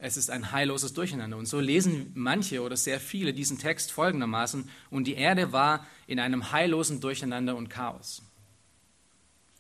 Es 0.05 0.17
ist 0.17 0.31
ein 0.31 0.51
heilloses 0.51 0.95
Durcheinander. 0.95 1.37
Und 1.37 1.47
so 1.47 1.61
lesen 1.61 2.11
manche 2.15 2.62
oder 2.62 2.77
sehr 2.77 2.99
viele 2.99 3.33
diesen 3.33 3.59
Text 3.59 3.93
folgendermaßen, 3.93 4.69
und 4.91 5.05
die 5.05 5.15
Erde 5.15 5.53
war 5.53 5.87
in 6.09 6.19
einem 6.19 6.51
heillosen 6.51 7.01
Durcheinander 7.01 7.55
und 7.55 7.69
Chaos. 7.69 8.21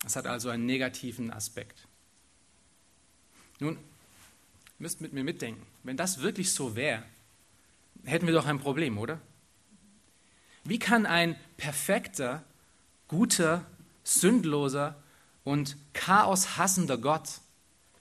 Das 0.02 0.16
hat 0.16 0.26
also 0.26 0.48
einen 0.48 0.66
negativen 0.66 1.32
Aspekt. 1.32 1.86
Nun, 3.60 3.74
ihr 3.74 3.78
müsst 4.80 5.00
mit 5.00 5.12
mir 5.12 5.22
mitdenken, 5.22 5.64
wenn 5.84 5.96
das 5.96 6.22
wirklich 6.22 6.50
so 6.50 6.74
wäre, 6.74 7.04
hätten 8.02 8.26
wir 8.26 8.34
doch 8.34 8.46
ein 8.46 8.58
Problem, 8.58 8.98
oder? 8.98 9.20
Wie 10.64 10.80
kann 10.80 11.06
ein 11.06 11.36
perfekter, 11.56 12.42
guter, 13.06 13.64
sündloser 14.02 15.00
und 15.44 15.76
chaoshassender 15.92 16.98
Gott 16.98 17.28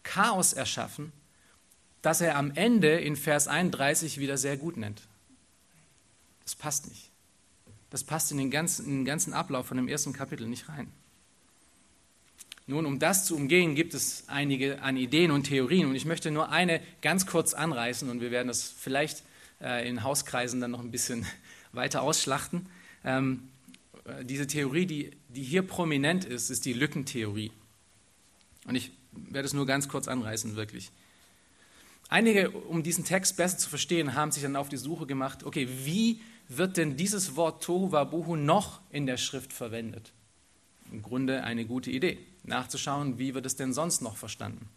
Chaos 0.01 0.53
erschaffen 0.53 1.11
das 2.01 2.21
er 2.21 2.37
am 2.37 2.51
Ende 2.55 2.99
in 2.99 3.15
Vers 3.15 3.47
31 3.47 4.17
wieder 4.17 4.37
sehr 4.37 4.57
gut 4.57 4.77
nennt. 4.77 5.01
Das 6.43 6.55
passt 6.55 6.87
nicht. 6.89 7.09
Das 7.89 8.03
passt 8.03 8.31
in 8.31 8.37
den 8.37 8.51
ganzen, 8.51 8.85
in 8.85 8.91
den 8.99 9.05
ganzen 9.05 9.33
Ablauf 9.33 9.67
von 9.67 9.77
dem 9.77 9.87
ersten 9.87 10.13
Kapitel 10.13 10.47
nicht 10.47 10.69
rein. 10.69 10.91
Nun, 12.67 12.85
um 12.85 12.99
das 12.99 13.25
zu 13.25 13.35
umgehen, 13.35 13.75
gibt 13.75 13.93
es 13.93 14.23
einige 14.27 14.81
an 14.81 14.95
Ideen 14.95 15.31
und 15.31 15.43
Theorien 15.43 15.89
und 15.89 15.95
ich 15.95 16.05
möchte 16.05 16.31
nur 16.31 16.49
eine 16.49 16.81
ganz 17.01 17.25
kurz 17.25 17.53
anreißen 17.53 18.09
und 18.09 18.21
wir 18.21 18.31
werden 18.31 18.47
das 18.47 18.63
vielleicht 18.63 19.23
äh, 19.61 19.87
in 19.87 20.03
Hauskreisen 20.03 20.61
dann 20.61 20.71
noch 20.71 20.79
ein 20.79 20.91
bisschen 20.91 21.25
weiter 21.73 22.01
ausschlachten. 22.01 22.67
Ähm, 23.03 23.49
äh, 24.05 24.23
diese 24.23 24.47
Theorie, 24.47 24.85
die, 24.85 25.11
die 25.29 25.43
hier 25.43 25.63
prominent 25.63 26.23
ist, 26.23 26.49
ist 26.49 26.65
die 26.65 26.73
Lückentheorie. 26.73 27.51
Und 28.65 28.75
ich 28.75 28.91
werde 29.11 29.45
es 29.45 29.53
nur 29.53 29.65
ganz 29.65 29.89
kurz 29.89 30.07
anreißen, 30.07 30.55
wirklich. 30.55 30.91
Einige, 32.11 32.51
um 32.51 32.83
diesen 32.83 33.05
Text 33.05 33.37
besser 33.37 33.57
zu 33.57 33.69
verstehen, 33.69 34.15
haben 34.15 34.33
sich 34.33 34.43
dann 34.43 34.57
auf 34.57 34.67
die 34.67 34.75
Suche 34.75 35.05
gemacht, 35.05 35.45
okay, 35.45 35.69
wie 35.85 36.19
wird 36.49 36.75
denn 36.75 36.97
dieses 36.97 37.37
Wort 37.37 37.63
Tohu 37.63 37.93
Wabuhu 37.93 38.35
noch 38.35 38.81
in 38.89 39.05
der 39.05 39.15
Schrift 39.15 39.53
verwendet? 39.53 40.11
Im 40.91 41.03
Grunde 41.03 41.45
eine 41.45 41.63
gute 41.63 41.89
Idee, 41.89 42.17
nachzuschauen, 42.43 43.17
wie 43.17 43.33
wird 43.33 43.45
es 43.45 43.55
denn 43.55 43.71
sonst 43.71 44.01
noch 44.01 44.17
verstanden. 44.17 44.67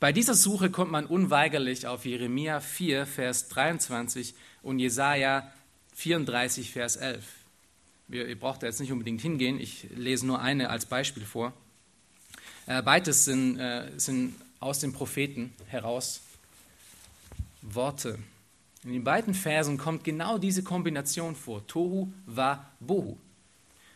Bei 0.00 0.12
dieser 0.12 0.34
Suche 0.34 0.68
kommt 0.68 0.90
man 0.90 1.06
unweigerlich 1.06 1.86
auf 1.86 2.04
Jeremia 2.04 2.58
4, 2.58 3.06
Vers 3.06 3.46
23 3.50 4.34
und 4.62 4.80
Jesaja 4.80 5.52
34, 5.94 6.72
Vers 6.72 6.96
11. 6.96 7.24
Ihr 8.08 8.36
braucht 8.36 8.64
da 8.64 8.66
jetzt 8.66 8.80
nicht 8.80 8.90
unbedingt 8.90 9.20
hingehen, 9.20 9.60
ich 9.60 9.86
lese 9.94 10.26
nur 10.26 10.40
eine 10.40 10.70
als 10.70 10.86
Beispiel 10.86 11.24
vor. 11.24 11.52
Äh, 12.66 12.82
beides 12.82 13.26
sind, 13.26 13.60
äh, 13.60 13.92
sind 13.96 14.34
aus 14.58 14.80
den 14.80 14.92
Propheten 14.92 15.54
heraus 15.68 16.22
Worte. 17.74 18.18
In 18.84 18.92
den 18.92 19.04
beiden 19.04 19.34
Versen 19.34 19.76
kommt 19.76 20.04
genau 20.04 20.38
diese 20.38 20.62
Kombination 20.62 21.34
vor. 21.34 21.66
Tohu 21.66 22.12
wa 22.26 22.66
bohu. 22.80 23.18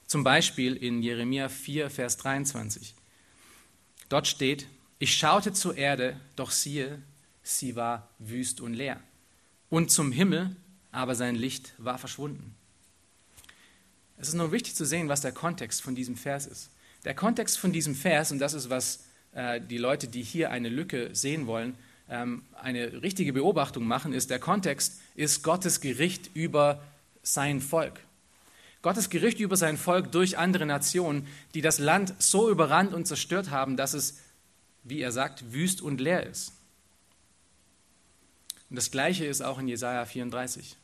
Zum 0.06 0.24
Beispiel 0.24 0.76
in 0.76 1.02
Jeremia 1.02 1.48
4, 1.48 1.88
Vers 1.88 2.16
23. 2.18 2.94
Dort 4.08 4.26
steht, 4.26 4.66
ich 4.98 5.14
schaute 5.14 5.52
zur 5.52 5.76
Erde, 5.76 6.20
doch 6.37 6.50
siehe, 6.50 7.00
sie 7.42 7.76
war 7.76 8.08
wüst 8.18 8.61
und 8.61 8.74
leer. 8.74 9.00
Und 9.70 9.90
zum 9.90 10.12
Himmel, 10.12 10.54
aber 10.90 11.14
sein 11.14 11.35
Licht 11.35 11.72
war 11.78 11.96
verschwunden. 11.96 12.54
Es 14.18 14.28
ist 14.28 14.35
nur 14.35 14.52
wichtig 14.52 14.74
zu 14.74 14.85
sehen, 14.85 15.08
was 15.08 15.22
der 15.22 15.32
Kontext 15.32 15.82
von 15.82 15.94
diesem 15.94 16.16
Vers 16.16 16.46
ist. 16.46 16.70
Der 17.04 17.14
Kontext 17.14 17.58
von 17.58 17.72
diesem 17.72 17.94
Vers, 17.94 18.30
und 18.30 18.38
das 18.38 18.52
ist, 18.52 18.70
was 18.70 19.04
äh, 19.32 19.61
die 19.61 19.78
Leute, 19.78 20.06
die 20.08 20.22
hier 20.22 20.50
eine 20.50 20.68
Lücke 20.68 21.14
sehen 21.14 21.46
wollen, 21.46 21.74
eine 22.08 23.02
richtige 23.02 23.32
Beobachtung 23.32 23.84
machen, 23.84 24.12
ist, 24.12 24.30
der 24.30 24.38
Kontext 24.38 25.00
ist 25.14 25.42
Gottes 25.42 25.80
Gericht 25.80 26.30
über 26.34 26.82
sein 27.22 27.60
Volk. 27.60 28.00
Gottes 28.82 29.10
Gericht 29.10 29.38
über 29.38 29.56
sein 29.56 29.76
Volk 29.76 30.10
durch 30.10 30.36
andere 30.36 30.66
Nationen, 30.66 31.26
die 31.54 31.62
das 31.62 31.78
Land 31.78 32.14
so 32.18 32.50
überrannt 32.50 32.92
und 32.92 33.06
zerstört 33.06 33.50
haben, 33.50 33.76
dass 33.76 33.94
es, 33.94 34.18
wie 34.82 35.00
er 35.00 35.12
sagt, 35.12 35.52
wüst 35.52 35.80
und 35.80 36.00
leer 36.00 36.26
ist. 36.26 36.52
Und 38.68 38.76
das 38.76 38.90
Gleiche 38.90 39.24
ist 39.24 39.40
auch 39.40 39.58
in 39.58 39.68
Jesaja 39.68 40.04
34. 40.04 40.76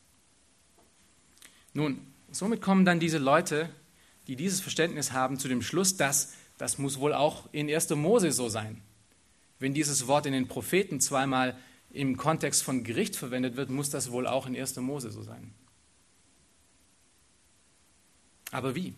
Nun, 1.75 2.01
somit 2.31 2.63
kommen 2.63 2.85
dann 2.85 3.01
diese 3.01 3.19
Leute, 3.19 3.69
die 4.29 4.37
dieses 4.37 4.61
Verständnis 4.61 5.13
haben, 5.13 5.39
zu 5.39 5.49
dem 5.49 5.63
Schluss, 5.63 5.97
dass 5.97 6.35
das 6.59 6.79
muss 6.79 6.99
wohl 6.99 7.15
auch 7.15 7.49
in 7.53 7.71
1. 7.71 7.91
Mose 7.91 8.33
so 8.33 8.49
sein. 8.49 8.83
Wenn 9.59 9.75
dieses 9.75 10.07
Wort 10.07 10.27
in 10.27 10.33
den 10.33 10.49
Propheten 10.49 11.01
zweimal 11.01 11.57
im 11.91 12.17
Kontext 12.17 12.63
von 12.63 12.85
Gericht 12.85 13.17
verwendet 13.17 13.57
wird, 13.57 13.71
muss 13.71 13.91
das 13.91 14.13
wohl 14.13 14.27
auch 14.27 14.47
in 14.47 14.57
1. 14.57 14.77
Mose 14.77 15.11
so 15.11 15.23
sein. 15.23 15.53
Aber 18.51 18.75
wie? 18.75 18.95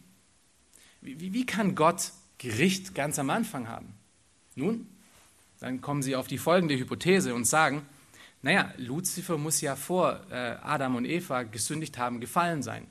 Wie, 1.01 1.33
wie 1.33 1.47
kann 1.47 1.75
Gott 1.75 2.13
Gericht 2.39 2.95
ganz 2.95 3.19
am 3.19 3.31
Anfang 3.31 3.69
haben? 3.69 3.95
Nun, 4.55 4.87
dann 5.61 5.81
kommen 5.81 6.03
sie 6.03 6.17
auf 6.17 6.27
die 6.27 6.39
folgende 6.39 6.77
Hypothese 6.77 7.35
und 7.35 7.45
sagen, 7.45 7.87
naja, 8.43 8.73
Luzifer 8.77 9.37
muss 9.39 9.61
ja 9.61 9.77
vor 9.77 10.21
äh, 10.31 10.57
Adam 10.63 10.97
und 10.97 11.05
Eva 11.05 11.43
gesündigt 11.43 11.99
haben, 11.99 12.21
gefallen 12.21 12.63
sein. 12.63 12.87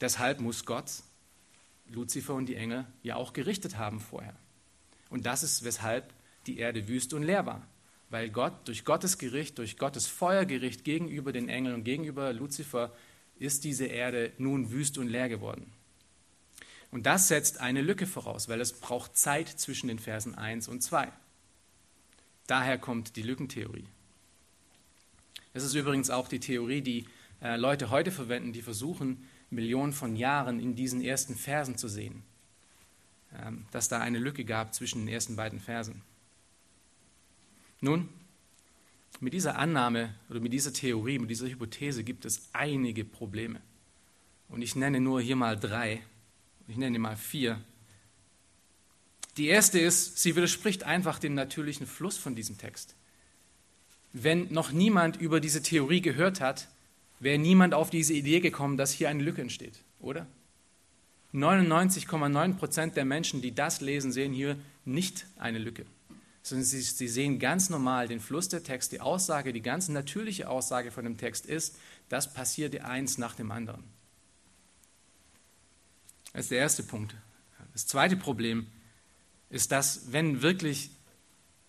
Deshalb 0.00 0.40
muss 0.40 0.66
Gott 0.66 0.90
Luzifer 1.88 2.34
und 2.34 2.46
die 2.46 2.56
Engel 2.56 2.86
ja 3.02 3.16
auch 3.16 3.32
gerichtet 3.32 3.78
haben 3.78 4.00
vorher. 4.00 4.34
Und 5.10 5.26
das 5.26 5.42
ist, 5.42 5.64
weshalb 5.64 6.12
die 6.46 6.58
Erde 6.58 6.88
wüst 6.88 7.14
und 7.14 7.22
leer 7.22 7.46
war. 7.46 7.66
Weil 8.10 8.30
Gott 8.30 8.68
durch 8.68 8.84
Gottes 8.84 9.18
Gericht, 9.18 9.58
durch 9.58 9.76
Gottes 9.76 10.06
Feuergericht 10.06 10.84
gegenüber 10.84 11.32
den 11.32 11.48
Engeln 11.48 11.74
und 11.74 11.84
gegenüber 11.84 12.32
Luzifer 12.32 12.92
ist 13.38 13.64
diese 13.64 13.86
Erde 13.86 14.32
nun 14.38 14.70
wüst 14.70 14.98
und 14.98 15.08
leer 15.08 15.28
geworden. 15.28 15.72
Und 16.90 17.06
das 17.06 17.26
setzt 17.28 17.58
eine 17.58 17.82
Lücke 17.82 18.06
voraus, 18.06 18.48
weil 18.48 18.60
es 18.60 18.72
braucht 18.72 19.16
Zeit 19.16 19.48
zwischen 19.48 19.88
den 19.88 19.98
Versen 19.98 20.36
1 20.36 20.68
und 20.68 20.80
2. 20.82 21.10
Daher 22.46 22.78
kommt 22.78 23.16
die 23.16 23.22
Lückentheorie. 23.22 23.88
Es 25.54 25.64
ist 25.64 25.74
übrigens 25.74 26.10
auch 26.10 26.28
die 26.28 26.40
Theorie, 26.40 26.82
die 26.82 27.06
äh, 27.42 27.56
Leute 27.56 27.90
heute 27.90 28.12
verwenden, 28.12 28.52
die 28.52 28.62
versuchen, 28.62 29.28
Millionen 29.50 29.92
von 29.92 30.16
Jahren 30.16 30.60
in 30.60 30.74
diesen 30.74 31.00
ersten 31.00 31.36
Versen 31.36 31.76
zu 31.78 31.88
sehen. 31.88 32.22
Ähm, 33.42 33.66
dass 33.72 33.88
da 33.88 34.00
eine 34.00 34.18
Lücke 34.18 34.44
gab 34.44 34.74
zwischen 34.74 35.00
den 35.00 35.08
ersten 35.08 35.36
beiden 35.36 35.60
Versen. 35.60 36.02
Nun, 37.80 38.08
mit 39.20 39.32
dieser 39.32 39.58
Annahme 39.58 40.14
oder 40.30 40.40
mit 40.40 40.52
dieser 40.52 40.72
Theorie, 40.72 41.18
mit 41.18 41.30
dieser 41.30 41.48
Hypothese 41.48 42.04
gibt 42.04 42.24
es 42.24 42.48
einige 42.52 43.04
Probleme. 43.04 43.60
Und 44.48 44.62
ich 44.62 44.76
nenne 44.76 45.00
nur 45.00 45.20
hier 45.20 45.36
mal 45.36 45.58
drei. 45.58 46.02
Ich 46.68 46.76
nenne 46.76 46.98
mal 46.98 47.16
vier. 47.16 47.60
Die 49.36 49.46
erste 49.46 49.80
ist, 49.80 50.18
sie 50.18 50.36
widerspricht 50.36 50.84
einfach 50.84 51.18
dem 51.18 51.34
natürlichen 51.34 51.86
Fluss 51.86 52.16
von 52.16 52.34
diesem 52.34 52.56
Text. 52.56 52.94
Wenn 54.12 54.52
noch 54.52 54.70
niemand 54.70 55.16
über 55.16 55.40
diese 55.40 55.60
Theorie 55.62 56.00
gehört 56.00 56.40
hat, 56.40 56.68
wäre 57.18 57.38
niemand 57.38 57.74
auf 57.74 57.90
diese 57.90 58.14
Idee 58.14 58.40
gekommen, 58.40 58.76
dass 58.76 58.92
hier 58.92 59.08
eine 59.08 59.24
Lücke 59.24 59.42
entsteht, 59.42 59.80
oder? 59.98 60.26
99,9 61.34 62.54
Prozent 62.54 62.96
der 62.96 63.04
Menschen, 63.04 63.42
die 63.42 63.54
das 63.54 63.80
lesen, 63.80 64.12
sehen 64.12 64.32
hier 64.32 64.56
nicht 64.84 65.26
eine 65.36 65.58
Lücke, 65.58 65.84
sondern 66.42 66.64
sie, 66.64 66.80
sie 66.80 67.08
sehen 67.08 67.40
ganz 67.40 67.70
normal 67.70 68.06
den 68.06 68.20
Fluss 68.20 68.48
der 68.48 68.62
Text, 68.62 68.92
die 68.92 69.00
Aussage, 69.00 69.52
die 69.52 69.60
ganz 69.60 69.88
natürliche 69.88 70.48
Aussage 70.48 70.92
von 70.92 71.04
dem 71.04 71.16
Text 71.16 71.46
ist, 71.46 71.76
das 72.08 72.32
passiert 72.32 72.80
eins 72.82 73.18
nach 73.18 73.34
dem 73.34 73.50
anderen. 73.50 73.82
Das 76.32 76.42
ist 76.42 76.50
der 76.52 76.58
erste 76.58 76.82
Punkt. 76.84 77.14
Das 77.72 77.86
zweite 77.86 78.16
Problem 78.16 78.68
ist, 79.50 79.72
dass 79.72 80.12
wenn 80.12 80.42
wirklich 80.42 80.90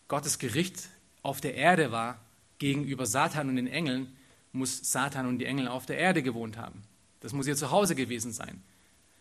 Gottes 0.07 0.37
Gericht 0.37 0.89
auf 1.23 1.41
der 1.41 1.55
Erde 1.55 1.91
war 1.91 2.19
gegenüber 2.59 3.07
Satan 3.07 3.49
und 3.49 3.55
den 3.55 3.67
Engeln, 3.67 4.15
muss 4.51 4.91
Satan 4.91 5.25
und 5.25 5.39
die 5.39 5.45
Engel 5.45 5.67
auf 5.67 5.85
der 5.85 5.97
Erde 5.97 6.21
gewohnt 6.21 6.57
haben. 6.57 6.83
Das 7.21 7.33
muss 7.33 7.47
ihr 7.47 7.55
Zuhause 7.55 7.95
gewesen 7.95 8.31
sein. 8.31 8.61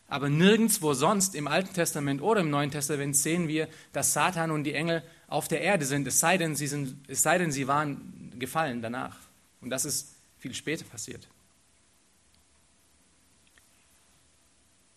Aber 0.09 0.29
nirgendwo 0.29 0.93
sonst 0.93 1.35
im 1.35 1.49
Alten 1.49 1.73
Testament 1.73 2.21
oder 2.21 2.41
im 2.41 2.51
Neuen 2.51 2.71
Testament 2.71 3.17
sehen 3.17 3.49
wir, 3.49 3.69
dass 3.93 4.13
Satan 4.13 4.51
und 4.51 4.65
die 4.65 4.75
Engel 4.75 5.03
auf 5.29 5.49
der 5.49 5.63
Erde 5.63 5.87
sind, 5.87 6.07
es 6.07 6.21
sei 6.21 6.37
denn, 6.39 6.55
sie, 6.55 6.67
sind, 6.67 6.97
es 7.09 7.23
sei 7.23 7.39
denn, 7.39 7.51
sie 7.51 7.67
waren 7.67 8.33
gefallen 8.39 8.83
danach. 8.83 9.17
Und 9.61 9.71
das 9.71 9.85
ist 9.85 10.15
viel 10.39 10.55
später 10.55 10.85
passiert. 10.85 11.27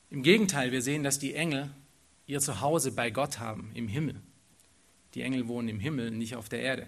Im 0.09 0.23
Gegenteil, 0.23 0.71
wir 0.71 0.81
sehen, 0.81 1.03
dass 1.03 1.19
die 1.19 1.33
Engel 1.35 1.69
ihr 2.27 2.39
Zuhause 2.39 2.91
bei 2.91 3.09
Gott 3.09 3.39
haben, 3.39 3.71
im 3.73 3.87
Himmel. 3.87 4.15
Die 5.13 5.21
Engel 5.21 5.47
wohnen 5.47 5.69
im 5.69 5.79
Himmel, 5.79 6.11
nicht 6.11 6.35
auf 6.35 6.49
der 6.49 6.61
Erde. 6.61 6.87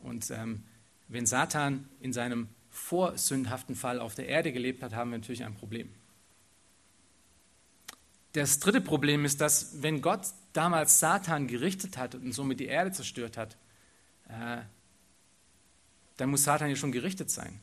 Und 0.00 0.30
ähm, 0.30 0.64
wenn 1.08 1.26
Satan 1.26 1.88
in 2.00 2.12
seinem 2.12 2.48
vorsündhaften 2.70 3.74
Fall 3.74 4.00
auf 4.00 4.14
der 4.14 4.28
Erde 4.28 4.52
gelebt 4.52 4.82
hat, 4.82 4.94
haben 4.94 5.10
wir 5.10 5.18
natürlich 5.18 5.44
ein 5.44 5.54
Problem. 5.54 5.88
Das 8.36 8.58
dritte 8.58 8.82
Problem 8.82 9.24
ist, 9.24 9.40
dass 9.40 9.82
wenn 9.82 10.02
Gott 10.02 10.20
damals 10.52 11.00
Satan 11.00 11.46
gerichtet 11.46 11.96
hat 11.96 12.14
und 12.14 12.32
somit 12.32 12.60
die 12.60 12.66
Erde 12.66 12.92
zerstört 12.92 13.38
hat, 13.38 13.56
äh, 14.28 14.58
dann 16.18 16.28
muss 16.28 16.44
Satan 16.44 16.68
ja 16.68 16.76
schon 16.76 16.92
gerichtet 16.92 17.30
sein. 17.30 17.60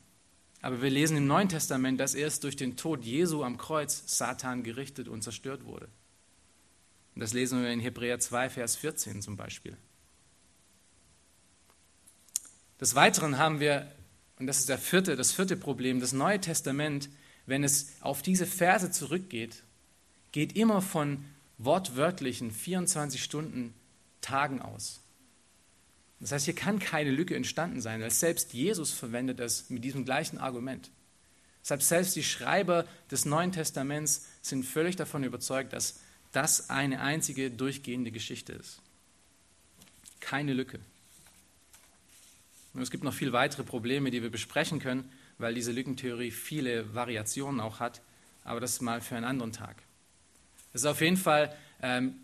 Aber 0.63 0.81
wir 0.81 0.89
lesen 0.89 1.15
im 1.15 1.27
Neuen 1.27 1.47
Testament, 1.47 1.99
dass 1.99 2.15
erst 2.15 2.43
durch 2.43 2.55
den 2.55 2.75
Tod 2.75 3.05
Jesu 3.05 3.43
am 3.43 3.59
Kreuz 3.59 4.17
Satan 4.17 4.63
gerichtet 4.63 5.07
und 5.07 5.21
zerstört 5.21 5.63
wurde. 5.63 5.89
Und 7.13 7.21
das 7.21 7.33
lesen 7.33 7.61
wir 7.61 7.69
in 7.69 7.79
Hebräer 7.79 8.17
2, 8.17 8.49
Vers 8.49 8.75
14 8.75 9.21
zum 9.21 9.37
Beispiel. 9.37 9.77
Des 12.81 12.95
Weiteren 12.95 13.37
haben 13.37 13.59
wir, 13.59 13.91
und 14.39 14.47
das 14.47 14.57
ist 14.57 14.69
der 14.69 14.79
vierte, 14.79 15.15
das 15.15 15.33
vierte 15.33 15.55
Problem, 15.55 15.99
das 15.99 16.13
Neue 16.13 16.41
Testament, 16.41 17.09
wenn 17.45 17.63
es 17.63 17.91
auf 18.01 18.23
diese 18.23 18.47
Verse 18.47 18.89
zurückgeht, 18.89 19.61
geht 20.33 20.57
immer 20.57 20.81
von 20.81 21.23
wortwörtlichen 21.57 22.51
24 22.51 23.23
Stunden 23.23 23.73
Tagen 24.19 24.61
aus. 24.61 24.99
Das 26.19 26.31
heißt, 26.31 26.45
hier 26.45 26.55
kann 26.55 26.79
keine 26.79 27.11
Lücke 27.11 27.35
entstanden 27.35 27.81
sein, 27.81 28.01
weil 28.01 28.11
selbst 28.11 28.53
Jesus 28.53 28.91
verwendet 28.91 29.39
es 29.39 29.69
mit 29.69 29.83
diesem 29.83 30.05
gleichen 30.05 30.37
Argument. 30.37 30.89
Deshalb 31.61 31.81
selbst 31.81 32.15
die 32.15 32.23
Schreiber 32.23 32.85
des 33.11 33.25
Neuen 33.25 33.51
Testaments 33.51 34.25
sind 34.41 34.65
völlig 34.65 34.95
davon 34.95 35.23
überzeugt, 35.23 35.71
dass 35.71 35.99
das 36.31 36.69
eine 36.69 37.01
einzige 37.01 37.51
durchgehende 37.51 38.11
Geschichte 38.11 38.53
ist. 38.53 38.81
Keine 40.19 40.53
Lücke. 40.53 40.79
Und 42.73 42.81
es 42.81 42.89
gibt 42.89 43.03
noch 43.03 43.13
viel 43.13 43.33
weitere 43.33 43.63
Probleme, 43.63 44.09
die 44.09 44.21
wir 44.23 44.31
besprechen 44.31 44.79
können, 44.79 45.09
weil 45.37 45.53
diese 45.53 45.71
Lückentheorie 45.71 46.31
viele 46.31 46.93
Variationen 46.95 47.59
auch 47.59 47.79
hat, 47.79 48.01
aber 48.43 48.59
das 48.59 48.81
mal 48.81 48.99
für 48.99 49.15
einen 49.15 49.25
anderen 49.25 49.51
Tag. 49.51 49.83
Es 50.73 50.81
ist 50.81 50.87
auf 50.87 51.01
jeden 51.01 51.17
Fall 51.17 51.55
ähm, 51.81 52.15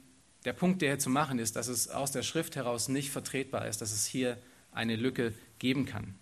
der 0.45 0.53
Punkt, 0.53 0.81
der 0.81 0.89
hier 0.89 0.99
zu 0.99 1.09
machen 1.09 1.37
ist, 1.37 1.55
dass 1.55 1.67
es 1.67 1.89
aus 1.89 2.11
der 2.11 2.23
Schrift 2.23 2.55
heraus 2.55 2.87
nicht 2.87 3.11
vertretbar 3.11 3.67
ist, 3.67 3.81
dass 3.81 3.91
es 3.91 4.05
hier 4.05 4.37
eine 4.71 4.95
Lücke 4.95 5.33
geben 5.59 5.85
kann. 5.85 6.15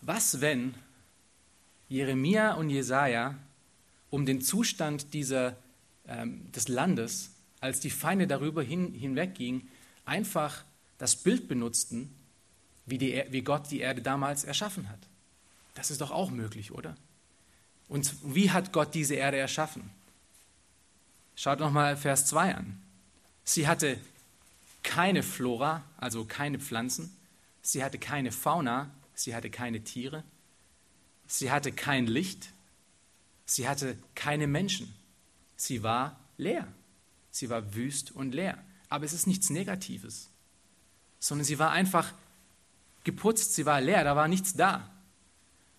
Was, 0.00 0.40
wenn 0.40 0.74
Jeremia 1.88 2.54
und 2.54 2.70
Jesaja 2.70 3.34
um 4.10 4.26
den 4.26 4.40
Zustand 4.40 5.14
dieser, 5.14 5.56
ähm, 6.06 6.50
des 6.52 6.68
Landes, 6.68 7.30
als 7.60 7.80
die 7.80 7.90
Feinde 7.90 8.26
darüber 8.26 8.62
hin, 8.62 8.92
hinweggingen, 8.92 9.68
einfach 10.04 10.64
das 10.98 11.16
Bild 11.16 11.48
benutzten, 11.48 12.14
wie, 12.86 12.98
die, 12.98 13.22
wie 13.30 13.42
Gott 13.42 13.70
die 13.70 13.80
Erde 13.80 14.02
damals 14.02 14.44
erschaffen 14.44 14.88
hat? 14.88 15.00
Das 15.74 15.90
ist 15.90 16.00
doch 16.00 16.10
auch 16.10 16.30
möglich, 16.30 16.72
oder? 16.72 16.96
Und 17.88 18.14
wie 18.22 18.50
hat 18.50 18.72
Gott 18.72 18.94
diese 18.94 19.14
Erde 19.14 19.38
erschaffen? 19.38 19.90
Schaut 21.36 21.60
nochmal 21.60 21.96
Vers 21.96 22.26
2 22.26 22.54
an. 22.54 22.82
Sie 23.44 23.66
hatte 23.66 23.98
keine 24.82 25.22
Flora, 25.22 25.82
also 25.96 26.24
keine 26.24 26.58
Pflanzen. 26.58 27.16
Sie 27.62 27.82
hatte 27.82 27.98
keine 27.98 28.32
Fauna, 28.32 28.90
sie 29.14 29.34
hatte 29.34 29.50
keine 29.50 29.82
Tiere. 29.84 30.24
Sie 31.26 31.50
hatte 31.50 31.72
kein 31.72 32.06
Licht. 32.06 32.50
Sie 33.46 33.68
hatte 33.68 33.96
keine 34.14 34.46
Menschen. 34.46 34.94
Sie 35.56 35.82
war 35.82 36.18
leer. 36.36 36.66
Sie 37.30 37.48
war 37.50 37.74
wüst 37.74 38.10
und 38.10 38.34
leer. 38.34 38.58
Aber 38.88 39.04
es 39.04 39.12
ist 39.12 39.26
nichts 39.26 39.50
Negatives, 39.50 40.30
sondern 41.20 41.44
sie 41.44 41.58
war 41.58 41.70
einfach 41.70 42.12
geputzt, 43.04 43.54
sie 43.54 43.66
war 43.66 43.80
leer, 43.80 44.04
da 44.04 44.16
war 44.16 44.28
nichts 44.28 44.54
da. 44.54 44.90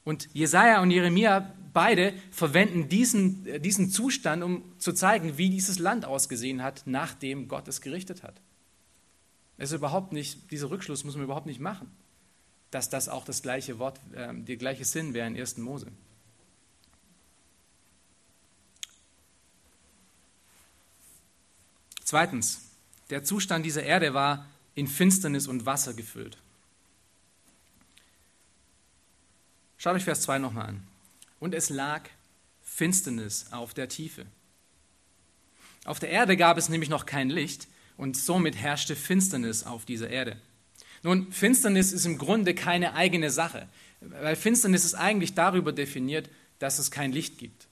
Und 0.06 0.30
Jesaja 0.34 0.82
und 0.82 0.92
Jeremia 0.92 1.54
beide 1.74 2.14
verwenden 2.32 2.90
diesen, 2.90 3.46
äh, 3.46 3.60
diesen 3.60 3.90
Zustand, 3.90 4.44
um 4.44 4.64
zu 4.80 4.94
zeigen, 4.94 5.38
wie 5.38 5.50
dieses 5.50 5.80
Land 5.80 6.06
ausgesehen 6.06 6.64
hat, 6.64 6.84
nachdem 6.86 7.48
Gott 7.48 7.68
es 7.68 7.82
gerichtet 7.82 8.24
hat. 8.24 8.40
Es 9.58 9.72
ist 9.72 9.78
überhaupt 9.78 10.14
nicht, 10.14 10.52
dieser 10.52 10.70
Rückschluss 10.70 11.04
muss 11.04 11.16
man 11.16 11.24
überhaupt 11.24 11.46
nicht 11.46 11.60
machen, 11.60 11.92
dass 12.72 12.90
das 12.90 13.10
auch 13.10 13.26
das 13.26 13.42
gleiche 13.42 13.80
Wort, 13.80 14.00
äh, 14.14 14.34
der 14.34 14.58
gleiche 14.58 14.86
Sinn 14.86 15.14
wäre 15.14 15.28
in 15.28 15.38
1. 15.38 15.58
Mose. 15.58 15.88
Zweitens, 22.04 22.62
der 23.10 23.24
Zustand 23.24 23.66
dieser 23.66 23.84
Erde 23.84 24.14
war 24.14 24.48
in 24.74 24.88
Finsternis 24.88 25.48
und 25.48 25.66
Wasser 25.66 25.94
gefüllt. 25.94 26.38
Schaut 29.78 29.96
euch 29.96 30.04
Vers 30.04 30.22
2 30.24 30.40
nochmal 30.40 30.68
an. 30.68 30.89
Und 31.40 31.54
es 31.54 31.70
lag 31.70 32.10
Finsternis 32.62 33.48
auf 33.52 33.74
der 33.74 33.90
Tiefe. 33.90 34.26
Auf 35.86 36.00
der 36.00 36.10
Erde 36.10 36.38
gab 36.38 36.58
es 36.58 36.70
nämlich 36.70 36.90
noch 36.90 37.06
kein 37.06 37.30
Licht 37.30 37.68
und 37.98 38.18
somit 38.18 38.56
herrschte 38.56 38.96
Finsternis 38.96 39.64
auf 39.64 39.86
dieser 39.86 40.10
Erde. 40.10 40.38
Nun, 41.04 41.32
Finsternis 41.32 41.92
ist 41.92 42.06
im 42.06 42.18
Grunde 42.18 42.54
keine 42.54 42.94
eigene 42.94 43.32
Sache, 43.32 43.68
weil 44.02 44.36
Finsternis 44.36 44.84
ist 44.84 44.96
eigentlich 44.96 45.34
darüber 45.34 45.72
definiert, 45.72 46.30
dass 46.60 46.80
es 46.80 46.92
kein 46.92 47.12
Licht 47.12 47.38
gibt. 47.38 47.68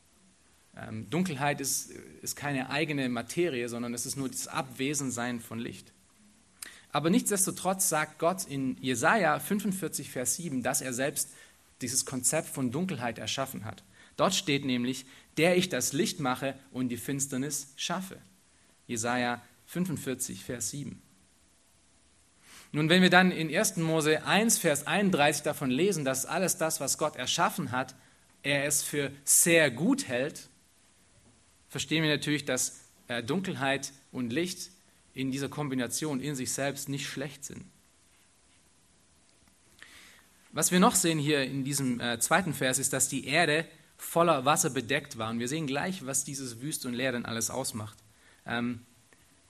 Ähm, 0.77 1.09
Dunkelheit 1.09 1.59
ist, 1.59 1.91
ist 2.21 2.35
keine 2.35 2.69
eigene 2.69 3.09
Materie, 3.09 3.67
sondern 3.67 3.93
es 3.93 4.05
ist 4.05 4.15
nur 4.15 4.29
das 4.29 4.47
Abwesensein 4.47 5.39
von 5.41 5.59
Licht. 5.59 5.91
Aber 6.91 7.09
nichtsdestotrotz 7.09 7.89
sagt 7.89 8.17
Gott 8.17 8.45
in 8.45 8.77
Jesaja 8.81 9.39
45, 9.39 10.09
Vers 10.09 10.37
7, 10.37 10.63
dass 10.63 10.81
er 10.81 10.93
selbst 10.93 11.29
dieses 11.81 12.05
Konzept 12.05 12.49
von 12.49 12.71
Dunkelheit 12.71 13.19
erschaffen 13.19 13.65
hat. 13.65 13.83
Dort 14.15 14.33
steht 14.33 14.65
nämlich, 14.65 15.05
der 15.37 15.57
ich 15.57 15.69
das 15.69 15.93
Licht 15.93 16.19
mache 16.19 16.55
und 16.71 16.89
die 16.89 16.97
Finsternis 16.97 17.73
schaffe. 17.75 18.17
Jesaja 18.87 19.41
45, 19.67 20.43
Vers 20.43 20.71
7. 20.71 21.01
Nun, 22.71 22.89
wenn 22.89 23.01
wir 23.01 23.09
dann 23.09 23.31
in 23.31 23.55
1. 23.55 23.77
Mose 23.77 24.25
1, 24.25 24.57
Vers 24.57 24.87
31 24.87 25.43
davon 25.43 25.69
lesen, 25.69 26.03
dass 26.03 26.25
alles 26.25 26.57
das, 26.57 26.79
was 26.79 26.97
Gott 26.97 27.15
erschaffen 27.15 27.71
hat, 27.71 27.95
er 28.43 28.65
es 28.65 28.83
für 28.83 29.11
sehr 29.23 29.71
gut 29.71 30.07
hält, 30.07 30.49
verstehen 31.69 32.03
wir 32.03 32.09
natürlich, 32.09 32.45
dass 32.45 32.81
äh, 33.07 33.23
Dunkelheit 33.23 33.93
und 34.11 34.31
Licht 34.31 34.71
in 35.13 35.31
dieser 35.31 35.49
Kombination 35.49 36.19
in 36.19 36.35
sich 36.35 36.51
selbst 36.51 36.89
nicht 36.89 37.07
schlecht 37.07 37.45
sind. 37.45 37.65
Was 40.57 40.71
wir 40.71 40.79
noch 40.79 40.95
sehen 40.95 41.19
hier 41.19 41.43
in 41.43 41.63
diesem 41.63 41.99
äh, 41.99 42.19
zweiten 42.19 42.51
Vers 42.51 42.79
ist, 42.79 42.91
dass 42.91 43.07
die 43.07 43.27
Erde 43.27 43.63
voller 43.95 44.43
Wasser 44.43 44.71
bedeckt 44.71 45.19
war. 45.19 45.29
Und 45.29 45.37
wir 45.37 45.47
sehen 45.47 45.67
gleich, 45.67 46.03
was 46.07 46.23
dieses 46.23 46.61
Wüst 46.61 46.87
und 46.87 46.95
Leer 46.95 47.11
denn 47.11 47.25
alles 47.25 47.51
ausmacht. 47.51 47.95
Ähm, 48.43 48.79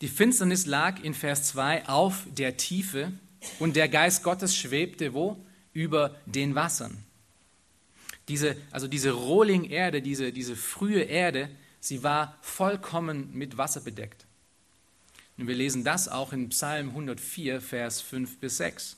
die 0.02 0.10
Finsternis 0.10 0.65
lag 0.65 1.02
in 1.02 1.13
Vers 1.13 1.46
2 1.46 1.88
auf 1.88 2.26
der 2.36 2.58
Tiefe 2.58 3.13
und 3.58 3.78
der 3.78 3.88
Geist 3.88 4.22
Gottes 4.22 4.54
schwebte 4.54 5.13
wo? 5.13 5.38
Über 5.72 6.13
den 6.26 6.56
Wassern. 6.56 6.98
Diese, 8.28 8.58
also 8.72 8.89
diese 8.89 9.12
Rohling-Erde, 9.12 10.02
diese, 10.02 10.34
diese 10.34 10.58
frühe 10.58 11.04
Erde, 11.04 11.50
sie 11.80 12.04
war 12.04 12.38
vollkommen 12.41 13.30
mit 13.32 13.58
Wasser 13.58 13.80
bedeckt. 13.80 14.26
Und 15.38 15.48
wir 15.48 15.56
lesen 15.56 15.86
das 15.86 16.10
auch 16.10 16.34
in 16.34 16.50
Psalm 16.50 16.89
104, 16.89 17.62
Vers 17.62 18.02
5 18.02 18.39
bis 18.39 18.58
6. 18.58 18.98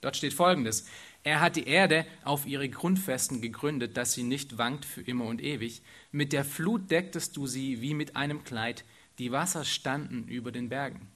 Dort 0.00 0.16
steht 0.16 0.32
folgendes: 0.32 0.86
er 1.22 1.40
hat 1.40 1.56
die 1.56 1.66
Erde 1.66 2.06
auf 2.24 2.46
ihre 2.46 2.68
Grundfesten 2.68 3.42
gegründet, 3.42 3.96
dass 3.96 4.12
sie 4.12 4.22
nicht 4.22 4.56
wankt 4.56 4.84
für 4.84 5.02
immer 5.02 5.26
und 5.26 5.42
ewig. 5.42 5.82
Mit 6.12 6.32
der 6.32 6.44
Flut 6.44 6.90
decktest 6.90 7.36
du 7.36 7.46
sie 7.46 7.82
wie 7.82 7.94
mit 7.94 8.16
einem 8.16 8.42
Kleid. 8.42 8.84
Die 9.18 9.32
Wasser 9.32 9.64
standen 9.64 10.26
über 10.28 10.50
den 10.50 10.70
Bergen. 10.70 11.08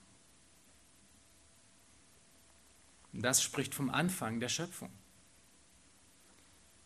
Das 3.13 3.43
spricht 3.43 3.75
vom 3.75 3.89
Anfang 3.89 4.41
der 4.41 4.49
Schöpfung. 4.49 4.91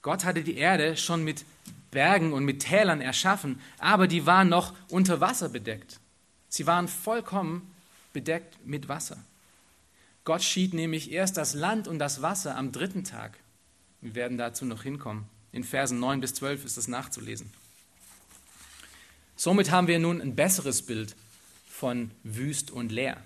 Gott 0.03 0.25
hatte 0.25 0.45
die 0.45 0.57
Erde 0.57 0.97
schon 0.97 1.25
mit 1.25 1.45
Bergen 1.91 2.33
und 2.33 2.45
mit 2.45 2.61
Tälern 2.61 3.01
erschaffen, 3.01 3.61
aber 3.79 4.07
die 4.07 4.27
waren 4.27 4.49
noch 4.49 4.75
unter 4.91 5.21
Wasser 5.21 5.49
bedeckt. 5.49 5.99
Sie 6.49 6.67
waren 6.67 6.87
vollkommen 6.87 7.75
bedeckt 8.13 8.65
mit 8.65 8.89
Wasser. 8.89 9.19
Gott 10.29 10.43
schied 10.43 10.75
nämlich 10.75 11.11
erst 11.11 11.39
das 11.39 11.55
Land 11.55 11.89
und 11.89 11.99
das 11.99 12.21
Wasser 12.21 12.55
am 12.55 12.71
dritten 12.71 13.03
Tag. 13.03 13.39
Wir 14.03 14.15
werden 14.15 14.37
dazu 14.37 14.67
noch 14.67 14.83
hinkommen. 14.83 15.25
In 15.53 15.65
Versen 15.65 16.01
9 16.01 16.21
bis 16.21 16.35
12 16.35 16.67
ist 16.67 16.77
das 16.77 16.87
nachzulesen. 16.87 17.51
Somit 19.37 19.71
haben 19.71 19.87
wir 19.87 19.99
nun 19.99 20.21
ein 20.21 20.37
besseres 20.37 20.83
Bild 20.83 21.17
von 21.67 22.11
wüst 22.25 22.71
und 22.71 22.93
leer. 22.93 23.23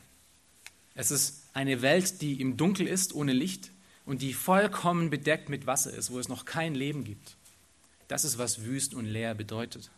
Es 0.94 1.10
ist 1.10 1.42
eine 1.54 1.82
Welt, 1.82 2.22
die 2.22 2.40
im 2.40 2.56
Dunkel 2.56 2.86
ist, 2.86 3.12
ohne 3.16 3.32
Licht, 3.32 3.72
und 4.06 4.22
die 4.22 4.32
vollkommen 4.32 5.10
bedeckt 5.10 5.48
mit 5.48 5.66
Wasser 5.66 5.92
ist, 5.92 6.12
wo 6.12 6.20
es 6.20 6.28
noch 6.28 6.44
kein 6.44 6.76
Leben 6.76 7.02
gibt. 7.02 7.34
Das 8.06 8.24
ist, 8.24 8.38
was 8.38 8.62
wüst 8.62 8.94
und 8.94 9.06
leer 9.06 9.34
bedeutet. 9.34 9.90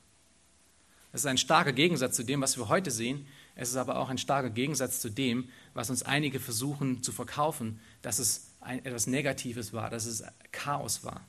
Das 1.12 1.20
ist 1.20 1.26
ein 1.26 1.36
starker 1.36 1.74
Gegensatz 1.74 2.16
zu 2.16 2.22
dem, 2.22 2.40
was 2.40 2.56
wir 2.56 2.70
heute 2.70 2.90
sehen. 2.90 3.26
Es 3.56 3.70
ist 3.70 3.76
aber 3.76 3.98
auch 3.98 4.08
ein 4.08 4.18
starker 4.18 4.50
Gegensatz 4.50 5.00
zu 5.00 5.10
dem, 5.10 5.48
was 5.74 5.90
uns 5.90 6.02
einige 6.02 6.40
versuchen 6.40 7.02
zu 7.02 7.12
verkaufen, 7.12 7.80
dass 8.02 8.18
es 8.18 8.48
ein, 8.60 8.84
etwas 8.84 9.06
Negatives 9.06 9.72
war, 9.72 9.90
dass 9.90 10.06
es 10.06 10.24
Chaos 10.50 11.04
war. 11.04 11.20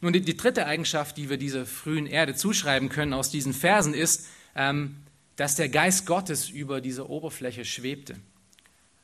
Nun, 0.00 0.12
die, 0.12 0.20
die, 0.20 0.36
dritte 0.36 0.66
Eigenschaft, 0.66 1.16
die 1.16 1.28
wir 1.28 1.38
dieser 1.38 1.66
frühen 1.66 2.06
Erde 2.06 2.34
zuschreiben 2.34 2.88
können 2.88 3.12
aus 3.12 3.30
diesen 3.30 3.52
Versen, 3.52 3.94
ist, 3.94 4.26
ähm, 4.54 4.96
dass 5.36 5.56
der 5.56 5.68
Geist 5.68 6.06
Gottes 6.06 6.48
über 6.48 6.80
dieser 6.80 7.10
Oberfläche 7.10 7.64
schwebte. 7.64 8.16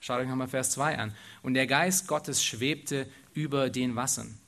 Schaut 0.01 0.21
euch 0.21 0.29
nochmal 0.29 0.49
Vers 0.49 0.71
2 0.71 0.99
an. 0.99 1.15
Und 1.43 1.55
der 1.55 1.67
Geist 1.67 2.09
Gottes 2.09 2.43
schwebte 2.45 3.07
über 3.35 3.71
den 3.71 3.97
Wassern. 3.97 4.39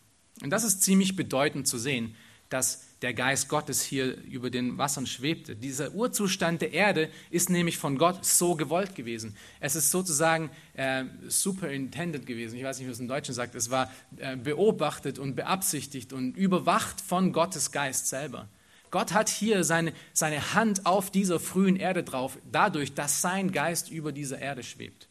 Und 0.42 0.50
das 0.50 0.64
ist 0.64 0.83
ziemlich 0.83 1.14
bedeutend 1.16 1.68
zu 1.68 1.78
sehen, 1.78 2.16
dass 2.48 2.85
der 3.05 3.12
Geist 3.12 3.51
Gottes 3.51 3.83
hier 3.83 4.17
über 4.25 4.49
den 4.49 4.79
Wassern 4.79 5.07
schwebte. 5.07 5.55
Dieser 5.55 5.93
Urzustand 5.93 6.62
der 6.62 6.73
Erde 6.73 7.11
ist 7.29 7.51
nämlich 7.51 7.77
von 7.77 7.99
Gott 7.99 8.25
so 8.25 8.55
gewollt 8.55 8.95
gewesen. 8.95 9.37
Es 9.61 9.77
ist 9.77 9.90
sozusagen 9.90 10.49
äh, 10.73 11.05
superintended 11.29 12.25
gewesen. 12.25 12.57
Ich 12.57 12.64
weiß 12.64 12.79
nicht, 12.79 12.88
wie 12.88 12.93
es 12.93 13.01
im 13.01 13.07
Deutschen 13.07 13.35
sagt. 13.35 13.57
Es 13.57 13.69
war 13.69 13.93
äh, 14.17 14.38
beobachtet 14.38 15.19
und 15.19 15.37
beabsichtigt 15.37 16.14
und 16.14 16.35
überwacht 16.35 16.99
von 17.03 17.35
Gottes 17.35 17.73
Geist 17.73 18.07
selber. 18.07 18.49
Gott 18.90 19.12
hat 19.12 19.29
hier 19.29 19.64
seine, 19.64 19.93
seine 20.14 20.55
Hand 20.55 20.87
auf 20.87 21.11
dieser 21.11 21.38
frühen 21.38 21.77
Erde 21.77 22.05
drauf, 22.05 22.38
dadurch, 22.51 22.95
dass 22.95 23.21
sein 23.21 23.53
Geist 23.53 23.90
über 23.90 24.12
dieser 24.12 24.38
Erde 24.38 24.62
schwebt. 24.62 25.09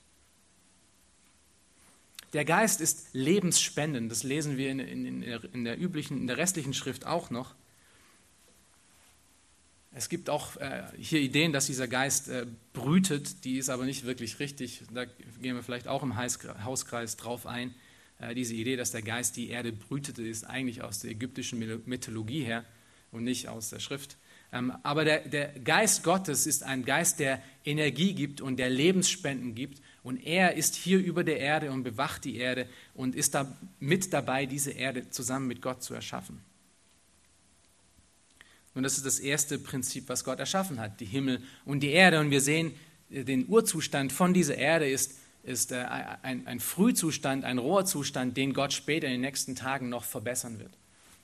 Der 2.33 2.43
Geist 2.43 2.81
ist 2.81 3.09
lebensspendend, 3.13 4.11
das 4.11 4.23
lesen 4.23 4.57
wir 4.57 4.71
in, 4.71 4.79
in, 4.79 5.21
in, 5.21 5.63
der 5.63 5.79
üblichen, 5.79 6.17
in 6.17 6.25
der 6.25 6.37
restlichen 6.37 6.73
Schrift 6.73 7.05
auch 7.05 7.29
noch. 7.29 7.53
Es 9.95 10.09
gibt 10.09 10.29
auch 10.29 10.57
äh, 10.57 10.83
hier 10.97 11.19
Ideen, 11.19 11.53
dass 11.53 11.67
dieser 11.67 11.87
Geist 11.87 12.27
äh, 12.27 12.47
brütet, 12.73 13.45
die 13.45 13.57
ist 13.57 13.69
aber 13.69 13.85
nicht 13.85 14.05
wirklich 14.05 14.39
richtig. 14.39 14.81
Da 14.91 15.05
gehen 15.05 15.55
wir 15.55 15.61
vielleicht 15.61 15.87
auch 15.87 16.01
im 16.01 16.17
Hauskreis 16.17 17.15
drauf 17.15 17.45
ein. 17.45 17.75
Äh, 18.19 18.33
diese 18.33 18.55
Idee, 18.55 18.75
dass 18.75 18.91
der 18.91 19.03
Geist 19.03 19.37
die 19.37 19.49
Erde 19.49 19.71
brütete, 19.71 20.23
ist 20.23 20.45
eigentlich 20.45 20.81
aus 20.81 20.99
der 20.99 21.11
ägyptischen 21.11 21.59
Mythologie 21.85 22.43
her 22.43 22.65
und 23.11 23.23
nicht 23.23 23.49
aus 23.49 23.69
der 23.69 23.79
Schrift. 23.79 24.17
Ähm, 24.51 24.73
aber 24.83 25.05
der, 25.05 25.27
der 25.27 25.59
Geist 25.59 26.03
Gottes 26.03 26.47
ist 26.47 26.63
ein 26.63 26.85
Geist, 26.85 27.19
der 27.19 27.41
Energie 27.63 28.13
gibt 28.13 28.41
und 28.41 28.57
der 28.57 28.69
Lebensspenden 28.69 29.53
gibt. 29.53 29.81
Und 30.01 30.17
er 30.17 30.55
ist 30.55 30.75
hier 30.75 30.99
über 30.99 31.23
der 31.23 31.39
Erde 31.39 31.71
und 31.71 31.83
bewacht 31.83 32.25
die 32.25 32.37
Erde 32.37 32.67
und 32.93 33.15
ist 33.15 33.35
da 33.35 33.57
mit 33.79 34.11
dabei, 34.11 34.45
diese 34.47 34.71
Erde 34.71 35.09
zusammen 35.09 35.47
mit 35.47 35.61
Gott 35.61 35.83
zu 35.83 35.93
erschaffen. 35.93 36.43
Und 38.75 38.83
das 38.83 38.97
ist 38.97 39.05
das 39.05 39.19
erste 39.19 39.59
Prinzip, 39.59 40.09
was 40.09 40.23
Gott 40.23 40.39
erschaffen 40.39 40.79
hat, 40.79 40.99
die 40.99 41.05
Himmel 41.05 41.41
und 41.65 41.81
die 41.81 41.91
Erde. 41.91 42.19
Und 42.19 42.31
wir 42.31 42.41
sehen, 42.41 42.73
äh, 43.11 43.23
den 43.23 43.47
Urzustand 43.47 44.11
von 44.11 44.33
dieser 44.33 44.57
Erde 44.57 44.89
ist, 44.89 45.15
ist 45.43 45.71
äh, 45.71 45.83
ein, 46.21 46.47
ein 46.47 46.59
Frühzustand, 46.59 47.43
ein 47.43 47.57
Rohrzustand, 47.57 48.37
den 48.37 48.53
Gott 48.53 48.73
später 48.73 49.07
in 49.07 49.13
den 49.13 49.21
nächsten 49.21 49.55
Tagen 49.55 49.89
noch 49.89 50.03
verbessern 50.03 50.59
wird. 50.59 50.71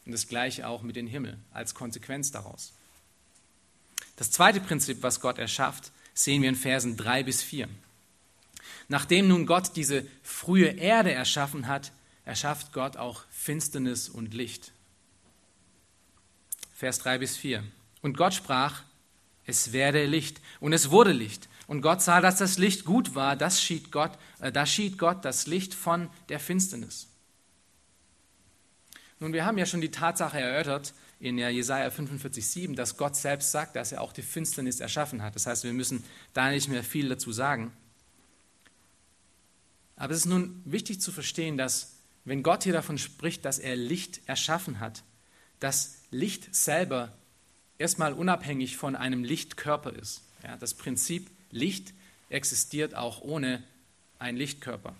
Und 0.06 0.12
das 0.12 0.28
gleiche 0.28 0.68
auch 0.68 0.82
mit 0.82 0.96
dem 0.96 1.08
Himmel 1.08 1.38
als 1.52 1.74
Konsequenz 1.74 2.32
daraus. 2.32 2.74
Das 4.16 4.32
zweite 4.32 4.60
Prinzip, 4.60 5.02
was 5.02 5.22
Gott 5.22 5.38
erschafft, 5.38 5.92
sehen 6.14 6.42
wir 6.42 6.50
in 6.50 6.56
Versen 6.56 6.98
3 6.98 7.24
bis 7.24 7.42
4. 7.42 7.70
Nachdem 8.90 9.28
nun 9.28 9.46
Gott 9.46 9.76
diese 9.76 10.06
frühe 10.24 10.68
Erde 10.68 11.12
erschaffen 11.12 11.68
hat, 11.68 11.92
erschafft 12.26 12.74
Gott 12.74 12.98
auch 12.98 13.24
Finsternis 13.30 14.10
und 14.10 14.34
Licht. 14.34 14.72
Vers 16.80 17.00
3 17.00 17.18
bis 17.18 17.36
4. 17.36 17.62
Und 18.02 18.16
Gott 18.16 18.34
sprach, 18.34 18.84
es 19.46 19.74
werde 19.74 20.06
Licht. 20.06 20.40
Und 20.62 20.72
es 20.72 20.92
wurde 20.92 21.12
Licht. 21.12 21.50
Und 21.68 21.82
Gott 21.82 22.02
sah, 22.02 22.22
dass 22.22 22.38
das 22.38 22.58
Licht 22.58 22.86
gut 22.86 23.16
war. 23.16 23.36
Das 23.36 23.62
schied 23.62 23.92
Gott, 23.92 24.18
äh, 24.40 24.50
da 24.50 24.66
schied 24.66 24.98
Gott 24.98 25.26
das 25.26 25.46
Licht 25.46 25.74
von 25.74 26.10
der 26.30 26.40
Finsternis. 26.40 27.08
Nun, 29.20 29.34
wir 29.34 29.46
haben 29.46 29.58
ja 29.58 29.66
schon 29.66 29.82
die 29.82 29.92
Tatsache 29.92 30.40
erörtert 30.40 30.94
in 31.20 31.38
Jesaja 31.38 31.90
45,7, 31.90 32.76
dass 32.76 32.96
Gott 32.96 33.18
selbst 33.18 33.52
sagt, 33.52 33.76
dass 33.76 33.92
er 33.92 34.00
auch 34.00 34.14
die 34.14 34.22
Finsternis 34.22 34.80
erschaffen 34.80 35.22
hat. 35.22 35.36
Das 35.36 35.48
heißt, 35.48 35.66
wir 35.66 35.74
müssen 35.74 36.06
da 36.34 36.50
nicht 36.50 36.70
mehr 36.70 36.86
viel 36.86 37.10
dazu 37.10 37.34
sagen. 37.34 37.74
Aber 39.98 40.14
es 40.14 40.20
ist 40.20 40.28
nun 40.28 40.62
wichtig 40.64 41.02
zu 41.02 41.12
verstehen, 41.12 41.58
dass, 41.58 41.98
wenn 42.24 42.42
Gott 42.42 42.64
hier 42.64 42.72
davon 42.72 42.98
spricht, 42.98 43.44
dass 43.44 43.60
er 43.60 43.76
Licht 43.76 44.22
erschaffen 44.28 44.80
hat, 44.80 45.04
dass 45.60 45.99
Licht 46.12 46.54
selber 46.56 47.12
erstmal 47.78 48.14
unabhängig 48.14 48.78
von 48.78 48.96
einem 48.96 49.24
Lichtkörper 49.24 49.94
ist. 49.94 50.22
Ja, 50.44 50.58
das 50.58 50.74
Prinzip 50.74 51.30
Licht 51.52 51.94
existiert 52.30 52.96
auch 52.96 53.22
ohne 53.22 53.64
einen 54.20 54.38
Lichtkörper. 54.38 54.96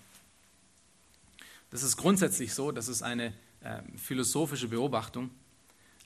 Das 1.70 1.82
ist 1.82 1.96
grundsätzlich 1.96 2.52
so, 2.52 2.72
das 2.72 2.88
ist 2.88 3.02
eine 3.02 3.32
äh, 3.60 3.80
philosophische 3.96 4.68
Beobachtung. 4.68 5.30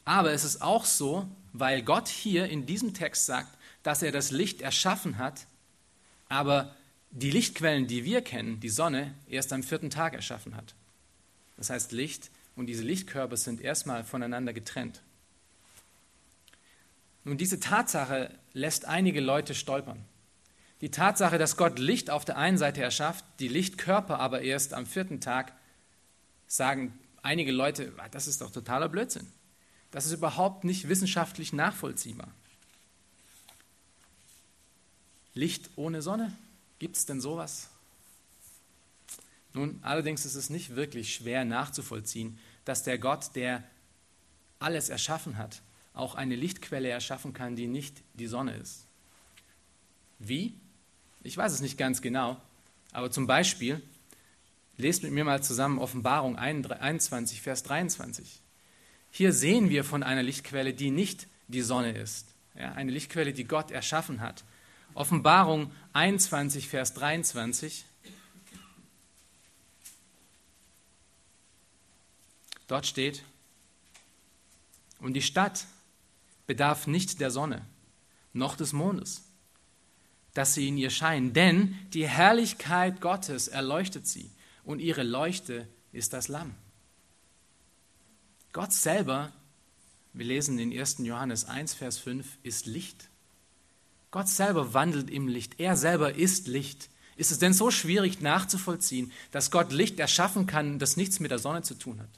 Aber 0.04 0.32
es 0.32 0.44
ist 0.44 0.60
auch 0.60 0.84
so, 0.84 1.26
weil 1.52 1.82
Gott 1.82 2.08
hier 2.08 2.46
in 2.48 2.66
diesem 2.66 2.92
Text 2.92 3.26
sagt, 3.26 3.56
dass 3.82 4.02
er 4.02 4.12
das 4.12 4.30
Licht 4.30 4.60
erschaffen 4.60 5.18
hat, 5.18 5.46
aber 6.28 6.74
die 7.10 7.30
Lichtquellen, 7.30 7.86
die 7.86 8.04
wir 8.04 8.22
kennen, 8.22 8.60
die 8.60 8.68
Sonne, 8.68 9.14
erst 9.28 9.52
am 9.52 9.62
vierten 9.62 9.88
Tag 9.88 10.14
erschaffen 10.14 10.56
hat. 10.56 10.74
Das 11.56 11.70
heißt, 11.70 11.92
Licht 11.92 12.30
und 12.56 12.66
diese 12.66 12.82
Lichtkörper 12.82 13.36
sind 13.36 13.60
erstmal 13.60 14.04
voneinander 14.04 14.52
getrennt. 14.52 15.02
Nun, 17.24 17.38
diese 17.38 17.58
Tatsache 17.58 18.30
lässt 18.52 18.84
einige 18.84 19.20
Leute 19.20 19.54
stolpern. 19.54 20.04
Die 20.80 20.90
Tatsache, 20.90 21.38
dass 21.38 21.56
Gott 21.56 21.78
Licht 21.78 22.10
auf 22.10 22.24
der 22.24 22.36
einen 22.36 22.58
Seite 22.58 22.82
erschafft, 22.82 23.24
die 23.40 23.48
Lichtkörper 23.48 24.20
aber 24.20 24.42
erst 24.42 24.74
am 24.74 24.84
vierten 24.84 25.20
Tag, 25.20 25.52
sagen 26.46 26.98
einige 27.22 27.52
Leute, 27.52 27.92
ah, 27.96 28.08
das 28.10 28.26
ist 28.26 28.40
doch 28.40 28.50
totaler 28.50 28.88
Blödsinn. 28.88 29.26
Das 29.90 30.06
ist 30.06 30.12
überhaupt 30.12 30.64
nicht 30.64 30.88
wissenschaftlich 30.88 31.52
nachvollziehbar. 31.52 32.28
Licht 35.32 35.70
ohne 35.76 36.02
Sonne? 36.02 36.32
Gibt 36.78 36.96
es 36.96 37.06
denn 37.06 37.20
sowas? 37.20 37.70
Nun, 39.54 39.78
allerdings 39.82 40.24
ist 40.26 40.34
es 40.34 40.50
nicht 40.50 40.74
wirklich 40.74 41.14
schwer 41.14 41.44
nachzuvollziehen, 41.44 42.38
dass 42.64 42.82
der 42.82 42.98
Gott, 42.98 43.34
der 43.34 43.62
alles 44.58 44.88
erschaffen 44.88 45.38
hat, 45.38 45.62
auch 45.94 46.16
eine 46.16 46.34
Lichtquelle 46.34 46.88
erschaffen 46.88 47.32
kann, 47.32 47.54
die 47.54 47.68
nicht 47.68 48.02
die 48.14 48.26
Sonne 48.26 48.56
ist. 48.56 48.86
Wie? 50.18 50.54
Ich 51.22 51.36
weiß 51.36 51.52
es 51.52 51.60
nicht 51.60 51.78
ganz 51.78 52.02
genau, 52.02 52.40
aber 52.92 53.10
zum 53.10 53.26
Beispiel, 53.26 53.80
lest 54.76 55.04
mit 55.04 55.12
mir 55.12 55.24
mal 55.24 55.42
zusammen 55.42 55.78
Offenbarung 55.78 56.36
21, 56.36 57.40
Vers 57.40 57.62
23. 57.62 58.40
Hier 59.12 59.32
sehen 59.32 59.70
wir 59.70 59.84
von 59.84 60.02
einer 60.02 60.24
Lichtquelle, 60.24 60.74
die 60.74 60.90
nicht 60.90 61.28
die 61.46 61.62
Sonne 61.62 61.92
ist. 61.92 62.34
Ja, 62.56 62.72
eine 62.72 62.90
Lichtquelle, 62.90 63.32
die 63.32 63.44
Gott 63.44 63.70
erschaffen 63.70 64.20
hat. 64.20 64.44
Offenbarung 64.94 65.70
21, 65.92 66.68
Vers 66.68 66.94
23. 66.94 67.84
Dort 72.66 72.86
steht, 72.86 73.22
und 75.00 75.14
die 75.14 75.22
Stadt 75.22 75.66
bedarf 76.46 76.86
nicht 76.86 77.20
der 77.20 77.30
Sonne, 77.30 77.64
noch 78.32 78.56
des 78.56 78.72
Mondes, 78.72 79.22
dass 80.32 80.54
sie 80.54 80.68
in 80.68 80.78
ihr 80.78 80.90
scheinen, 80.90 81.32
denn 81.32 81.76
die 81.92 82.08
Herrlichkeit 82.08 83.00
Gottes 83.00 83.48
erleuchtet 83.48 84.06
sie 84.06 84.30
und 84.64 84.80
ihre 84.80 85.02
Leuchte 85.02 85.68
ist 85.92 86.12
das 86.12 86.28
Lamm. 86.28 86.54
Gott 88.52 88.72
selber, 88.72 89.32
wir 90.12 90.24
lesen 90.24 90.58
in 90.58 90.76
1. 90.76 90.98
Johannes 90.98 91.44
1, 91.44 91.74
Vers 91.74 91.98
5, 91.98 92.38
ist 92.42 92.66
Licht. 92.66 93.08
Gott 94.10 94.28
selber 94.28 94.74
wandelt 94.74 95.10
im 95.10 95.28
Licht. 95.28 95.58
Er 95.58 95.76
selber 95.76 96.14
ist 96.14 96.46
Licht. 96.46 96.88
Ist 97.16 97.30
es 97.30 97.38
denn 97.38 97.52
so 97.52 97.70
schwierig 97.70 98.20
nachzuvollziehen, 98.20 99.12
dass 99.32 99.50
Gott 99.50 99.72
Licht 99.72 99.98
erschaffen 99.98 100.46
kann, 100.46 100.78
das 100.78 100.96
nichts 100.96 101.20
mit 101.20 101.30
der 101.30 101.38
Sonne 101.38 101.62
zu 101.62 101.74
tun 101.74 102.00
hat? 102.00 102.08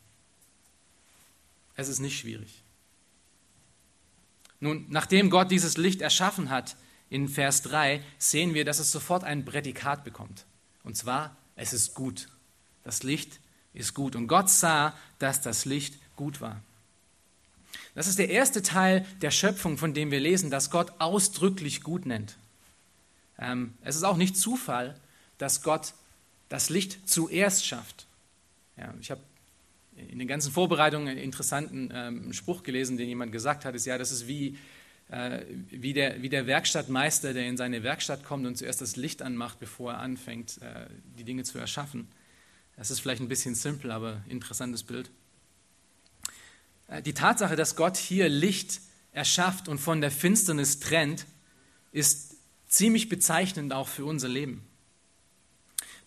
Es 1.76 1.88
ist 1.88 2.00
nicht 2.00 2.18
schwierig. 2.18 2.62
Nun, 4.60 4.86
nachdem 4.88 5.30
Gott 5.30 5.50
dieses 5.50 5.76
Licht 5.76 6.00
erschaffen 6.00 6.50
hat, 6.50 6.76
in 7.10 7.28
Vers 7.28 7.62
3 7.62 8.02
sehen 8.18 8.54
wir, 8.54 8.64
dass 8.64 8.78
es 8.78 8.90
sofort 8.90 9.22
ein 9.22 9.44
Prädikat 9.44 10.02
bekommt. 10.02 10.44
Und 10.82 10.96
zwar, 10.96 11.36
es 11.54 11.72
ist 11.72 11.94
gut. 11.94 12.28
Das 12.82 13.02
Licht 13.02 13.38
ist 13.74 13.94
gut. 13.94 14.16
Und 14.16 14.28
Gott 14.28 14.50
sah, 14.50 14.94
dass 15.18 15.40
das 15.42 15.64
Licht 15.66 15.94
gut 16.16 16.40
war. 16.40 16.60
Das 17.94 18.06
ist 18.06 18.18
der 18.18 18.30
erste 18.30 18.62
Teil 18.62 19.06
der 19.20 19.30
Schöpfung, 19.30 19.78
von 19.78 19.94
dem 19.94 20.10
wir 20.10 20.20
lesen, 20.20 20.50
dass 20.50 20.70
Gott 20.70 20.92
ausdrücklich 20.98 21.82
gut 21.82 22.06
nennt. 22.06 22.36
Ähm, 23.38 23.74
es 23.82 23.96
ist 23.96 24.04
auch 24.04 24.16
nicht 24.16 24.36
Zufall, 24.36 24.98
dass 25.38 25.62
Gott 25.62 25.94
das 26.48 26.70
Licht 26.70 27.08
zuerst 27.08 27.66
schafft. 27.66 28.06
Ja, 28.76 28.94
ich 29.00 29.10
habe 29.10 29.20
in 29.96 30.18
den 30.18 30.28
ganzen 30.28 30.52
Vorbereitungen 30.52 31.08
einen 31.08 31.18
interessanten 31.18 31.90
ähm, 31.92 32.32
Spruch 32.32 32.62
gelesen, 32.62 32.96
den 32.96 33.08
jemand 33.08 33.32
gesagt 33.32 33.64
hat, 33.64 33.74
ist 33.74 33.86
ja, 33.86 33.98
das 33.98 34.12
ist 34.12 34.28
wie, 34.28 34.58
äh, 35.08 35.40
wie, 35.70 35.92
der, 35.92 36.22
wie 36.22 36.28
der 36.28 36.46
Werkstattmeister, 36.46 37.32
der 37.32 37.46
in 37.46 37.56
seine 37.56 37.82
Werkstatt 37.82 38.24
kommt 38.24 38.46
und 38.46 38.56
zuerst 38.56 38.80
das 38.80 38.96
Licht 38.96 39.22
anmacht, 39.22 39.58
bevor 39.58 39.92
er 39.92 39.98
anfängt, 40.00 40.60
äh, 40.62 40.86
die 41.18 41.24
Dinge 41.24 41.44
zu 41.44 41.58
erschaffen. 41.58 42.08
Das 42.76 42.90
ist 42.90 43.00
vielleicht 43.00 43.22
ein 43.22 43.28
bisschen 43.28 43.54
simpel, 43.54 43.90
aber 43.90 44.22
interessantes 44.28 44.82
Bild. 44.82 45.10
Äh, 46.88 47.02
die 47.02 47.14
Tatsache, 47.14 47.56
dass 47.56 47.76
Gott 47.76 47.96
hier 47.96 48.28
Licht 48.28 48.80
erschafft 49.12 49.68
und 49.68 49.78
von 49.78 50.00
der 50.00 50.10
Finsternis 50.10 50.80
trennt, 50.80 51.26
ist 51.92 52.36
ziemlich 52.68 53.08
bezeichnend 53.08 53.72
auch 53.72 53.88
für 53.88 54.04
unser 54.04 54.28
Leben. 54.28 54.65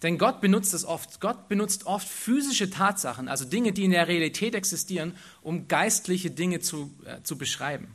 Denn 0.01 0.17
Gott 0.17 0.39
benutzt 0.39 0.73
es 0.73 0.85
oft. 0.85 1.19
Gott 1.19 1.49
benutzt 1.49 1.85
oft 1.85 2.07
physische 2.07 2.69
Tatsachen, 2.69 3.27
also 3.27 3.43
Dinge, 3.45 3.73
die 3.73 3.83
in 3.83 3.91
der 3.91 4.07
Realität 4.07 4.55
existieren, 4.55 5.15
um 5.41 5.67
geistliche 5.67 6.31
Dinge 6.31 6.61
zu, 6.61 6.93
äh, 7.05 7.21
zu 7.23 7.37
beschreiben. 7.37 7.87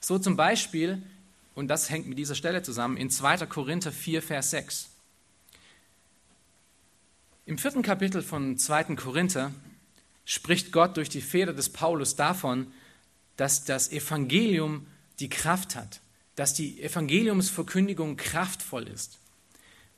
So 0.00 0.18
zum 0.18 0.36
Beispiel, 0.36 1.02
und 1.54 1.68
das 1.68 1.90
hängt 1.90 2.06
mit 2.06 2.18
dieser 2.18 2.34
Stelle 2.34 2.62
zusammen, 2.62 2.96
in 2.96 3.10
2. 3.10 3.46
Korinther 3.46 3.92
4, 3.92 4.22
Vers 4.22 4.50
6. 4.50 4.88
Im 7.44 7.58
vierten 7.58 7.82
Kapitel 7.82 8.22
von 8.22 8.56
2. 8.56 8.96
Korinther 8.96 9.52
spricht 10.24 10.72
Gott 10.72 10.96
durch 10.96 11.08
die 11.08 11.22
Feder 11.22 11.52
des 11.52 11.70
Paulus 11.70 12.16
davon, 12.16 12.72
dass 13.36 13.64
das 13.64 13.90
Evangelium 13.90 14.86
die 15.20 15.28
Kraft 15.28 15.74
hat, 15.74 16.00
dass 16.36 16.54
die 16.54 16.82
Evangeliumsverkündigung 16.82 18.16
kraftvoll 18.16 18.86
ist. 18.88 19.18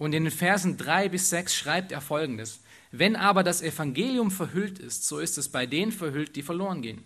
Und 0.01 0.15
in 0.15 0.25
den 0.25 0.33
Versen 0.33 0.79
3 0.79 1.11
bis 1.11 1.29
6 1.29 1.55
schreibt 1.55 1.93
er 1.93 2.01
folgendes. 2.01 2.61
Wenn 2.91 3.17
aber 3.17 3.45
das 3.45 3.61
Evangelium 3.61 4.31
verhüllt 4.31 4.79
ist, 4.79 5.07
so 5.07 5.19
ist 5.19 5.37
es 5.37 5.51
bei 5.51 5.67
denen 5.67 5.93
verhüllt, 5.93 6.37
die 6.37 6.43
verloren 6.43 6.81
gehen. 6.81 7.05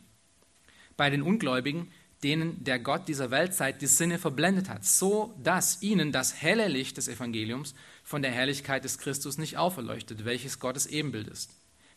Bei 0.97 1.11
den 1.11 1.21
Ungläubigen, 1.21 1.91
denen 2.23 2.63
der 2.63 2.79
Gott 2.79 3.09
dieser 3.09 3.33
Weltzeit 3.33 3.83
die 3.83 3.89
Sinne 3.89 4.21
verblendet 4.21 4.69
hat, 4.69 4.85
so 4.85 5.35
dass 5.43 5.83
ihnen 5.83 6.13
das 6.13 6.41
helle 6.41 6.69
Licht 6.69 6.97
des 6.97 7.09
Evangeliums 7.09 7.75
von 8.05 8.23
der 8.23 8.31
Herrlichkeit 8.31 8.85
des 8.85 8.99
Christus 8.99 9.39
nicht 9.39 9.57
auferleuchtet, 9.57 10.25
welches 10.25 10.61
Gottes 10.61 10.87
Ebenbild 10.87 11.27
ist. 11.27 11.51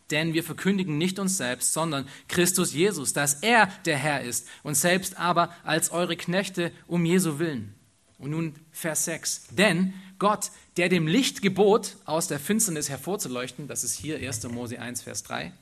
Denn 0.10 0.34
wir 0.34 0.43
verkündigen 0.43 0.98
nicht 0.98 1.20
uns 1.20 1.38
selbst, 1.38 1.74
sondern 1.74 2.08
Christus 2.28 2.74
Jesus, 2.74 3.14
dass 3.14 3.36
er 3.43 3.68
der 3.86 3.98
Herr 3.98 4.22
ist, 4.22 4.48
und 4.64 4.74
selbst 4.74 5.20
aber 5.20 5.54
als 5.64 5.91
eure 5.91 6.18
Knechte 6.18 6.72
um 6.88 7.06
Jesu 7.06 7.38
willen. 7.38 7.76
Und 8.18 8.32
nun 8.32 8.56
Vers 8.72 9.06
6. 9.06 9.50
Denn 9.52 9.93
Gott, 10.20 10.51
der 10.78 10.89
dem 10.89 11.07
Licht 11.07 11.41
gebot, 11.41 11.97
aus 12.05 12.28
der 12.28 12.39
Finsternis 12.39 12.89
hervorzuleuchten, 12.89 13.68
das 13.68 13.84
ist 13.84 13.95
hier 13.95 14.18
1. 14.18 14.43
Mose 14.49 14.80
1, 14.80 15.01
Vers 15.03 15.24
3, 15.24 15.53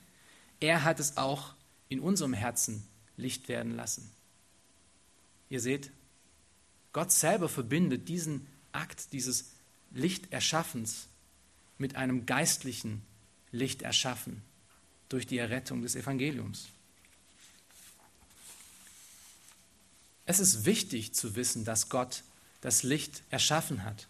er 0.60 0.84
hat 0.84 1.00
es 1.00 1.18
auch 1.18 1.54
in 1.90 2.00
unserem 2.00 2.34
Herzen 2.34 2.88
Licht 3.18 3.50
werden 3.50 3.76
lassen. 3.76 4.10
Ihr 5.50 5.60
seht, 5.62 5.92
Gott 6.94 7.12
selber 7.12 7.50
verbindet 7.50 8.08
diesen 8.08 8.48
Akt 8.72 9.12
dieses 9.14 9.52
Lichterschaffens 9.92 11.08
mit 11.78 11.96
einem 11.96 12.26
geistlichen 12.26 13.02
Licht 13.52 13.82
erschaffen 13.82 14.42
durch 15.10 15.28
die 15.28 15.38
Errettung 15.38 15.82
des 15.82 15.96
Evangeliums. 15.96 16.68
Es 20.26 20.40
ist 20.40 20.66
wichtig 20.66 21.14
zu 21.14 21.36
wissen, 21.36 21.66
dass 21.66 21.90
Gott 21.90 22.24
das 22.62 22.84
Licht 22.84 23.22
erschaffen 23.30 23.84
hat. 23.84 24.08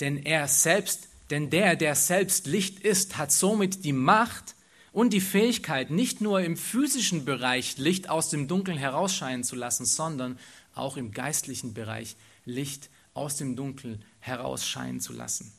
Denn 0.00 0.18
er 0.18 0.48
selbst, 0.48 1.08
denn 1.30 1.50
der, 1.50 1.76
der 1.76 1.94
selbst 1.94 2.46
Licht 2.46 2.80
ist, 2.80 3.16
hat 3.16 3.32
somit 3.32 3.84
die 3.84 3.92
Macht 3.92 4.54
und 4.92 5.12
die 5.12 5.20
Fähigkeit, 5.20 5.90
nicht 5.90 6.20
nur 6.20 6.40
im 6.40 6.56
physischen 6.56 7.24
Bereich 7.24 7.76
Licht 7.78 8.08
aus 8.08 8.30
dem 8.30 8.48
Dunkeln 8.48 8.78
herausscheinen 8.78 9.44
zu 9.44 9.56
lassen, 9.56 9.84
sondern 9.84 10.38
auch 10.74 10.96
im 10.96 11.12
geistlichen 11.12 11.74
Bereich 11.74 12.16
Licht 12.44 12.90
aus 13.12 13.36
dem 13.36 13.56
Dunkeln 13.56 14.02
herausscheinen 14.20 15.00
zu 15.00 15.12
lassen. 15.12 15.52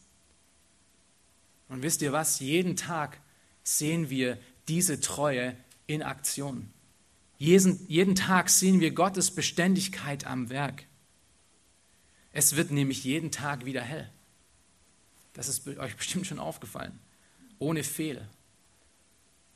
Und 1.70 1.84
wisst 1.84 2.02
ihr 2.02 2.14
was? 2.14 2.40
Jeden 2.40 2.76
Tag 2.76 3.20
sehen 3.64 4.10
wir 4.10 4.38
diese 4.68 5.00
Treue 5.00 5.56
in 5.86 6.02
Aktion. 6.02 6.72
Jeden, 7.38 7.86
jeden 7.88 8.16
Tag 8.16 8.50
sehen 8.50 8.80
wir 8.80 8.92
Gottes 8.92 9.32
Beständigkeit 9.32 10.26
am 10.26 10.50
Werk. 10.50 10.86
Es 12.32 12.56
wird 12.56 12.72
nämlich 12.72 13.04
jeden 13.04 13.32
Tag 13.32 13.66
wieder 13.66 13.82
hell. 13.82 14.10
Das 15.38 15.48
ist 15.48 15.68
euch 15.68 15.96
bestimmt 15.96 16.26
schon 16.26 16.40
aufgefallen. 16.40 17.00
Ohne 17.60 17.84
Fehler. 17.84 18.28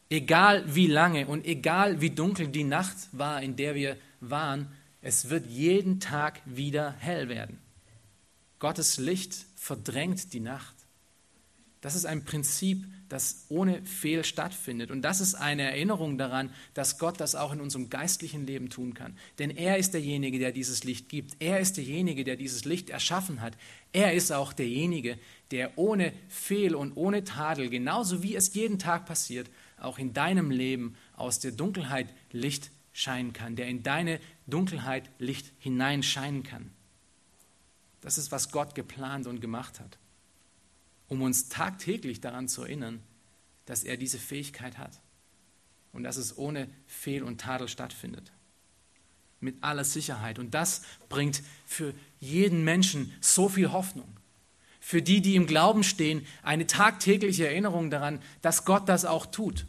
Egal 0.09 0.63
wie 0.75 0.85
lange 0.85 1.25
und 1.25 1.45
egal 1.45 2.01
wie 2.01 2.11
dunkel 2.11 2.47
die 2.49 2.63
Nacht 2.63 2.95
war, 3.11 3.41
in 3.41 3.55
der 3.55 3.73
wir 3.73 3.97
waren, 4.19 4.71
es 5.01 5.29
wird 5.31 5.47
jeden 5.47 5.99
Tag 5.99 6.39
wieder 6.45 6.91
hell 6.99 7.29
werden. 7.29 7.57
Gottes 8.59 8.97
Licht 8.97 9.33
verdrängt 9.55 10.33
die 10.33 10.39
Nacht. 10.39 10.75
Das 11.81 11.95
ist 11.95 12.05
ein 12.05 12.25
Prinzip, 12.25 12.85
das 13.11 13.45
ohne 13.49 13.83
Fehl 13.83 14.23
stattfindet. 14.23 14.89
Und 14.89 15.01
das 15.01 15.19
ist 15.19 15.35
eine 15.35 15.63
Erinnerung 15.63 16.17
daran, 16.17 16.53
dass 16.73 16.97
Gott 16.97 17.19
das 17.19 17.35
auch 17.35 17.51
in 17.51 17.59
unserem 17.59 17.89
geistlichen 17.89 18.47
Leben 18.47 18.69
tun 18.69 18.93
kann. 18.93 19.17
Denn 19.37 19.49
er 19.49 19.77
ist 19.77 19.93
derjenige, 19.93 20.39
der 20.39 20.53
dieses 20.53 20.85
Licht 20.85 21.09
gibt. 21.09 21.35
Er 21.39 21.59
ist 21.59 21.75
derjenige, 21.75 22.23
der 22.23 22.37
dieses 22.37 22.63
Licht 22.63 22.89
erschaffen 22.89 23.41
hat. 23.41 23.57
Er 23.91 24.13
ist 24.13 24.31
auch 24.31 24.53
derjenige, 24.53 25.17
der 25.51 25.77
ohne 25.77 26.13
Fehl 26.29 26.73
und 26.73 26.95
ohne 26.95 27.25
Tadel, 27.25 27.69
genauso 27.69 28.23
wie 28.23 28.35
es 28.35 28.53
jeden 28.53 28.79
Tag 28.79 29.05
passiert, 29.05 29.49
auch 29.77 29.99
in 29.99 30.13
deinem 30.13 30.49
Leben 30.49 30.95
aus 31.17 31.39
der 31.39 31.51
Dunkelheit 31.51 32.07
Licht 32.31 32.71
scheinen 32.93 33.33
kann, 33.33 33.57
der 33.57 33.67
in 33.67 33.83
deine 33.83 34.21
Dunkelheit 34.47 35.09
Licht 35.19 35.51
hineinscheinen 35.59 36.43
kann. 36.43 36.71
Das 37.99 38.17
ist, 38.17 38.31
was 38.31 38.51
Gott 38.51 38.73
geplant 38.73 39.27
und 39.27 39.41
gemacht 39.41 39.81
hat 39.81 39.97
um 41.11 41.21
uns 41.23 41.49
tagtäglich 41.49 42.21
daran 42.21 42.47
zu 42.47 42.61
erinnern, 42.61 43.03
dass 43.65 43.83
er 43.83 43.97
diese 43.97 44.17
Fähigkeit 44.17 44.77
hat 44.77 45.01
und 45.91 46.03
dass 46.03 46.15
es 46.15 46.37
ohne 46.37 46.69
Fehl 46.87 47.21
und 47.21 47.41
Tadel 47.41 47.67
stattfindet. 47.67 48.31
Mit 49.41 49.61
aller 49.61 49.83
Sicherheit. 49.83 50.39
Und 50.39 50.53
das 50.53 50.83
bringt 51.09 51.43
für 51.65 51.93
jeden 52.21 52.63
Menschen 52.63 53.11
so 53.19 53.49
viel 53.49 53.73
Hoffnung. 53.73 54.07
Für 54.79 55.01
die, 55.01 55.21
die 55.21 55.35
im 55.35 55.47
Glauben 55.47 55.83
stehen, 55.83 56.25
eine 56.43 56.65
tagtägliche 56.65 57.45
Erinnerung 57.45 57.89
daran, 57.89 58.21
dass 58.41 58.63
Gott 58.63 58.87
das 58.87 59.03
auch 59.03 59.25
tut 59.25 59.65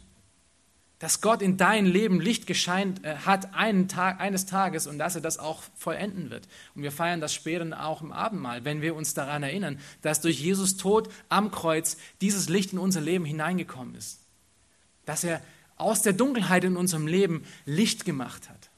dass 1.03 1.19
Gott 1.19 1.41
in 1.41 1.57
dein 1.57 1.85
Leben 1.85 2.21
Licht 2.21 2.47
gescheint 2.47 3.03
äh, 3.03 3.17
hat 3.17 3.53
einen 3.55 3.89
Tag, 3.89 4.21
eines 4.21 4.45
Tages 4.45 4.87
und 4.87 4.99
dass 4.99 5.15
er 5.15 5.21
das 5.21 5.37
auch 5.37 5.61
vollenden 5.75 6.29
wird. 6.29 6.47
Und 6.75 6.83
wir 6.83 6.93
feiern 6.93 7.19
das 7.19 7.33
später 7.33 7.85
auch 7.85 8.01
im 8.01 8.13
Abendmahl, 8.13 8.63
wenn 8.63 8.81
wir 8.81 8.95
uns 8.95 9.13
daran 9.13 9.43
erinnern, 9.43 9.81
dass 10.01 10.21
durch 10.21 10.39
Jesus 10.39 10.77
Tod 10.77 11.09
am 11.27 11.51
Kreuz 11.51 11.97
dieses 12.21 12.47
Licht 12.47 12.71
in 12.71 12.79
unser 12.79 13.01
Leben 13.01 13.25
hineingekommen 13.25 13.95
ist. 13.95 14.21
Dass 15.03 15.25
er 15.25 15.41
aus 15.75 16.03
der 16.03 16.13
Dunkelheit 16.13 16.63
in 16.63 16.77
unserem 16.77 17.05
Leben 17.05 17.43
Licht 17.65 18.05
gemacht 18.05 18.49
hat. 18.49 18.69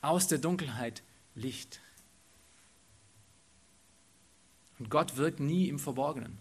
Aus 0.00 0.28
der 0.28 0.38
Dunkelheit 0.38 1.02
Licht. 1.34 1.78
Und 4.78 4.88
Gott 4.88 5.18
wirkt 5.18 5.40
nie 5.40 5.68
im 5.68 5.78
Verborgenen. 5.78 6.38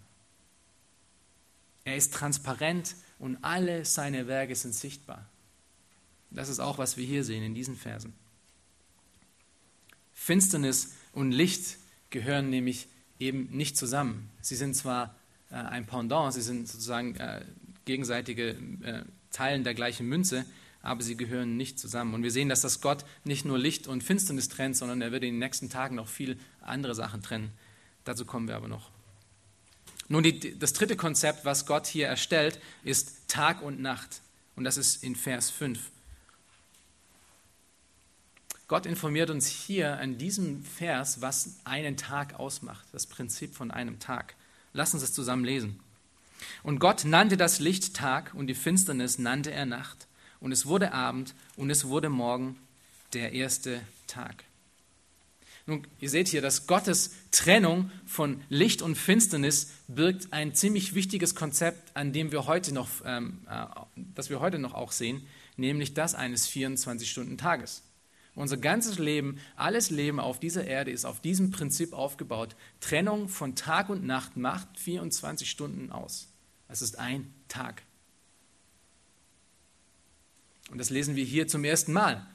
Er 1.84 1.98
ist 1.98 2.14
transparent 2.14 2.96
und 3.20 3.38
alle 3.44 3.86
seine 3.86 4.28
Werke 4.28 4.56
sind 4.56 4.74
sichtbar. 4.74 5.28
Das 6.32 6.50
ist 6.50 6.60
auch, 6.60 6.78
was 6.78 6.98
wir 6.98 7.06
hier 7.06 7.24
sehen 7.24 7.44
in 7.44 7.54
diesen 7.54 7.76
Versen. 7.76 8.14
Finsternis 10.14 10.94
und 11.14 11.32
Licht 11.32 11.78
gehören 12.10 12.50
nämlich 12.50 12.88
eben 13.20 13.50
nicht 13.52 13.78
zusammen. 13.78 14.30
Sie 14.42 14.56
sind 14.56 14.76
zwar 14.76 15.16
äh, 15.50 15.56
ein 15.56 15.86
Pendant, 15.86 16.34
sie 16.34 16.42
sind 16.42 16.68
sozusagen 16.68 17.16
äh, 17.16 17.44
gegenseitige 17.86 18.50
äh, 18.84 19.04
Teilen 19.32 19.64
der 19.64 19.74
gleichen 19.74 20.08
Münze, 20.08 20.46
aber 20.82 21.02
sie 21.02 21.18
gehören 21.18 21.58
nicht 21.58 21.80
zusammen. 21.80 22.14
Und 22.14 22.24
wir 22.24 22.32
sehen, 22.32 22.50
dass 22.50 22.62
das 22.62 22.82
Gott 22.82 23.06
nicht 23.24 23.46
nur 23.46 23.58
Licht 23.58 23.88
und 23.88 24.04
Finsternis 24.04 24.50
trennt, 24.50 24.78
sondern 24.78 25.02
er 25.02 25.12
wird 25.12 25.24
in 25.24 25.34
den 25.34 25.40
nächsten 25.40 25.70
Tagen 25.70 25.96
noch 25.96 26.08
viel 26.08 26.38
andere 26.62 26.96
Sachen 26.96 27.22
trennen. 27.22 27.52
Dazu 28.06 28.26
kommen 28.26 28.48
wir 28.48 28.56
aber 28.56 28.68
noch. 28.68 28.92
Nun, 30.10 30.24
die, 30.24 30.58
das 30.58 30.74
dritte 30.74 30.96
Konzept, 30.96 31.46
was 31.46 31.68
Gott 31.68 31.88
hier 31.88 32.08
erstellt, 32.08 32.60
ist 32.84 33.28
Tag 33.28 33.62
und 33.62 33.80
Nacht. 33.80 34.22
Und 34.56 34.64
das 34.64 34.76
ist 34.76 35.04
in 35.04 35.16
Vers 35.16 35.52
5. 35.52 35.80
Gott 38.68 38.86
informiert 38.86 39.30
uns 39.30 39.48
hier 39.48 39.98
an 40.00 40.18
diesem 40.18 40.64
Vers, 40.64 41.22
was 41.22 41.56
einen 41.64 41.96
Tag 41.96 42.40
ausmacht, 42.40 42.86
das 42.92 43.08
Prinzip 43.08 43.56
von 43.56 43.72
einem 43.72 44.00
Tag. 44.00 44.36
Lass 44.74 44.94
uns 44.94 45.02
es 45.02 45.14
zusammen 45.14 45.44
lesen. 45.44 45.80
Und 46.64 46.80
Gott 46.80 47.06
nannte 47.06 47.38
das 47.38 47.60
Licht 47.60 47.96
Tag 47.96 48.34
und 48.34 48.48
die 48.48 48.56
Finsternis 48.56 49.18
nannte 49.18 49.52
er 49.52 49.66
Nacht. 49.66 50.08
Und 50.40 50.52
es 50.52 50.66
wurde 50.66 50.94
Abend 50.94 51.34
und 51.56 51.70
es 51.70 51.86
wurde 51.86 52.10
Morgen, 52.10 52.58
der 53.14 53.34
erste 53.34 53.82
Tag. 54.08 54.44
Nun, 55.70 55.86
ihr 56.00 56.10
seht 56.10 56.28
hier, 56.30 56.42
dass 56.42 56.66
Gottes 56.66 57.12
Trennung 57.30 57.92
von 58.04 58.42
Licht 58.50 58.82
und 58.82 58.96
Finsternis 58.96 59.72
birgt 59.88 60.34
ein 60.34 60.56
ziemlich 60.56 60.96
wichtiges 60.96 61.36
Konzept, 61.36 61.96
an 61.96 62.12
dem 62.12 62.32
wir 62.32 62.48
heute 62.48 62.74
noch, 62.74 62.90
ähm, 63.06 63.46
äh, 63.48 63.66
das 63.96 64.32
wir 64.32 64.40
heute 64.40 64.58
noch 64.58 64.74
auch 64.74 64.92
sehen, 64.92 65.28
nämlich 65.58 65.94
das 65.94 66.16
eines 66.16 66.50
24-Stunden-Tages. 66.50 67.84
Unser 68.34 68.58
ganzes 68.58 68.98
Leben, 68.98 69.38
alles 69.56 69.92
Leben 69.92 70.20
auf 70.20 70.40
dieser 70.40 70.66
Erde 70.66 70.90
ist 70.90 71.06
auf 71.06 71.22
diesem 71.22 71.52
Prinzip 71.52 71.94
aufgebaut. 71.94 72.56
Trennung 72.80 73.30
von 73.30 73.56
Tag 73.56 73.90
und 73.90 74.04
Nacht 74.04 74.38
macht 74.38 74.80
24 74.80 75.48
Stunden 75.48 75.92
aus. 75.92 76.30
Es 76.68 76.82
ist 76.82 76.98
ein 76.98 77.32
Tag. 77.48 77.84
Und 80.72 80.80
das 80.80 80.90
lesen 80.90 81.16
wir 81.16 81.26
hier 81.26 81.48
zum 81.48 81.64
ersten 81.64 81.94
Mal, 81.94 82.26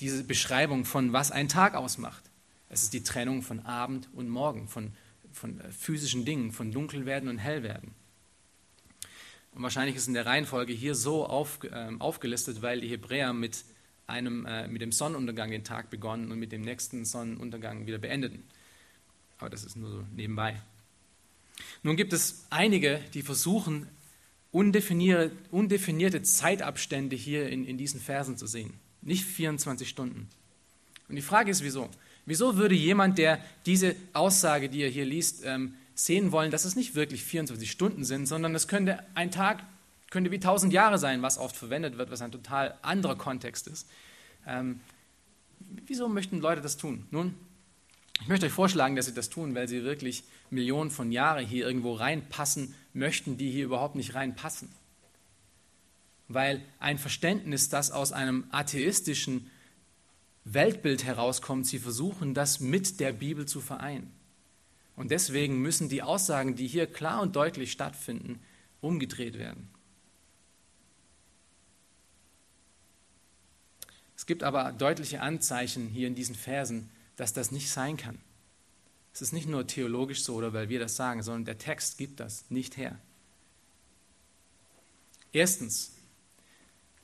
diese 0.00 0.24
Beschreibung 0.24 0.84
von 0.84 1.14
was 1.14 1.30
ein 1.30 1.48
Tag 1.48 1.74
ausmacht. 1.74 2.31
Es 2.72 2.82
ist 2.82 2.94
die 2.94 3.02
Trennung 3.02 3.42
von 3.42 3.60
Abend 3.60 4.08
und 4.14 4.30
Morgen, 4.30 4.66
von, 4.66 4.92
von 5.30 5.60
äh, 5.60 5.70
physischen 5.70 6.24
Dingen, 6.24 6.52
von 6.52 6.72
Dunkelwerden 6.72 7.28
und 7.28 7.36
Hellwerden. 7.36 7.92
Und 9.54 9.62
wahrscheinlich 9.62 9.94
ist 9.94 10.08
in 10.08 10.14
der 10.14 10.24
Reihenfolge 10.24 10.72
hier 10.72 10.94
so 10.94 11.26
auf, 11.26 11.62
äh, 11.64 11.90
aufgelistet, 11.98 12.62
weil 12.62 12.80
die 12.80 12.88
Hebräer 12.88 13.34
mit, 13.34 13.66
einem, 14.06 14.46
äh, 14.46 14.68
mit 14.68 14.80
dem 14.80 14.90
Sonnenuntergang 14.90 15.50
den 15.50 15.64
Tag 15.64 15.90
begonnen 15.90 16.32
und 16.32 16.38
mit 16.38 16.50
dem 16.50 16.62
nächsten 16.62 17.04
Sonnenuntergang 17.04 17.86
wieder 17.86 17.98
beendeten. 17.98 18.42
Aber 19.36 19.50
das 19.50 19.64
ist 19.64 19.76
nur 19.76 19.90
so 19.90 20.04
nebenbei. 20.16 20.58
Nun 21.82 21.96
gibt 21.96 22.14
es 22.14 22.46
einige, 22.48 23.00
die 23.12 23.20
versuchen, 23.20 23.86
undefinierte, 24.50 25.36
undefinierte 25.50 26.22
Zeitabstände 26.22 27.16
hier 27.16 27.50
in, 27.50 27.66
in 27.66 27.76
diesen 27.76 28.00
Versen 28.00 28.38
zu 28.38 28.46
sehen. 28.46 28.72
Nicht 29.02 29.26
24 29.26 29.86
Stunden. 29.86 30.30
Und 31.10 31.16
die 31.16 31.22
Frage 31.22 31.50
ist, 31.50 31.62
wieso? 31.62 31.90
Wieso 32.24 32.56
würde 32.56 32.74
jemand, 32.74 33.18
der 33.18 33.40
diese 33.66 33.96
Aussage, 34.12 34.68
die 34.68 34.82
er 34.82 34.88
hier 34.88 35.04
liest, 35.04 35.44
ähm, 35.44 35.74
sehen 35.94 36.32
wollen, 36.32 36.50
dass 36.50 36.64
es 36.64 36.76
nicht 36.76 36.94
wirklich 36.94 37.24
24 37.24 37.70
Stunden 37.70 38.04
sind, 38.04 38.26
sondern 38.26 38.54
es 38.54 38.68
könnte 38.68 39.04
ein 39.14 39.30
Tag, 39.30 39.64
könnte 40.10 40.30
wie 40.30 40.36
1000 40.36 40.72
Jahre 40.72 40.98
sein, 40.98 41.22
was 41.22 41.38
oft 41.38 41.56
verwendet 41.56 41.98
wird, 41.98 42.10
was 42.10 42.22
ein 42.22 42.32
total 42.32 42.74
anderer 42.82 43.16
Kontext 43.16 43.66
ist. 43.66 43.88
Ähm, 44.46 44.80
wieso 45.86 46.08
möchten 46.08 46.40
Leute 46.40 46.60
das 46.60 46.76
tun? 46.76 47.06
Nun, 47.10 47.34
ich 48.20 48.28
möchte 48.28 48.46
euch 48.46 48.52
vorschlagen, 48.52 48.94
dass 48.94 49.06
sie 49.06 49.14
das 49.14 49.30
tun, 49.30 49.54
weil 49.54 49.68
sie 49.68 49.82
wirklich 49.82 50.22
Millionen 50.50 50.90
von 50.90 51.10
Jahren 51.10 51.44
hier 51.44 51.66
irgendwo 51.66 51.94
reinpassen 51.94 52.74
möchten, 52.92 53.36
die 53.36 53.50
hier 53.50 53.64
überhaupt 53.64 53.96
nicht 53.96 54.14
reinpassen. 54.14 54.68
Weil 56.28 56.62
ein 56.78 56.98
Verständnis, 56.98 57.68
das 57.68 57.90
aus 57.90 58.12
einem 58.12 58.44
atheistischen 58.50 59.50
Weltbild 60.44 61.04
herauskommt, 61.04 61.66
sie 61.66 61.78
versuchen 61.78 62.34
das 62.34 62.60
mit 62.60 63.00
der 63.00 63.12
Bibel 63.12 63.46
zu 63.46 63.60
vereinen. 63.60 64.12
Und 64.96 65.10
deswegen 65.10 65.60
müssen 65.60 65.88
die 65.88 66.02
Aussagen, 66.02 66.56
die 66.56 66.66
hier 66.66 66.86
klar 66.86 67.22
und 67.22 67.36
deutlich 67.36 67.72
stattfinden, 67.72 68.40
umgedreht 68.80 69.38
werden. 69.38 69.68
Es 74.16 74.26
gibt 74.26 74.42
aber 74.42 74.72
deutliche 74.72 75.20
Anzeichen 75.20 75.88
hier 75.88 76.06
in 76.06 76.14
diesen 76.14 76.34
Versen, 76.34 76.90
dass 77.16 77.32
das 77.32 77.50
nicht 77.50 77.70
sein 77.70 77.96
kann. 77.96 78.20
Es 79.12 79.20
ist 79.20 79.32
nicht 79.32 79.48
nur 79.48 79.66
theologisch 79.66 80.22
so 80.22 80.34
oder 80.34 80.52
weil 80.52 80.68
wir 80.68 80.78
das 80.78 80.96
sagen, 80.96 81.22
sondern 81.22 81.44
der 81.44 81.58
Text 81.58 81.98
gibt 81.98 82.20
das 82.20 82.50
nicht 82.50 82.76
her. 82.76 82.98
Erstens, 85.32 85.92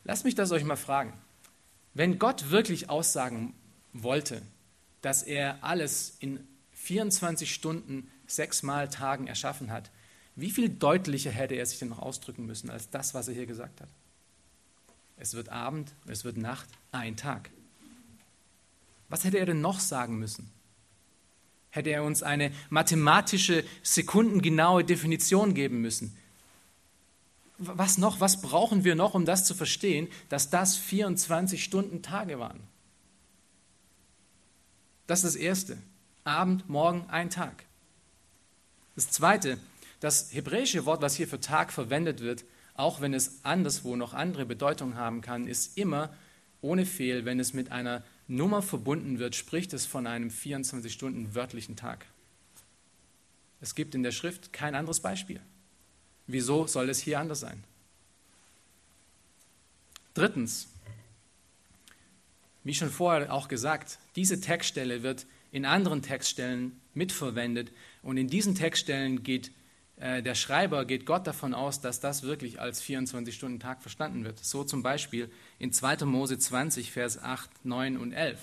lasst 0.05 0.25
mich 0.25 0.35
das 0.35 0.53
euch 0.53 0.65
mal 0.65 0.77
fragen. 0.77 1.13
Wenn 1.99 2.21
Gott 2.21 2.53
wirklich 2.53 2.91
aussagen 2.91 3.55
wollte, 3.93 4.41
dass 5.01 5.25
er 5.25 5.65
alles 5.65 6.17
in 6.21 6.39
24 6.71 7.53
Stunden, 7.53 8.09
sechsmal 8.29 8.89
Tagen 8.89 9.27
erschaffen 9.27 9.73
hat, 9.73 9.91
wie 10.37 10.53
viel 10.53 10.69
deutlicher 10.69 11.33
hätte 11.33 11.57
er 11.57 11.67
sich 11.67 11.81
denn 11.81 11.89
noch 11.89 11.99
ausdrücken 11.99 12.47
müssen 12.47 12.71
als 12.71 12.89
das, 12.89 13.15
was 13.15 13.27
er 13.27 13.35
hier 13.35 13.47
gesagt 13.47 13.81
hat? 13.81 13.89
Es 15.17 15.35
wird 15.35 15.49
Abend, 15.49 15.93
es 16.07 16.23
wird 16.23 16.37
Nacht, 16.37 16.69
ein 16.93 17.17
Tag. 17.17 17.51
Was 19.09 19.25
hätte 19.25 19.39
er 19.39 19.47
denn 19.47 19.61
noch 19.61 19.81
sagen 19.81 20.21
müssen? 20.21 20.53
Hätte 21.71 21.91
er 21.91 22.05
uns 22.05 22.23
eine 22.23 22.53
mathematische, 22.71 23.65
sekundengenaue 23.83 24.85
Definition 24.85 25.53
geben 25.53 25.81
müssen? 25.81 26.17
Was 27.59 27.99
noch? 27.99 28.21
Was 28.21 28.41
brauchen 28.41 28.85
wir 28.85 28.95
noch, 28.95 29.15
um 29.15 29.25
das 29.25 29.45
zu 29.45 29.55
verstehen, 29.55 30.09
dass 30.29 30.49
das 30.49 30.77
24 30.77 31.63
Stunden 31.63 32.03
Tage 32.03 32.39
waren? 32.39 32.61
Das 35.09 35.25
ist 35.25 35.35
das 35.35 35.37
Erste. 35.37 35.79
Abend, 36.23 36.69
Morgen, 36.69 37.07
ein 37.09 37.31
Tag. 37.31 37.65
Das 38.95 39.11
Zweite, 39.11 39.59
das 40.01 40.33
hebräische 40.33 40.85
Wort, 40.87 41.03
was 41.03 41.17
hier 41.17 41.27
für 41.27 41.41
Tag 41.41 41.73
verwendet 41.73 42.21
wird, 42.21 42.45
auch 42.75 43.01
wenn 43.01 43.15
es 43.15 43.45
anderswo 43.45 43.97
noch 43.97 44.15
andere 44.15 44.47
Bedeutung 44.47 44.95
haben 44.95 45.21
kann, 45.21 45.49
ist 45.49 45.77
immer 45.77 46.15
ohne 46.61 46.87
Fehl, 46.87 47.25
wenn 47.25 47.41
es 47.41 47.55
mit 47.55 47.73
einer 47.73 48.05
Nummer 48.29 48.63
verbunden 48.63 49.19
wird, 49.19 49.35
spricht 49.35 49.73
es 49.73 49.87
von 49.87 50.07
einem 50.07 50.31
24 50.31 50.93
Stunden 50.93 51.35
wörtlichen 51.35 51.77
Tag. 51.77 52.07
Es 53.61 53.75
gibt 53.75 53.95
in 53.95 54.03
der 54.03 54.13
Schrift 54.13 54.53
kein 54.53 54.75
anderes 54.75 55.01
Beispiel. 55.01 55.41
Wieso 56.29 56.67
soll 56.67 56.91
es 56.91 57.01
hier 57.01 57.19
anders 57.19 57.41
sein? 57.41 57.65
Drittens, 60.15 60.69
wie 62.65 62.75
schon 62.75 62.91
vorher 62.91 63.33
auch 63.33 63.49
gesagt, 63.49 63.99
diese 64.15 64.41
Textstelle 64.41 65.03
wird 65.03 65.27
in 65.53 65.65
anderen 65.65 66.03
Textstellen 66.03 66.79
mitverwendet 66.93 67.73
und 68.03 68.19
in 68.19 68.29
diesen 68.29 68.55
Textstellen 68.55 69.23
geht 69.23 69.53
äh, 69.97 70.23
der 70.23 70.35
Schreiber, 70.35 70.85
geht 70.85 71.07
Gott 71.07 71.27
davon 71.27 71.55
aus, 71.55 71.81
dass 71.81 72.01
das 72.01 72.23
wirklich 72.23 72.61
als 72.61 72.83
24-Stunden-Tag 72.83 73.81
verstanden 73.81 74.25
wird. 74.25 74.45
So 74.45 74.65
zum 74.65 74.83
Beispiel 74.83 75.31
in 75.59 75.73
2. 75.73 76.05
Mose 76.05 76.39
20, 76.39 76.93
Vers 76.93 77.23
8, 77.23 77.65
9 77.65 77.97
und 77.97 78.13
11. 78.13 78.39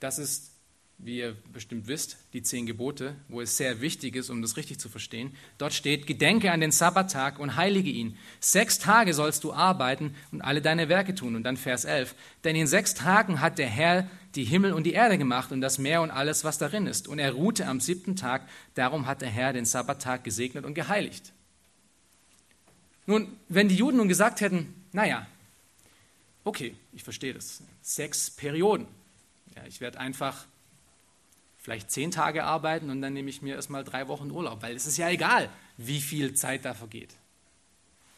Das 0.00 0.18
ist 0.18 0.52
wie 0.98 1.18
ihr 1.18 1.36
bestimmt 1.52 1.88
wisst, 1.88 2.16
die 2.32 2.42
zehn 2.42 2.64
Gebote, 2.64 3.14
wo 3.28 3.40
es 3.40 3.56
sehr 3.56 3.80
wichtig 3.80 4.16
ist, 4.16 4.30
um 4.30 4.40
das 4.40 4.56
richtig 4.56 4.80
zu 4.80 4.88
verstehen. 4.88 5.34
Dort 5.58 5.74
steht, 5.74 6.06
gedenke 6.06 6.50
an 6.50 6.60
den 6.60 6.72
Sabbattag 6.72 7.38
und 7.38 7.56
heilige 7.56 7.90
ihn. 7.90 8.16
Sechs 8.40 8.78
Tage 8.78 9.12
sollst 9.12 9.44
du 9.44 9.52
arbeiten 9.52 10.14
und 10.32 10.40
alle 10.40 10.62
deine 10.62 10.88
Werke 10.88 11.14
tun. 11.14 11.36
Und 11.36 11.44
dann 11.44 11.58
Vers 11.58 11.84
11, 11.84 12.14
denn 12.44 12.56
in 12.56 12.66
sechs 12.66 12.94
Tagen 12.94 13.40
hat 13.40 13.58
der 13.58 13.68
Herr 13.68 14.08
die 14.34 14.44
Himmel 14.44 14.72
und 14.72 14.84
die 14.84 14.92
Erde 14.92 15.18
gemacht 15.18 15.52
und 15.52 15.60
das 15.60 15.78
Meer 15.78 16.02
und 16.02 16.10
alles, 16.10 16.44
was 16.44 16.58
darin 16.58 16.86
ist. 16.86 17.08
Und 17.08 17.18
er 17.18 17.32
ruhte 17.32 17.66
am 17.66 17.80
siebten 17.80 18.16
Tag, 18.16 18.48
darum 18.74 19.06
hat 19.06 19.20
der 19.20 19.30
Herr 19.30 19.52
den 19.52 19.64
Sabbattag 19.64 20.24
gesegnet 20.24 20.64
und 20.64 20.74
geheiligt. 20.74 21.32
Nun, 23.06 23.36
wenn 23.48 23.68
die 23.68 23.76
Juden 23.76 23.98
nun 23.98 24.08
gesagt 24.08 24.40
hätten, 24.40 24.74
naja, 24.92 25.26
okay, 26.44 26.74
ich 26.92 27.04
verstehe 27.04 27.34
das, 27.34 27.62
sechs 27.82 28.30
Perioden. 28.30 28.86
Ja, 29.54 29.62
ich 29.66 29.80
werde 29.80 30.00
einfach 30.00 30.46
vielleicht 31.66 31.90
zehn 31.90 32.12
Tage 32.12 32.44
arbeiten 32.44 32.90
und 32.90 33.02
dann 33.02 33.12
nehme 33.12 33.28
ich 33.28 33.42
mir 33.42 33.56
erstmal 33.56 33.82
drei 33.82 34.06
Wochen 34.06 34.30
Urlaub, 34.30 34.62
weil 34.62 34.76
es 34.76 34.86
ist 34.86 34.98
ja 34.98 35.10
egal, 35.10 35.50
wie 35.76 36.00
viel 36.00 36.32
Zeit 36.34 36.64
da 36.64 36.74
vergeht. 36.74 37.16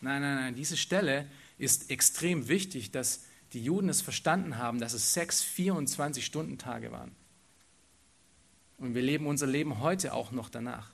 Nein, 0.02 0.20
nein, 0.20 0.36
nein, 0.36 0.54
diese 0.54 0.76
Stelle 0.76 1.26
ist 1.56 1.90
extrem 1.90 2.48
wichtig, 2.48 2.90
dass 2.90 3.24
die 3.54 3.64
Juden 3.64 3.88
es 3.88 4.02
verstanden 4.02 4.58
haben, 4.58 4.80
dass 4.80 4.92
es 4.92 5.14
sechs 5.14 5.42
24-Stunden-Tage 5.42 6.92
waren. 6.92 7.16
Und 8.76 8.94
wir 8.94 9.00
leben 9.00 9.26
unser 9.26 9.46
Leben 9.46 9.80
heute 9.80 10.12
auch 10.12 10.30
noch 10.30 10.50
danach. 10.50 10.90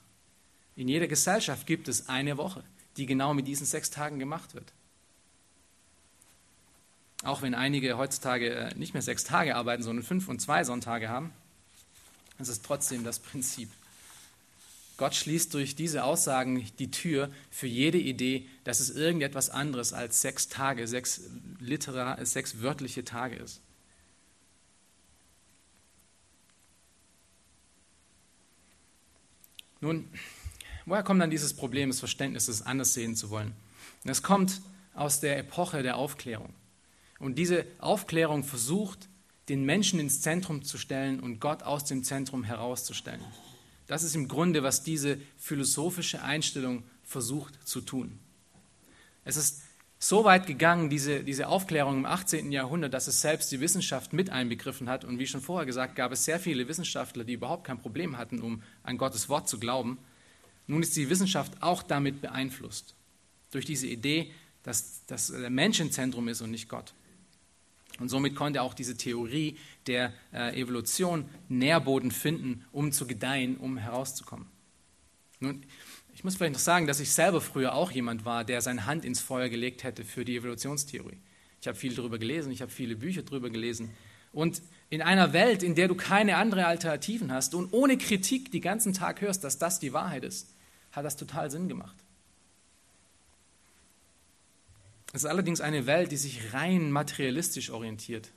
In 0.77 0.87
jeder 0.87 1.09
Gesellschaft 1.09 1.67
gibt 1.67 1.89
es 1.89 2.09
eine 2.09 2.37
Woche, 2.37 2.63
die 2.97 3.07
genau 3.07 3.35
mit 3.35 3.49
diesen 3.49 3.67
sechs 3.67 3.91
Tagen 3.91 4.21
gemacht 4.21 4.55
wird. 4.55 4.73
Auch 7.25 7.43
wenn 7.43 7.57
einige 7.57 7.99
heutzutage 7.99 8.55
äh, 8.55 8.75
nicht 8.77 8.95
mehr 8.95 9.03
sechs 9.03 9.25
Tage 9.25 9.57
arbeiten, 9.57 9.83
sondern 9.83 10.05
fünf 10.05 10.29
und 10.29 10.41
zwei 10.41 10.63
Sonntage 10.63 11.09
haben, 11.09 11.33
es 12.39 12.49
ist 12.49 12.65
trotzdem 12.65 13.05
das 13.05 13.19
Prinzip. 13.19 13.71
Gott 14.97 15.15
schließt 15.15 15.53
durch 15.55 15.75
diese 15.75 16.05
Aussagen 16.05 16.65
die 16.79 16.91
Tür 16.91 17.31
für 17.51 17.67
jede 17.67 17.99
Idee, 17.99 18.47
dass 18.63 18.79
es 18.79 18.91
irgendetwas 18.91 19.51
anderes 19.51 19.93
als 19.93 20.21
sechs 20.21 20.49
Tage, 20.49 20.87
sechs, 20.87 21.23
literar, 21.59 22.25
sechs 22.25 22.61
wörtliche 22.61 23.05
Tage 23.05 23.37
ist. 23.37 23.61
Nun, 29.81 30.09
woher 30.87 31.03
kommt 31.03 31.21
dann 31.21 31.31
dieses 31.31 31.55
Problem 31.55 31.91
des 31.91 31.99
Verständnisses, 31.99 32.63
anders 32.63 32.95
sehen 32.95 33.17
zu 33.17 33.31
wollen? 33.31 33.53
Das 34.05 34.23
kommt 34.23 34.63
aus 34.95 35.21
der 35.21 35.39
Epoche 35.39 35.83
der 35.83 35.97
Aufklärung. 35.97 36.55
Und 37.19 37.37
diese 37.37 37.67
Aufklärung 37.79 38.45
versucht, 38.45 39.09
den 39.49 39.65
Menschen 39.65 40.01
ins 40.01 40.21
Zentrum 40.21 40.63
zu 40.63 40.79
stellen 40.79 41.21
und 41.21 41.41
Gott 41.41 41.63
aus 41.63 41.85
dem 41.85 42.03
Zentrum 42.03 42.45
herauszustellen. 42.45 43.25
Das 43.87 44.03
ist 44.03 44.15
im 44.15 44.29
Grunde, 44.29 44.63
was 44.63 44.83
diese 44.83 45.19
philosophische 45.37 46.23
Einstellung 46.23 46.85
versucht 47.03 47.67
zu 47.67 47.81
tun. 47.83 48.19
Es 49.25 49.37
ist 49.37 49.63
so 49.99 50.25
weit 50.25 50.47
gegangen, 50.47 50.91
diese, 50.91 51.23
diese 51.23 51.49
Aufklärung 51.49 51.99
im 51.99 52.07
18. 52.07 52.53
Jahrhundert, 52.53 52.93
dass 52.93 53.07
es 53.07 53.21
selbst 53.21 53.51
die 53.53 53.61
Wissenschaft 53.61 54.13
mit 54.13 54.31
einbegriffen 54.31 54.89
hat. 54.89 55.05
Und 55.05 55.19
wie 55.19 55.27
schon 55.27 55.41
vorher 55.41 55.67
gesagt, 55.67 55.97
gab 55.97 56.13
es 56.13 56.25
sehr 56.25 56.41
viele 56.41 56.69
Wissenschaftler, 56.69 57.25
die 57.25 57.35
überhaupt 57.35 57.65
kein 57.65 57.79
Problem 57.79 58.19
hatten, 58.19 58.41
um 58.41 58.63
an 58.83 58.99
Gottes 58.99 59.29
Wort 59.29 59.49
zu 59.49 59.59
glauben. 59.59 59.99
Nun 60.67 60.83
ist 60.83 60.97
die 60.97 61.09
Wissenschaft 61.11 61.63
auch 61.63 61.83
damit 61.83 62.21
beeinflusst, 62.21 62.95
durch 63.51 63.65
diese 63.65 63.87
Idee, 63.87 64.31
dass, 64.63 65.05
dass 65.07 65.29
der 65.29 65.51
Mensch 65.51 65.81
im 65.81 65.91
Zentrum 65.91 66.29
ist 66.29 66.41
und 66.41 66.51
nicht 66.51 66.69
Gott. 66.69 66.95
Und 68.01 68.09
somit 68.09 68.35
konnte 68.35 68.63
auch 68.63 68.75
diese 68.75 68.97
Theorie 68.97 69.57
der 69.87 70.13
äh, 70.33 70.61
Evolution 70.61 71.29
Nährboden 71.49 72.11
finden, 72.11 72.65
um 72.73 72.93
zu 72.93 73.07
gedeihen, 73.07 73.57
um 73.57 73.77
herauszukommen. 73.77 74.47
Nun, 75.41 75.65
ich 76.15 76.25
muss 76.25 76.37
vielleicht 76.37 76.55
noch 76.55 76.61
sagen, 76.61 76.87
dass 76.87 77.01
ich 77.01 77.13
selber 77.13 77.41
früher 77.41 77.75
auch 77.75 77.91
jemand 77.91 78.25
war, 78.25 78.45
der 78.45 78.63
seine 78.63 78.87
Hand 78.87 79.05
ins 79.05 79.21
Feuer 79.21 79.49
gelegt 79.49 79.85
hätte 79.85 80.05
für 80.05 80.25
die 80.25 80.37
Evolutionstheorie. 80.37 81.19
Ich 81.61 81.69
habe 81.69 81.77
viel 81.77 81.95
darüber 81.95 82.19
gelesen, 82.19 82.53
ich 82.53 82.63
habe 82.63 82.71
viele 82.71 82.97
Bücher 82.97 83.23
darüber 83.23 83.51
gelesen. 83.51 83.91
Und 84.33 84.61
in 84.91 85.01
einer 85.01 85.33
Welt, 85.33 85.63
in 85.63 85.75
der 85.75 85.89
du 85.89 85.95
keine 85.95 86.37
anderen 86.37 86.65
Alternativen 86.65 87.33
hast 87.33 87.55
und 87.55 87.73
ohne 87.73 87.97
Kritik 87.97 88.51
den 88.51 88.61
ganzen 88.61 88.93
Tag 88.93 89.21
hörst, 89.21 89.45
dass 89.45 89.59
das 89.59 89.79
die 89.79 89.93
Wahrheit 89.93 90.25
ist, 90.25 90.55
hat 90.93 91.05
das 91.05 91.17
total 91.17 91.51
Sinn 91.51 91.69
gemacht. 91.69 92.04
Es 95.15 95.23
ist 95.23 95.31
allerdings 95.31 95.61
eine 95.61 95.87
Welt, 95.87 96.11
die 96.11 96.17
sich 96.17 96.53
rein 96.55 96.91
materialistisch 96.91 97.71
orientiert. 97.71 98.33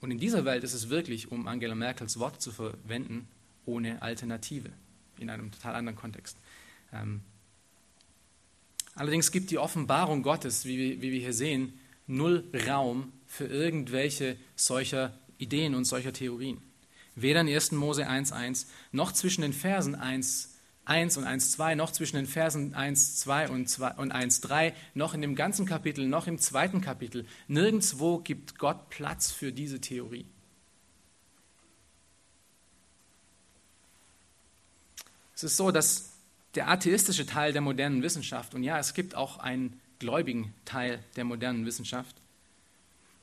Und 0.00 0.10
in 0.10 0.18
dieser 0.18 0.44
Welt 0.44 0.64
ist 0.64 0.74
es 0.74 0.88
wirklich, 0.88 1.30
um 1.30 1.46
Angela 1.46 1.76
Merkels 1.76 2.18
Wort 2.18 2.42
zu 2.42 2.50
verwenden, 2.50 3.28
ohne 3.64 4.02
Alternative, 4.02 4.70
in 5.20 5.30
einem 5.30 5.52
total 5.52 5.76
anderen 5.76 5.96
Kontext. 5.96 6.36
Ähm, 6.92 7.20
allerdings 8.96 9.30
gibt 9.30 9.52
die 9.52 9.58
Offenbarung 9.58 10.24
Gottes, 10.24 10.64
wie, 10.64 11.00
wie 11.00 11.12
wir 11.12 11.20
hier 11.20 11.32
sehen, 11.32 11.78
null 12.08 12.42
Raum 12.66 13.12
für 13.28 13.46
irgendwelche 13.46 14.36
solcher 14.56 15.16
Ideen 15.38 15.76
und 15.76 15.84
solcher 15.84 16.12
Theorien. 16.12 16.60
Weder 17.14 17.42
in 17.42 17.48
1. 17.48 17.70
Mose 17.70 18.08
1.1 18.08 18.66
noch 18.90 19.12
zwischen 19.12 19.42
den 19.42 19.52
Versen 19.52 19.94
1 19.94 20.51
1 20.84 21.16
und 21.16 21.24
1,2, 21.26 21.76
noch 21.76 21.92
zwischen 21.92 22.16
den 22.16 22.26
Versen 22.26 22.74
1, 22.74 23.20
2 23.20 23.48
und, 23.50 23.68
2 23.68 23.92
und 23.92 24.10
1, 24.10 24.40
3, 24.40 24.74
noch 24.94 25.14
in 25.14 25.22
dem 25.22 25.36
ganzen 25.36 25.64
Kapitel, 25.64 26.06
noch 26.06 26.26
im 26.26 26.38
zweiten 26.38 26.80
Kapitel. 26.80 27.24
Nirgendwo 27.46 28.18
gibt 28.18 28.58
Gott 28.58 28.90
Platz 28.90 29.30
für 29.30 29.52
diese 29.52 29.80
Theorie. 29.80 30.26
Es 35.34 35.44
ist 35.44 35.56
so, 35.56 35.70
dass 35.70 36.10
der 36.54 36.68
atheistische 36.68 37.26
Teil 37.26 37.52
der 37.52 37.62
modernen 37.62 38.02
Wissenschaft, 38.02 38.54
und 38.54 38.62
ja, 38.62 38.78
es 38.78 38.94
gibt 38.94 39.14
auch 39.14 39.38
einen 39.38 39.80
gläubigen 39.98 40.52
Teil 40.64 40.98
der 41.16 41.24
modernen 41.24 41.64
Wissenschaft, 41.64 42.16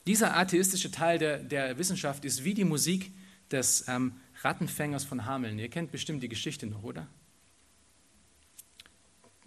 dieser 0.08 0.36
atheistische 0.36 0.92
Teil 0.92 1.20
der, 1.20 1.38
der 1.38 1.78
Wissenschaft 1.78 2.26
ist 2.26 2.44
wie 2.44 2.54
die 2.54 2.64
Musik 2.64 3.12
des 3.52 3.88
ähm, 3.88 4.14
Rattenfängers 4.42 5.04
von 5.04 5.26
Hameln. 5.26 5.60
Ihr 5.60 5.70
kennt 5.70 5.92
bestimmt 5.92 6.24
die 6.24 6.30
Geschichte 6.30 6.66
noch, 6.66 6.84
oder? 6.84 7.08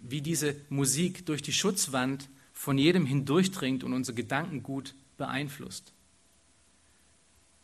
Wie 0.03 0.21
diese 0.21 0.55
Musik 0.69 1.25
durch 1.25 1.41
die 1.41 1.53
Schutzwand 1.53 2.29
von 2.51 2.77
jedem 2.77 3.05
hindurchdringt 3.05 3.83
und 3.83 3.93
unser 3.93 4.13
Gedankengut 4.13 4.93
beeinflusst. 5.17 5.93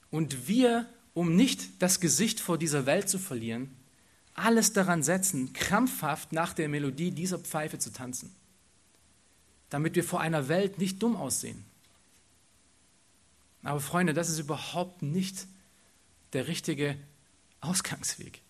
Und 0.09 0.47
wir, 0.47 0.89
um 1.13 1.35
nicht 1.35 1.81
das 1.81 1.99
Gesicht 1.99 2.39
vor 2.39 2.57
dieser 2.57 2.85
Welt 2.85 3.09
zu 3.09 3.19
verlieren, 3.19 3.69
alles 4.33 4.71
daran 4.71 5.03
setzen, 5.03 5.51
krampfhaft 5.53 6.31
nach 6.31 6.53
der 6.53 6.69
Melodie 6.69 7.11
dieser 7.11 7.39
Pfeife 7.39 7.77
zu 7.77 7.91
tanzen, 7.91 8.33
damit 9.69 9.95
wir 9.95 10.03
vor 10.03 10.21
einer 10.21 10.47
Welt 10.47 10.79
nicht 10.79 11.03
dumm 11.03 11.17
aussehen. 11.17 11.65
Aber 13.63 13.81
Freunde, 13.81 14.13
das 14.13 14.29
ist 14.29 14.39
überhaupt 14.39 15.01
nicht 15.01 15.45
der 16.31 16.47
richtige 16.47 16.95
Ausgangsweg. 17.59 18.41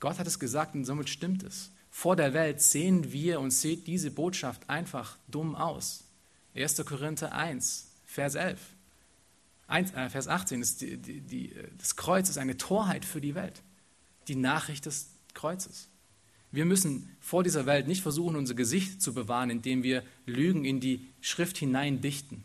Gott 0.00 0.18
hat 0.18 0.26
es 0.26 0.38
gesagt 0.38 0.74
und 0.74 0.86
somit 0.86 1.10
stimmt 1.10 1.42
es 1.42 1.70
vor 1.94 2.16
der 2.16 2.32
Welt 2.32 2.62
sehen 2.62 3.12
wir 3.12 3.38
und 3.38 3.50
sieht 3.50 3.86
diese 3.86 4.10
Botschaft 4.10 4.68
einfach 4.68 5.18
dumm 5.28 5.54
aus. 5.54 6.04
1. 6.56 6.82
Korinther 6.86 7.32
1, 7.32 7.86
Vers 8.06 8.34
11. 8.34 8.58
1, 9.68 9.92
äh, 9.92 10.08
Vers 10.08 10.26
18 10.26 10.62
ist 10.62 10.80
die, 10.80 10.96
die, 10.96 11.20
die, 11.20 11.54
das 11.76 11.94
Kreuz 11.94 12.30
ist 12.30 12.38
eine 12.38 12.56
Torheit 12.56 13.04
für 13.04 13.20
die 13.20 13.34
Welt. 13.34 13.62
Die 14.26 14.36
Nachricht 14.36 14.86
des 14.86 15.10
Kreuzes. 15.34 15.88
Wir 16.50 16.64
müssen 16.64 17.14
vor 17.20 17.44
dieser 17.44 17.66
Welt 17.66 17.86
nicht 17.86 18.02
versuchen, 18.02 18.36
unser 18.36 18.54
Gesicht 18.54 19.02
zu 19.02 19.12
bewahren, 19.12 19.50
indem 19.50 19.82
wir 19.82 20.02
Lügen 20.24 20.64
in 20.64 20.80
die 20.80 21.06
Schrift 21.20 21.58
hinein 21.58 22.00
dichten. 22.00 22.42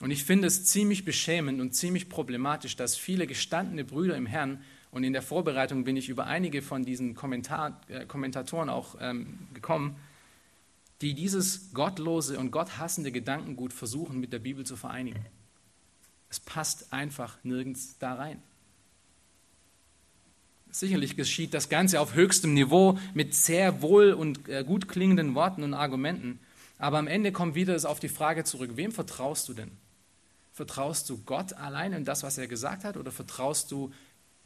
Und 0.00 0.10
ich 0.10 0.24
finde 0.24 0.48
es 0.48 0.64
ziemlich 0.64 1.04
beschämend 1.04 1.60
und 1.60 1.76
ziemlich 1.76 2.08
problematisch, 2.08 2.74
dass 2.74 2.96
viele 2.96 3.28
gestandene 3.28 3.84
Brüder 3.84 4.16
im 4.16 4.26
Herrn 4.26 4.62
und 4.90 5.04
in 5.04 5.12
der 5.12 5.22
Vorbereitung 5.22 5.84
bin 5.84 5.96
ich 5.96 6.08
über 6.08 6.26
einige 6.26 6.62
von 6.62 6.84
diesen 6.84 7.14
Kommentar, 7.14 7.80
äh, 7.88 8.06
Kommentatoren 8.06 8.68
auch 8.68 8.96
ähm, 9.00 9.38
gekommen, 9.52 9.96
die 11.00 11.14
dieses 11.14 11.72
gottlose 11.74 12.38
und 12.38 12.50
gotthassende 12.50 13.12
Gedankengut 13.12 13.72
versuchen 13.72 14.18
mit 14.20 14.32
der 14.32 14.38
Bibel 14.38 14.64
zu 14.64 14.76
vereinigen. 14.76 15.24
Es 16.30 16.40
passt 16.40 16.92
einfach 16.92 17.38
nirgends 17.44 17.98
da 17.98 18.14
rein. 18.14 18.42
Sicherlich 20.70 21.16
geschieht 21.16 21.54
das 21.54 21.68
Ganze 21.68 22.00
auf 22.00 22.14
höchstem 22.14 22.52
Niveau 22.52 22.98
mit 23.14 23.34
sehr 23.34 23.80
wohl 23.82 24.12
und 24.12 24.48
äh, 24.48 24.64
gut 24.64 24.88
klingenden 24.88 25.34
Worten 25.34 25.62
und 25.62 25.74
Argumenten. 25.74 26.38
Aber 26.78 26.98
am 26.98 27.06
Ende 27.06 27.32
kommt 27.32 27.54
wieder 27.54 27.78
auf 27.88 28.00
die 28.00 28.08
Frage 28.08 28.44
zurück, 28.44 28.72
wem 28.74 28.92
vertraust 28.92 29.48
du 29.48 29.54
denn? 29.54 29.70
Vertraust 30.52 31.08
du 31.08 31.18
Gott 31.24 31.54
allein 31.54 31.92
in 31.92 32.04
das, 32.04 32.22
was 32.22 32.38
er 32.38 32.46
gesagt 32.46 32.84
hat, 32.84 32.96
oder 32.96 33.10
vertraust 33.10 33.70
du 33.72 33.92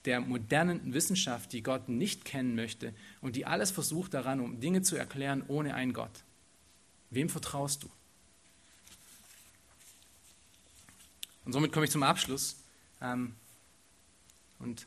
der 0.05 0.20
modernen 0.20 0.94
Wissenschaft, 0.94 1.53
die 1.53 1.62
Gott 1.62 1.88
nicht 1.88 2.24
kennen 2.24 2.55
möchte 2.55 2.94
und 3.20 3.36
die 3.36 3.46
alles 3.46 3.70
versucht 3.70 4.14
daran, 4.14 4.40
um 4.40 4.61
Dinge 4.61 4.82
zu 4.82 4.96
erklären 4.96 5.42
ohne 5.46 5.74
einen 5.74 5.92
Gott. 5.92 6.24
Wem 7.11 7.28
vertraust 7.28 7.82
du? 7.82 7.88
Und 11.44 11.53
somit 11.53 11.72
komme 11.72 11.84
ich 11.86 11.90
zum 11.90 12.03
Abschluss 12.03 12.57
ähm, 13.01 13.34
und 14.59 14.86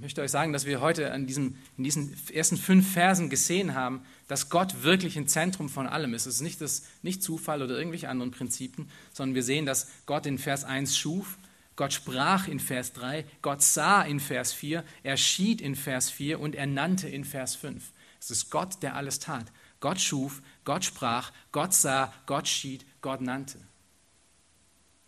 möchte 0.00 0.22
euch 0.22 0.30
sagen, 0.30 0.52
dass 0.52 0.66
wir 0.66 0.80
heute 0.80 1.12
an 1.12 1.26
diesem, 1.26 1.56
in 1.76 1.84
diesen 1.84 2.16
ersten 2.32 2.56
fünf 2.56 2.92
Versen 2.92 3.30
gesehen 3.30 3.74
haben, 3.74 4.02
dass 4.28 4.48
Gott 4.48 4.82
wirklich 4.82 5.16
im 5.16 5.28
Zentrum 5.28 5.68
von 5.68 5.86
allem 5.86 6.14
ist. 6.14 6.26
Es 6.26 6.36
ist 6.36 6.40
nicht, 6.40 6.60
das, 6.60 6.82
nicht 7.02 7.22
Zufall 7.22 7.62
oder 7.62 7.76
irgendwelche 7.76 8.08
anderen 8.08 8.30
Prinzipien, 8.30 8.88
sondern 9.12 9.34
wir 9.34 9.42
sehen, 9.42 9.66
dass 9.66 9.88
Gott 10.06 10.26
in 10.26 10.38
Vers 10.38 10.64
1 10.64 10.96
schuf, 10.96 11.38
Gott 11.76 11.92
sprach 11.92 12.46
in 12.46 12.60
Vers 12.60 12.92
3, 12.92 13.24
Gott 13.42 13.62
sah 13.62 14.02
in 14.02 14.20
Vers 14.20 14.52
4, 14.52 14.84
er 15.02 15.16
schied 15.16 15.60
in 15.60 15.74
Vers 15.74 16.10
4 16.10 16.38
und 16.38 16.54
er 16.54 16.66
nannte 16.66 17.08
in 17.08 17.24
Vers 17.24 17.56
5. 17.56 17.92
Es 18.20 18.30
ist 18.30 18.50
Gott, 18.50 18.82
der 18.82 18.94
alles 18.94 19.18
tat. 19.18 19.50
Gott 19.80 20.00
schuf, 20.00 20.40
Gott 20.64 20.84
sprach, 20.84 21.32
Gott 21.52 21.74
sah, 21.74 22.12
Gott 22.26 22.48
schied, 22.48 22.86
Gott 23.02 23.20
nannte. 23.20 23.58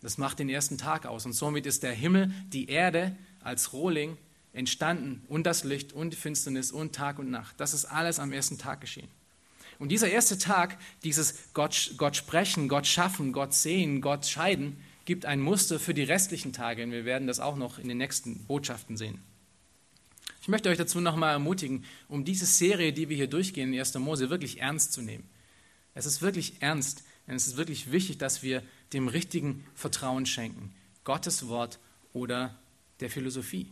Das 0.01 0.17
macht 0.17 0.39
den 0.39 0.49
ersten 0.49 0.77
Tag 0.77 1.05
aus. 1.05 1.25
Und 1.25 1.33
somit 1.33 1.65
ist 1.65 1.83
der 1.83 1.93
Himmel, 1.93 2.31
die 2.47 2.69
Erde 2.69 3.15
als 3.41 3.73
Rohling 3.73 4.17
entstanden 4.53 5.23
und 5.29 5.45
das 5.45 5.63
Licht 5.63 5.93
und 5.93 6.11
die 6.11 6.17
Finsternis 6.17 6.71
und 6.71 6.93
Tag 6.93 7.17
und 7.17 7.31
Nacht. 7.31 7.59
Das 7.59 7.73
ist 7.73 7.85
alles 7.85 8.19
am 8.19 8.31
ersten 8.31 8.57
Tag 8.57 8.81
geschehen. 8.81 9.09
Und 9.79 9.89
dieser 9.89 10.09
erste 10.09 10.37
Tag, 10.37 10.77
dieses 11.03 11.53
Gott, 11.53 11.93
Gott 11.97 12.15
sprechen, 12.15 12.67
Gott 12.67 12.87
schaffen, 12.87 13.31
Gott 13.31 13.53
sehen, 13.53 14.01
Gott 14.01 14.25
scheiden, 14.25 14.77
gibt 15.07 15.25
ein 15.25 15.39
Muster 15.39 15.79
für 15.79 15.93
die 15.93 16.03
restlichen 16.03 16.51
Tage 16.51 16.83
und 16.83 16.91
wir 16.91 17.05
werden 17.05 17.27
das 17.27 17.39
auch 17.39 17.55
noch 17.55 17.79
in 17.79 17.87
den 17.87 17.97
nächsten 17.97 18.45
Botschaften 18.45 18.97
sehen. 18.97 19.23
Ich 20.41 20.49
möchte 20.49 20.67
euch 20.67 20.77
dazu 20.77 20.99
nochmal 20.99 21.31
ermutigen, 21.31 21.85
um 22.09 22.25
diese 22.25 22.45
Serie, 22.45 22.91
die 22.91 23.07
wir 23.07 23.15
hier 23.15 23.29
durchgehen 23.29 23.73
in 23.73 23.79
1. 23.79 23.95
Mose, 23.99 24.29
wirklich 24.29 24.59
ernst 24.59 24.91
zu 24.91 25.01
nehmen. 25.01 25.23
Es 25.95 26.05
ist 26.05 26.21
wirklich 26.21 26.61
ernst 26.61 27.05
und 27.25 27.35
es 27.35 27.47
ist 27.47 27.55
wirklich 27.55 27.89
wichtig, 27.89 28.17
dass 28.17 28.43
wir 28.43 28.61
dem 28.91 29.07
richtigen 29.07 29.65
Vertrauen 29.75 30.25
schenken. 30.25 30.73
Gottes 31.05 31.47
Wort 31.47 31.79
oder 32.11 32.53
der 32.99 33.09
Philosophie. 33.09 33.71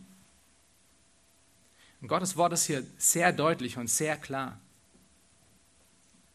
Und 2.00 2.08
Gottes 2.08 2.38
Wort 2.38 2.54
ist 2.54 2.64
hier 2.64 2.82
sehr 2.96 3.34
deutlich 3.34 3.76
und 3.76 3.90
sehr 3.90 4.16
klar. 4.16 4.58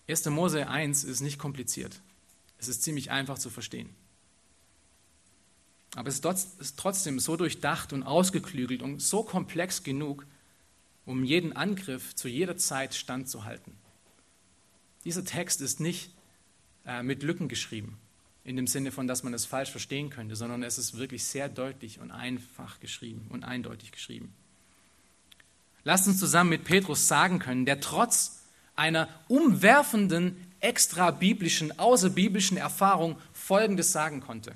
1. 0.07 0.25
Mose 0.27 0.67
1 0.67 1.03
ist 1.05 1.21
nicht 1.21 1.39
kompliziert. 1.39 2.01
Es 2.59 2.67
ist 2.67 2.83
ziemlich 2.83 3.09
einfach 3.09 3.39
zu 3.39 3.49
verstehen. 3.49 3.89
Aber 5.95 6.07
es 6.07 6.19
ist 6.19 6.79
trotzdem 6.79 7.19
so 7.19 7.35
durchdacht 7.35 7.91
und 7.91 8.03
ausgeklügelt 8.03 8.81
und 8.81 9.01
so 9.01 9.23
komplex 9.23 9.83
genug, 9.83 10.25
um 11.05 11.23
jeden 11.23 11.53
Angriff 11.53 12.15
zu 12.15 12.27
jeder 12.27 12.55
Zeit 12.57 12.93
standzuhalten. 12.93 13.73
Dieser 15.03 15.25
Text 15.25 15.61
ist 15.61 15.79
nicht 15.79 16.11
äh, 16.85 17.03
mit 17.03 17.23
Lücken 17.23 17.49
geschrieben, 17.49 17.97
in 18.43 18.55
dem 18.55 18.67
Sinne 18.67 18.91
von, 18.91 19.07
dass 19.07 19.23
man 19.23 19.33
es 19.33 19.45
falsch 19.45 19.71
verstehen 19.71 20.09
könnte, 20.09 20.35
sondern 20.35 20.63
es 20.63 20.77
ist 20.77 20.97
wirklich 20.97 21.25
sehr 21.25 21.49
deutlich 21.49 21.99
und 21.99 22.11
einfach 22.11 22.79
geschrieben 22.79 23.27
und 23.29 23.43
eindeutig 23.43 23.91
geschrieben. 23.91 24.33
Lasst 25.83 26.07
uns 26.07 26.19
zusammen 26.19 26.51
mit 26.51 26.63
Petrus 26.63 27.07
sagen 27.07 27.39
können, 27.39 27.65
der 27.65 27.81
trotz 27.81 28.43
einer 28.75 29.09
umwerfenden, 29.27 30.37
extra 30.59 31.11
biblischen, 31.11 31.77
außerbiblischen 31.77 32.57
Erfahrung 32.57 33.17
Folgendes 33.33 33.91
sagen 33.91 34.21
konnte. 34.21 34.55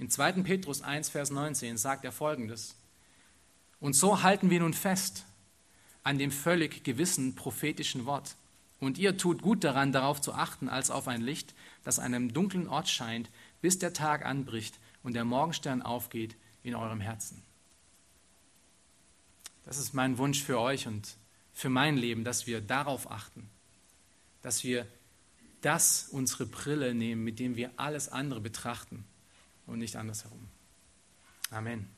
In 0.00 0.08
2. 0.08 0.32
Petrus 0.44 0.80
1, 0.80 1.10
Vers 1.10 1.30
19 1.30 1.76
sagt 1.76 2.06
er 2.06 2.10
Folgendes. 2.10 2.74
Und 3.80 3.92
so 3.92 4.22
halten 4.22 4.48
wir 4.48 4.60
nun 4.60 4.72
fest 4.72 5.26
an 6.02 6.16
dem 6.16 6.30
völlig 6.30 6.84
gewissen 6.84 7.34
prophetischen 7.34 8.06
Wort. 8.06 8.36
Und 8.78 8.96
ihr 8.96 9.18
tut 9.18 9.42
gut 9.42 9.62
daran, 9.62 9.92
darauf 9.92 10.22
zu 10.22 10.32
achten, 10.32 10.70
als 10.70 10.90
auf 10.90 11.06
ein 11.06 11.20
Licht, 11.20 11.54
das 11.84 11.98
an 11.98 12.14
einem 12.14 12.32
dunklen 12.32 12.66
Ort 12.66 12.88
scheint, 12.88 13.28
bis 13.60 13.78
der 13.78 13.92
Tag 13.92 14.24
anbricht 14.24 14.80
und 15.02 15.12
der 15.12 15.26
Morgenstern 15.26 15.82
aufgeht 15.82 16.34
in 16.62 16.74
eurem 16.74 17.02
Herzen. 17.02 17.42
Das 19.64 19.76
ist 19.76 19.92
mein 19.92 20.16
Wunsch 20.16 20.42
für 20.42 20.58
euch 20.58 20.86
und 20.86 21.14
für 21.52 21.68
mein 21.68 21.98
Leben, 21.98 22.24
dass 22.24 22.46
wir 22.46 22.62
darauf 22.62 23.10
achten, 23.10 23.50
dass 24.40 24.64
wir 24.64 24.86
das 25.60 26.08
unsere 26.10 26.46
Brille 26.46 26.94
nehmen, 26.94 27.22
mit 27.22 27.38
dem 27.38 27.56
wir 27.56 27.70
alles 27.76 28.08
andere 28.08 28.40
betrachten 28.40 29.04
und 29.70 29.78
nicht 29.78 29.96
andersherum. 29.96 30.48
Amen. 31.50 31.88